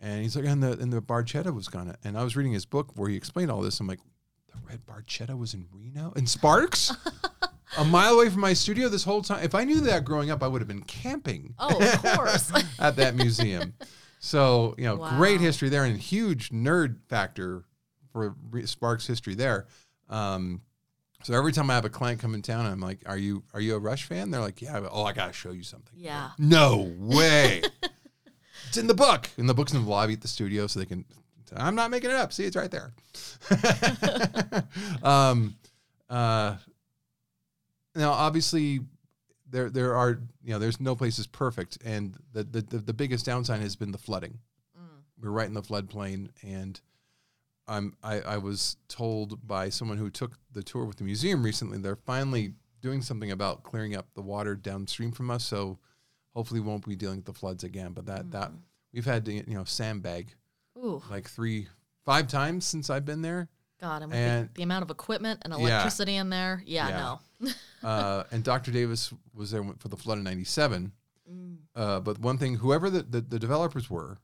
And 0.00 0.22
he's 0.22 0.36
like, 0.36 0.44
and 0.44 0.62
the 0.62 0.72
and 0.72 0.92
the 0.92 1.00
Barchetta 1.00 1.54
was 1.54 1.68
gonna. 1.68 1.96
And 2.04 2.18
I 2.18 2.24
was 2.24 2.36
reading 2.36 2.52
his 2.52 2.66
book 2.66 2.90
where 2.96 3.08
he 3.08 3.16
explained 3.16 3.50
all 3.50 3.62
this. 3.62 3.80
I'm 3.80 3.86
like, 3.86 4.00
the 4.48 4.58
red 4.68 4.84
Barchetta 4.86 5.36
was 5.36 5.54
in 5.54 5.66
Reno 5.72 6.12
in 6.16 6.26
Sparks, 6.26 6.92
a 7.78 7.84
mile 7.84 8.14
away 8.14 8.28
from 8.28 8.40
my 8.40 8.52
studio 8.52 8.88
this 8.88 9.04
whole 9.04 9.22
time. 9.22 9.42
If 9.42 9.54
I 9.54 9.64
knew 9.64 9.80
that 9.82 10.04
growing 10.04 10.30
up, 10.30 10.42
I 10.42 10.48
would 10.48 10.60
have 10.60 10.68
been 10.68 10.82
camping. 10.82 11.54
Oh, 11.58 11.80
of 11.80 12.02
course. 12.02 12.52
at 12.78 12.96
that 12.96 13.14
museum. 13.14 13.74
So 14.18 14.74
you 14.78 14.84
know, 14.84 14.96
great 14.96 15.40
history 15.40 15.68
there, 15.68 15.84
and 15.84 15.98
huge 15.98 16.50
nerd 16.50 16.98
factor 17.08 17.64
for 18.12 18.34
Sparks 18.64 19.06
history 19.06 19.34
there. 19.34 19.66
Um, 20.08 20.62
so 21.24 21.32
every 21.32 21.52
time 21.52 21.70
I 21.70 21.74
have 21.74 21.86
a 21.86 21.90
client 21.90 22.20
come 22.20 22.34
in 22.34 22.42
town, 22.42 22.66
I'm 22.66 22.80
like, 22.80 23.00
"Are 23.06 23.16
you 23.16 23.42
are 23.54 23.60
you 23.60 23.74
a 23.74 23.78
Rush 23.78 24.04
fan?" 24.04 24.30
They're 24.30 24.40
like, 24.40 24.60
"Yeah." 24.60 24.86
Oh, 24.90 25.04
I 25.04 25.12
gotta 25.12 25.32
show 25.32 25.52
you 25.52 25.62
something. 25.62 25.94
Yeah. 25.96 26.30
No 26.38 26.92
way. 26.98 27.62
it's 28.74 28.80
in 28.80 28.88
the 28.88 28.94
book. 28.94 29.30
And 29.36 29.48
the 29.48 29.54
book's 29.54 29.72
in 29.72 29.84
the 29.84 29.88
lobby 29.88 30.14
at 30.14 30.20
the 30.20 30.28
studio, 30.28 30.66
so 30.66 30.80
they 30.80 30.86
can. 30.86 31.04
I'm 31.56 31.76
not 31.76 31.90
making 31.92 32.10
it 32.10 32.16
up. 32.16 32.32
See, 32.32 32.44
it's 32.44 32.56
right 32.56 32.70
there. 32.70 32.92
um, 35.04 35.54
uh, 36.10 36.56
now, 37.94 38.10
obviously, 38.10 38.80
there 39.48 39.70
there 39.70 39.94
are 39.94 40.18
you 40.42 40.52
know 40.52 40.58
there's 40.58 40.80
no 40.80 40.96
place 40.96 41.20
is 41.20 41.28
perfect, 41.28 41.78
and 41.84 42.16
the 42.32 42.42
the 42.42 42.62
the, 42.62 42.78
the 42.78 42.92
biggest 42.92 43.26
downside 43.26 43.60
has 43.60 43.76
been 43.76 43.92
the 43.92 43.98
flooding. 43.98 44.38
Mm. 44.76 45.02
We're 45.22 45.30
right 45.30 45.46
in 45.46 45.54
the 45.54 45.62
floodplain, 45.62 46.30
and 46.42 46.80
I'm 47.68 47.94
I, 48.02 48.20
I 48.22 48.38
was 48.38 48.76
told 48.88 49.46
by 49.46 49.68
someone 49.68 49.98
who 49.98 50.10
took 50.10 50.32
the 50.52 50.64
tour 50.64 50.84
with 50.84 50.96
the 50.96 51.04
museum 51.04 51.44
recently 51.44 51.78
they're 51.78 51.94
finally 51.94 52.54
doing 52.80 53.00
something 53.00 53.30
about 53.30 53.62
clearing 53.62 53.94
up 53.94 54.08
the 54.14 54.22
water 54.22 54.56
downstream 54.56 55.12
from 55.12 55.30
us. 55.30 55.44
So 55.44 55.78
hopefully 56.34 56.60
we 56.60 56.66
won't 56.68 56.86
be 56.86 56.96
dealing 56.96 57.16
with 57.16 57.24
the 57.26 57.32
floods 57.32 57.64
again. 57.64 57.92
But 57.92 58.06
that 58.06 58.30
that 58.32 58.50
Mm. 58.52 58.58
we've 58.92 59.04
had 59.04 59.24
to 59.26 59.32
you 59.32 59.44
know 59.54 59.64
sandbag 59.64 60.34
Ooh, 60.76 61.02
like 61.10 61.28
three 61.28 61.68
five 62.04 62.28
times 62.28 62.66
since 62.66 62.90
I've 62.90 63.04
been 63.04 63.22
there. 63.22 63.48
God. 63.80 64.02
And 64.02 64.12
And- 64.14 64.48
the, 64.50 64.54
the 64.54 64.62
amount 64.62 64.82
of 64.82 64.90
equipment 64.90 65.40
and 65.44 65.52
Yeah. 65.54 65.58
electricity 65.60 66.16
in 66.16 66.30
there. 66.30 66.62
Yeah, 66.66 66.88
Yeah. 66.88 66.98
no. 67.40 67.50
Uh, 67.82 68.24
and 68.30 68.42
Dr. 68.42 68.70
Davis 68.72 69.12
was 69.34 69.50
there 69.50 69.62
for 69.78 69.88
the 69.88 69.96
flood 69.96 70.16
in 70.16 70.24
'97. 70.24 70.92
Mm. 71.30 71.56
Uh, 71.74 72.00
but 72.00 72.18
one 72.18 72.38
thing, 72.38 72.54
whoever 72.56 72.88
the, 72.88 73.02
the, 73.02 73.20
the 73.20 73.38
developers 73.38 73.90
were, 73.90 74.16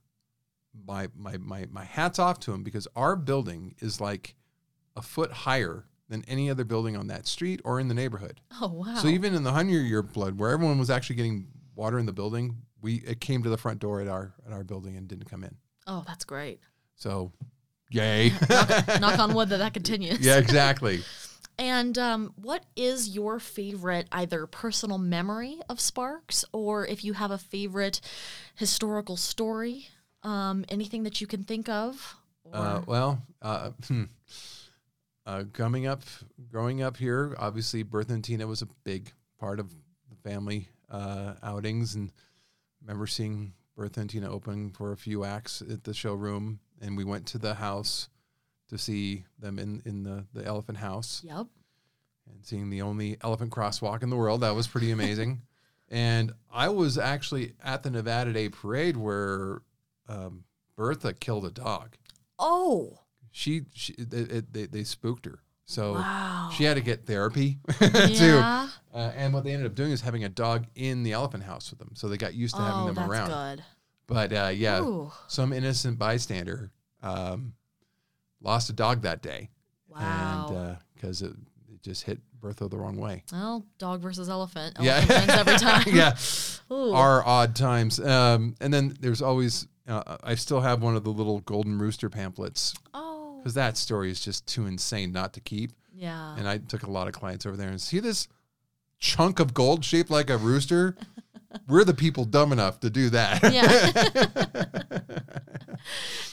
my, 0.86 1.08
my 1.14 1.36
my 1.36 1.66
my 1.70 1.84
hats 1.84 2.18
off 2.18 2.38
to 2.40 2.52
them 2.52 2.62
because 2.62 2.88
our 2.96 3.16
building 3.16 3.74
is 3.80 4.00
like 4.00 4.34
a 4.96 5.02
foot 5.02 5.30
higher 5.30 5.84
than 6.08 6.24
any 6.26 6.48
other 6.48 6.64
building 6.64 6.96
on 6.96 7.08
that 7.08 7.26
street 7.26 7.60
or 7.64 7.78
in 7.80 7.88
the 7.88 7.94
neighborhood. 7.94 8.40
Oh, 8.62 8.68
wow. 8.68 8.94
So 8.96 9.08
even 9.08 9.34
in 9.34 9.42
the 9.42 9.52
hundred 9.52 9.82
year 9.82 10.02
flood, 10.02 10.38
where 10.38 10.50
everyone 10.52 10.78
was 10.78 10.88
actually 10.90 11.16
getting 11.16 11.48
water 11.80 11.98
in 11.98 12.04
the 12.04 12.12
building, 12.12 12.58
we 12.82 12.96
it 12.96 13.20
came 13.20 13.42
to 13.42 13.48
the 13.48 13.56
front 13.56 13.80
door 13.80 14.00
at 14.00 14.06
our 14.06 14.34
at 14.46 14.52
our 14.52 14.62
building 14.62 14.96
and 14.96 15.08
didn't 15.08 15.28
come 15.28 15.42
in. 15.42 15.56
oh, 15.86 16.04
that's 16.06 16.24
great. 16.24 16.60
So, 16.94 17.32
yay! 17.90 18.32
Knock 19.00 19.18
on 19.18 19.34
wood 19.34 19.48
that 19.48 19.56
that 19.56 19.72
continues. 19.72 20.20
yeah, 20.20 20.36
exactly. 20.36 21.00
And 21.58 21.98
um, 21.98 22.32
what 22.36 22.64
is 22.76 23.08
your 23.08 23.38
favorite 23.38 24.08
either 24.12 24.46
personal 24.46 24.98
memory 24.98 25.58
of 25.68 25.80
Sparks 25.80 26.44
or 26.52 26.86
if 26.86 27.04
you 27.04 27.14
have 27.14 27.30
a 27.30 27.38
favorite 27.38 28.00
historical 28.54 29.16
story? 29.16 29.88
Um, 30.22 30.64
anything 30.68 31.02
that 31.04 31.20
you 31.20 31.26
can 31.26 31.44
think 31.44 31.68
of? 31.68 32.16
Uh, 32.52 32.82
well, 32.86 33.22
uh, 33.42 33.70
hmm. 33.86 34.04
uh, 35.26 35.44
coming 35.52 35.86
up, 35.86 36.02
growing 36.50 36.82
up 36.82 36.96
here, 36.96 37.34
obviously, 37.38 37.82
Bertha 37.82 38.12
and 38.12 38.24
Tina 38.24 38.46
was 38.46 38.62
a 38.62 38.68
big 38.84 39.12
part 39.38 39.60
of 39.60 39.70
the 40.08 40.16
family 40.28 40.68
uh, 40.90 41.34
outings, 41.42 41.94
and 41.94 42.12
remember 42.82 43.06
seeing 43.06 43.52
Bertha 43.76 44.00
and 44.00 44.10
Tina 44.10 44.30
open 44.30 44.70
for 44.70 44.92
a 44.92 44.96
few 44.96 45.24
acts 45.24 45.62
at 45.62 45.84
the 45.84 45.94
showroom, 45.94 46.60
and 46.80 46.96
we 46.96 47.04
went 47.04 47.26
to 47.26 47.38
the 47.38 47.54
house 47.54 48.08
to 48.68 48.78
see 48.78 49.24
them 49.38 49.58
in 49.58 49.82
in 49.84 50.02
the 50.02 50.24
the 50.32 50.44
Elephant 50.44 50.78
House 50.78 51.22
yep. 51.24 51.46
and 52.30 52.44
seeing 52.44 52.70
the 52.70 52.82
only 52.82 53.16
elephant 53.22 53.50
crosswalk 53.50 54.02
in 54.02 54.10
the 54.10 54.16
world. 54.16 54.42
That 54.42 54.54
was 54.54 54.68
pretty 54.68 54.90
amazing. 54.90 55.42
and 55.88 56.32
I 56.52 56.68
was 56.68 56.98
actually 56.98 57.54
at 57.62 57.82
the 57.82 57.90
Nevada 57.90 58.32
Day 58.32 58.48
Parade 58.48 58.96
where 58.96 59.62
um, 60.08 60.44
Bertha 60.76 61.12
killed 61.12 61.44
a 61.44 61.50
dog 61.50 61.96
Oh, 62.42 63.00
she, 63.30 63.62
she 63.74 63.92
it, 63.92 64.12
it, 64.12 64.52
they, 64.52 64.64
they 64.64 64.82
spooked 64.82 65.26
her 65.26 65.40
so 65.64 65.94
wow. 65.94 66.50
she 66.56 66.64
had 66.64 66.74
to 66.74 66.80
get 66.80 67.06
therapy 67.06 67.58
too 67.78 68.38
uh, 68.38 68.68
and 68.92 69.32
what 69.32 69.44
they 69.44 69.52
ended 69.52 69.66
up 69.66 69.74
doing 69.74 69.92
is 69.92 70.00
having 70.00 70.24
a 70.24 70.28
dog 70.28 70.66
in 70.74 71.02
the 71.02 71.12
elephant 71.12 71.44
house 71.44 71.70
with 71.70 71.78
them 71.78 71.90
so 71.94 72.08
they 72.08 72.16
got 72.16 72.34
used 72.34 72.54
to 72.56 72.60
Oh, 72.60 72.64
having 72.64 72.94
them 72.94 73.10
around 73.10 73.28
good. 73.56 73.64
but 74.06 74.32
uh, 74.32 74.50
yeah 74.54 74.80
Ooh, 74.80 75.10
some 75.28 75.52
innocent 75.52 75.98
bystander 75.98 76.70
um, 77.02 77.54
lost 78.40 78.68
a 78.70 78.72
dog 78.72 79.02
that 79.02 79.22
day 79.22 79.50
wow. 79.88 80.46
and 80.50 80.78
because 80.94 81.22
it, 81.22 81.32
it 81.72 81.82
just 81.82 82.02
hit 82.04 82.18
bertha 82.40 82.68
the 82.68 82.76
wrong 82.78 82.96
way 82.96 83.22
well, 83.32 83.66
dog 83.78 84.00
versus 84.00 84.28
elephant. 84.30 84.76
yeah 84.80 84.96
Elephant 84.96 85.18
wins 85.28 85.30
every 85.40 85.56
time. 85.58 85.84
yeah 85.94 86.16
Ooh. 86.74 86.92
are 86.92 87.24
odd 87.26 87.54
times 87.54 88.00
um, 88.00 88.54
and 88.60 88.72
then 88.72 88.96
there's 89.00 89.20
always 89.22 89.66
uh, 89.88 90.16
i 90.22 90.34
still 90.34 90.60
have 90.60 90.82
one 90.82 90.96
of 90.96 91.04
the 91.04 91.10
little 91.10 91.40
golden 91.40 91.78
rooster 91.78 92.08
pamphlets 92.08 92.74
oh, 92.94 92.99
because 93.40 93.54
that 93.54 93.76
story 93.76 94.10
is 94.10 94.20
just 94.20 94.46
too 94.46 94.66
insane 94.66 95.12
not 95.12 95.32
to 95.32 95.40
keep 95.40 95.72
yeah. 95.94 96.34
and 96.36 96.48
I 96.48 96.58
took 96.58 96.82
a 96.82 96.90
lot 96.90 97.06
of 97.08 97.12
clients 97.14 97.46
over 97.46 97.56
there 97.56 97.68
and 97.68 97.80
see 97.80 98.00
this 98.00 98.28
chunk 98.98 99.40
of 99.40 99.54
gold 99.54 99.84
shaped 99.84 100.10
like 100.10 100.30
a 100.30 100.36
rooster. 100.36 100.96
We're 101.68 101.84
the 101.84 101.94
people 101.94 102.24
dumb 102.24 102.52
enough 102.52 102.78
to 102.80 102.90
do 102.90 103.10
that. 103.10 103.52
Yeah. 103.52 105.00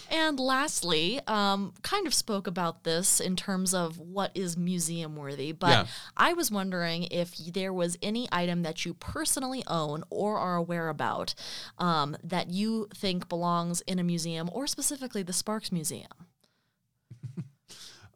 And 0.10 0.40
lastly, 0.40 1.20
um, 1.28 1.74
kind 1.84 2.08
of 2.08 2.14
spoke 2.14 2.48
about 2.48 2.84
this 2.84 3.20
in 3.20 3.36
terms 3.36 3.74
of 3.74 4.00
what 4.00 4.32
is 4.36 4.58
museum 4.58 5.16
worthy, 5.16 5.52
but 5.52 5.70
Yeah. 5.70 5.86
I 6.16 6.34
was 6.34 6.50
wondering 6.50 7.04
if 7.12 7.36
there 7.38 7.74
was 7.74 7.98
any 8.02 8.28
item 8.32 8.62
that 8.64 8.86
you 8.86 8.94
personally 8.94 9.64
own 9.68 10.04
or 10.10 10.38
are 10.38 10.56
aware 10.56 10.90
about 10.90 11.36
um, 11.78 12.16
that 12.24 12.50
you 12.50 12.88
think 12.96 13.28
belongs 13.28 13.82
in 13.82 14.00
a 14.00 14.04
museum 14.04 14.50
or 14.54 14.66
specifically 14.66 15.24
the 15.24 15.34
Sparks 15.34 15.72
Museum. 15.72 16.27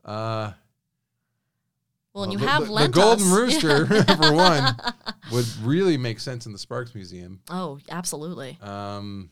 Uh, 0.05 0.51
Well, 2.13 2.23
and 2.25 2.33
you 2.33 2.39
the, 2.39 2.47
have 2.47 2.67
the, 2.67 2.73
the 2.73 2.87
golden 2.89 3.31
rooster 3.31 3.85
for 4.17 4.33
one. 4.33 4.75
would 5.31 5.45
really 5.63 5.97
make 5.97 6.19
sense 6.19 6.45
in 6.45 6.51
the 6.51 6.57
Sparks 6.57 6.93
Museum. 6.95 7.41
Oh, 7.49 7.79
absolutely. 7.89 8.57
Um, 8.61 9.29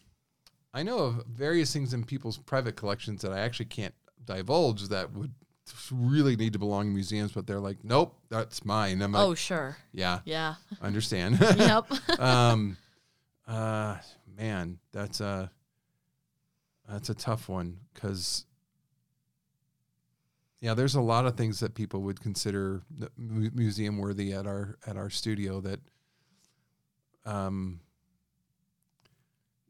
I 0.74 0.84
know 0.84 0.99
of 0.99 1.26
various 1.26 1.74
things 1.74 1.93
in 1.93 2.03
people's 2.03 2.38
private 2.38 2.76
collections 2.76 3.22
that 3.24 3.32
I 3.32 3.39
actually 3.39 3.65
can't 3.65 3.93
divulge 4.26 4.88
that 4.89 5.11
would 5.13 5.34
really 5.91 6.36
need 6.36 6.53
to 6.53 6.59
belong 6.59 6.88
in 6.88 6.93
museums, 6.93 7.32
but 7.32 7.47
they're 7.47 7.59
like, 7.59 7.78
nope, 7.84 8.15
that's 8.30 8.65
mine. 8.65 9.01
I'm 9.01 9.11
like, 9.11 9.24
oh, 9.24 9.36
sure. 9.36 9.78
yeah, 9.91 10.20
Yeah. 10.26 10.55
Understand. 10.82 11.39
yep. 11.39 11.86
um, 12.20 12.78
uh, 13.47 13.97
man, 14.38 14.80
that's 14.91 15.22
a 15.22 15.51
that's 16.88 17.09
a 17.09 17.13
tough 17.13 17.49
one 17.49 17.78
because 17.93 18.45
yeah, 20.62 20.74
there's 20.74 20.95
a 20.95 21.01
lot 21.01 21.26
of 21.26 21.36
things 21.38 21.60
that 21.62 21.74
people 21.76 22.01
would 22.01 22.20
consider 22.20 22.82
museum 23.18 23.97
worthy 23.97 24.34
at 24.34 24.45
our 24.47 24.78
at 24.86 24.97
our 24.97 25.10
studio 25.10 25.62
that 25.62 25.80
um 27.26 27.80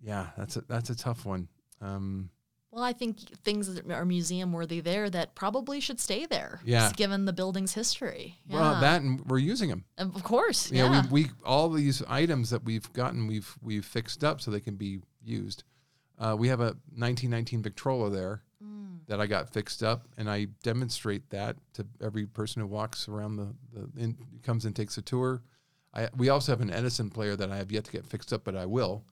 yeah, 0.02 0.28
that's 0.38 0.56
a 0.56 0.62
that's 0.62 0.90
a 0.90 0.96
tough 0.96 1.26
one. 1.26 1.48
Um, 1.82 2.30
Well, 2.72 2.84
I 2.84 2.94
think 2.94 3.20
things 3.44 3.74
that 3.74 3.90
are 3.92 4.06
museum 4.06 4.54
worthy 4.54 4.80
there 4.80 5.10
that 5.10 5.36
probably 5.36 5.80
should 5.82 6.00
stay 6.00 6.26
there. 6.26 6.62
Yeah. 6.64 6.82
just 6.86 6.96
given 6.96 7.26
the 7.26 7.34
building's 7.34 7.74
history. 7.74 8.36
Well, 8.50 8.74
Yeah. 8.76 8.80
that 8.80 9.02
and 9.02 9.26
we're 9.26 9.40
using 9.40 9.70
them. 9.70 9.84
And 9.98 10.16
of 10.16 10.24
course. 10.24 10.72
Yeah, 10.72 10.90
Yeah. 10.92 11.08
we, 11.12 11.24
we 11.26 11.32
all 11.44 11.70
these 11.70 12.02
items 12.08 12.50
that 12.52 12.64
we've 12.64 12.92
gotten, 12.94 13.28
we've 13.28 13.58
we've 13.62 13.86
fixed 13.86 14.24
up 14.24 14.40
so 14.40 14.52
they 14.52 14.60
can 14.62 14.76
be 14.76 15.02
used. 15.22 15.64
Uh, 16.18 16.36
we 16.38 16.48
have 16.50 16.60
a 16.62 16.76
1919 16.96 17.62
Victrola 17.64 18.10
there. 18.10 18.44
That 19.10 19.20
I 19.20 19.28
got 19.28 19.50
fixed 19.52 19.84
up, 19.84 20.08
and 20.18 20.30
I 20.30 20.46
demonstrate 20.64 21.30
that 21.32 21.58
to 21.74 21.86
every 22.02 22.26
person 22.26 22.62
who 22.62 22.68
walks 22.68 23.08
around 23.10 23.36
the 23.36 23.54
the 23.74 24.02
in, 24.02 24.18
comes 24.44 24.64
and 24.66 24.74
takes 24.76 24.98
a 24.98 25.02
tour. 25.02 25.42
I 25.94 26.08
we 26.16 26.30
also 26.30 26.52
have 26.54 26.62
an 26.62 26.72
Edison 26.72 27.10
player 27.10 27.36
that 27.36 27.52
I 27.52 27.58
have 27.58 27.72
yet 27.72 27.84
to 27.86 27.92
get 27.92 28.06
fixed 28.06 28.32
up, 28.32 28.44
but 28.46 28.56
I 28.56 28.66
will 28.66 29.04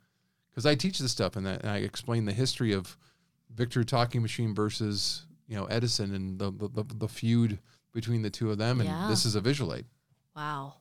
because 0.51 0.65
I 0.65 0.75
teach 0.75 0.99
this 0.99 1.11
stuff 1.11 1.35
and, 1.35 1.47
I- 1.47 1.53
and 1.55 1.69
I 1.69 1.77
explain 1.79 2.25
the 2.25 2.31
history 2.33 2.71
of 2.73 2.95
Victor 3.53 3.83
Talking 3.83 4.21
Machine 4.21 4.53
versus 4.55 5.25
you 5.47 5.55
know 5.57 5.65
Edison 5.65 6.13
and 6.15 6.39
the 6.39 6.51
the, 6.51 6.69
the, 6.69 6.83
the 6.95 7.07
feud 7.07 7.59
between 7.91 8.21
the 8.21 8.29
two 8.29 8.51
of 8.51 8.57
them, 8.59 8.79
and 8.79 8.87
Yeah. 8.89 9.07
this 9.09 9.25
is 9.25 9.33
a 9.35 9.41
visual 9.41 9.73
aid. 9.73 9.85
Wow. 10.35 10.75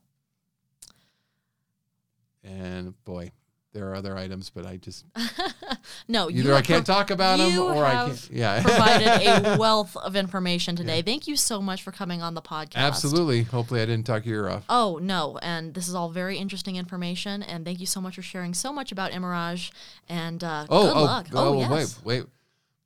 And 2.44 2.94
boy, 3.04 3.32
there 3.72 3.88
are 3.90 3.94
other 3.94 4.16
items, 4.16 4.50
but 4.50 4.66
I 4.66 4.76
just 4.76 5.04
no, 6.08 6.28
you 6.28 6.40
either 6.42 6.54
I 6.54 6.62
can't 6.62 6.84
pro- 6.86 6.94
talk 6.94 7.10
about 7.10 7.38
them 7.38 7.58
or 7.58 7.84
I 7.84 8.06
can't. 8.06 8.28
Yeah, 8.32 8.62
provided 8.64 9.46
a 9.46 9.56
wealth 9.58 9.96
of 9.96 10.14
information 10.16 10.76
today. 10.76 11.02
Thank 11.02 11.26
you 11.26 11.34
so 11.36 11.60
much 11.60 11.82
for 11.82 11.90
coming 11.92 12.22
on 12.22 12.34
the 12.34 12.42
podcast. 12.42 12.76
absolutely. 12.76 13.42
Hopefully, 13.42 13.80
I 13.82 13.86
didn't 13.86 14.06
talk 14.06 14.24
your 14.24 14.44
ear 14.44 14.50
off. 14.50 14.64
Oh, 14.68 14.98
no. 15.02 15.38
And 15.42 15.74
this 15.74 15.88
is 15.88 15.94
all 15.94 16.08
very 16.10 16.38
interesting 16.38 16.76
information. 16.76 17.42
And 17.42 17.64
thank 17.64 17.80
you 17.80 17.86
so 17.86 18.00
much 18.00 18.14
for 18.14 18.22
sharing 18.22 18.54
so 18.54 18.72
much 18.72 18.92
about 18.92 19.10
Imirage. 19.12 19.72
And 20.08 20.42
uh, 20.44 20.66
Oh, 20.70 20.86
good 20.86 20.96
oh, 20.96 21.02
luck. 21.04 21.26
oh, 21.32 21.54
Oh, 21.56 21.58
yes. 21.60 22.00
wait, 22.04 22.18
wait. 22.20 22.26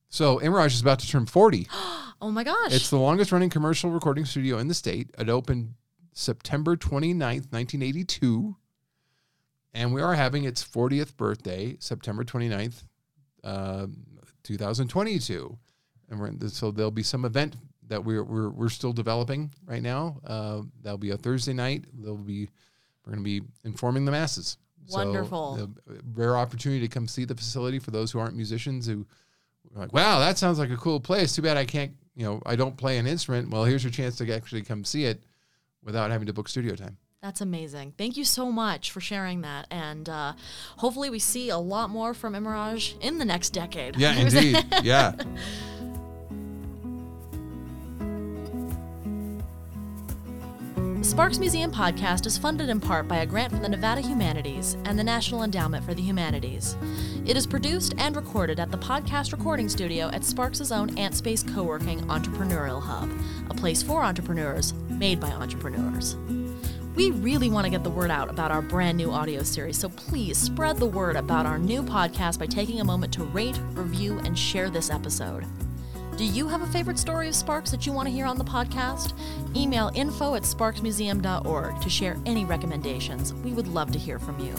So 0.09 0.39
Imirage 0.41 0.73
is 0.75 0.81
about 0.81 0.99
to 1.01 1.09
turn 1.09 1.27
40. 1.27 1.69
Oh, 2.23 2.31
my 2.31 2.45
gosh. 2.45 2.75
it's 2.75 2.91
the 2.91 2.99
longest 2.99 3.33
running 3.33 3.49
commercial 3.49 3.91
recording 3.91 4.27
studio 4.27 4.59
in 4.59 4.69
the 4.69 4.75
state. 4.75 5.09
It 5.19 5.31
opened 5.31 5.73
September 6.13 6.77
29th, 6.77 7.51
1982. 7.51 8.57
And 9.73 9.95
we 9.95 10.03
are 10.03 10.15
having 10.15 10.45
its 10.45 10.63
40th 10.63 11.17
birthday, 11.17 11.77
September 11.79 12.23
29th, 12.25 12.83
uh, 13.45 13.87
2022. 14.43 15.59
And 16.11 16.21
we're, 16.21 16.49
so 16.49 16.71
there'll 16.71 16.91
be 16.91 17.03
some 17.03 17.25
event 17.25 17.57
that 17.89 18.05
we're, 18.05 18.25
we're, 18.25 18.51
we're 18.51 18.69
still 18.69 18.93
developing 18.93 19.51
right 19.67 19.83
now. 19.83 20.21
Uh, 20.25 20.63
that'll 20.83 20.99
be 20.99 21.11
a 21.11 21.17
Thursday 21.17 21.53
night. 21.53 21.85
There'll 21.93 22.17
be, 22.17 22.49
we're 23.05 23.13
going 23.13 23.25
to 23.25 23.41
be 23.41 23.47
informing 23.65 24.05
the 24.05 24.13
masses. 24.13 24.59
Wonderful. 24.89 25.57
So, 25.57 25.95
a 25.95 25.99
rare 26.15 26.37
opportunity 26.37 26.81
to 26.81 26.89
come 26.89 27.07
see 27.07 27.25
the 27.25 27.35
facility 27.35 27.79
for 27.79 27.91
those 27.91 28.11
who 28.11 28.19
aren't 28.19 28.35
musicians 28.35 28.87
who 28.87 29.07
are 29.75 29.83
like, 29.83 29.93
wow, 29.93 30.19
that 30.19 30.39
sounds 30.39 30.59
like 30.59 30.71
a 30.71 30.77
cool 30.77 31.01
place. 31.01 31.35
Too 31.35 31.43
bad 31.43 31.57
I 31.57 31.65
can't, 31.65 31.93
you 32.17 32.25
know, 32.25 32.43
I 32.47 32.57
don't 32.57 32.77
play 32.77 32.99
an 32.99 33.07
instrument. 33.07 33.51
Well, 33.51 33.65
here's 33.65 33.85
your 33.85 33.93
chance 33.93 34.17
to 34.17 34.35
actually 34.35 34.63
come 34.63 34.85
see 34.85 35.05
it 35.05 35.23
without 35.83 36.11
having 36.11 36.27
to 36.27 36.33
book 36.33 36.49
studio 36.49 36.75
time. 36.75 36.97
That's 37.23 37.43
amazing. 37.43 37.93
Thank 37.99 38.17
you 38.17 38.25
so 38.25 38.51
much 38.51 38.91
for 38.93 39.01
sharing 39.03 39.43
that. 39.43 39.67
And 39.71 40.09
uh, 40.09 40.33
hopefully, 40.79 41.11
we 41.11 41.19
see 41.19 41.51
a 41.51 41.59
lot 41.59 41.91
more 41.91 42.15
from 42.15 42.33
Imirage 42.35 42.99
in 43.01 43.19
the 43.19 43.27
next 43.27 43.51
decade. 43.51 43.97
Yeah, 43.97 44.15
indeed. 44.19 44.65
yeah. 44.83 45.13
The 50.99 51.05
Sparks 51.07 51.39
Museum 51.39 51.71
podcast 51.71 52.25
is 52.27 52.39
funded 52.39 52.69
in 52.71 52.81
part 52.81 53.07
by 53.09 53.19
a 53.19 53.27
grant 53.27 53.53
from 53.53 53.63
the 53.63 53.69
Nevada 53.69 54.01
Humanities 54.01 54.77
and 54.85 54.99
the 54.99 55.05
National 55.05 55.43
Endowment 55.43 55.85
for 55.85 55.93
the 55.95 56.03
Humanities. 56.03 56.77
It 57.27 57.37
is 57.37 57.47
produced 57.47 57.95
and 57.99 58.17
recorded 58.17 58.61
at 58.61 58.71
the 58.71 58.79
podcast 58.79 59.33
recording 59.33 59.69
studio 59.69 60.09
at 60.09 60.25
Sparks' 60.25 60.71
own 60.71 60.91
AntSpace 60.97 61.47
Co-working 61.55 62.01
Entrepreneurial 62.03 62.83
Hub, 62.83 63.11
a 63.51 63.55
place 63.55 63.83
for 63.83 64.03
entrepreneurs, 64.03 64.73
made 64.89 65.21
by 65.21 65.31
entrepreneurs. 65.31 66.17
We 66.97 67.13
really 67.13 67.51
want 67.51 67.67
to 67.67 67.71
get 67.71 67.85
the 67.85 67.91
word 67.91 68.11
out 68.11 68.29
about 68.29 68.51
our 68.51 68.63
brand 68.63 68.99
new 68.99 69.13
audio 69.13 69.43
series, 69.43 69.79
so 69.79 69.89
please 69.89 70.37
spread 70.37 70.77
the 70.77 70.87
word 70.87 71.17
about 71.17 71.47
our 71.47 71.59
new 71.59 71.83
podcast 71.83 72.39
by 72.39 72.47
taking 72.47 72.81
a 72.81 72.85
moment 72.85 73.13
to 73.15 73.25
rate, 73.25 73.59
review, 73.75 74.19
and 74.19 74.37
share 74.37 74.71
this 74.71 74.91
episode. 74.91 75.47
Do 76.17 76.25
you 76.25 76.49
have 76.49 76.63
a 76.63 76.67
favorite 76.67 76.99
story 76.99 77.29
of 77.29 77.35
Sparks 77.35 77.71
that 77.71 77.87
you 77.87 77.93
want 77.93 78.09
to 78.09 78.13
hear 78.13 78.27
on 78.27 78.37
the 78.37 78.45
podcast? 78.45 79.15
Email 79.57 79.91
info 79.95 80.35
at 80.35 80.43
sparksmuseum.org 80.43 81.81
to 81.81 81.89
share 81.89 82.17
any 82.27 82.45
recommendations. 82.45 83.33
We 83.35 83.53
would 83.53 83.69
love 83.69 83.93
to 83.93 83.99
hear 83.99 84.19
from 84.19 84.39
you. 84.41 84.55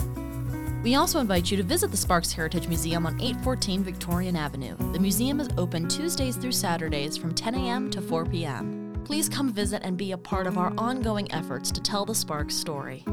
We 0.84 0.96
also 0.96 1.20
invite 1.20 1.52
you 1.52 1.58
to 1.58 1.64
visit 1.64 1.92
the 1.92 1.98
Sparks 1.98 2.32
Heritage 2.32 2.68
Museum 2.68 3.06
on 3.06 3.22
814 3.22 3.84
Victorian 3.84 4.36
Avenue. 4.36 4.76
The 4.94 5.00
museum 5.00 5.40
is 5.40 5.50
open 5.58 5.88
Tuesdays 5.88 6.38
through 6.38 6.54
Saturdays 6.54 7.18
from 7.18 7.36
10 7.36 7.54
a.m. 7.54 7.92
to 7.92 8.02
4 8.02 8.26
p.m. 8.26 8.81
Please 9.12 9.28
come 9.28 9.51
visit 9.51 9.82
and 9.84 9.97
be 9.97 10.14
a 10.14 10.18
part 10.18 10.47
of 10.47 10.57
our 10.57 10.74
ongoing 10.78 11.30
efforts 11.34 11.70
to 11.74 11.82
tell 11.82 12.05
the 12.05 12.16
Sparks 12.16 12.55
story. 12.55 13.03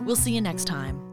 We'll 0.00 0.16
see 0.16 0.32
you 0.32 0.40
next 0.40 0.64
time. 0.64 1.11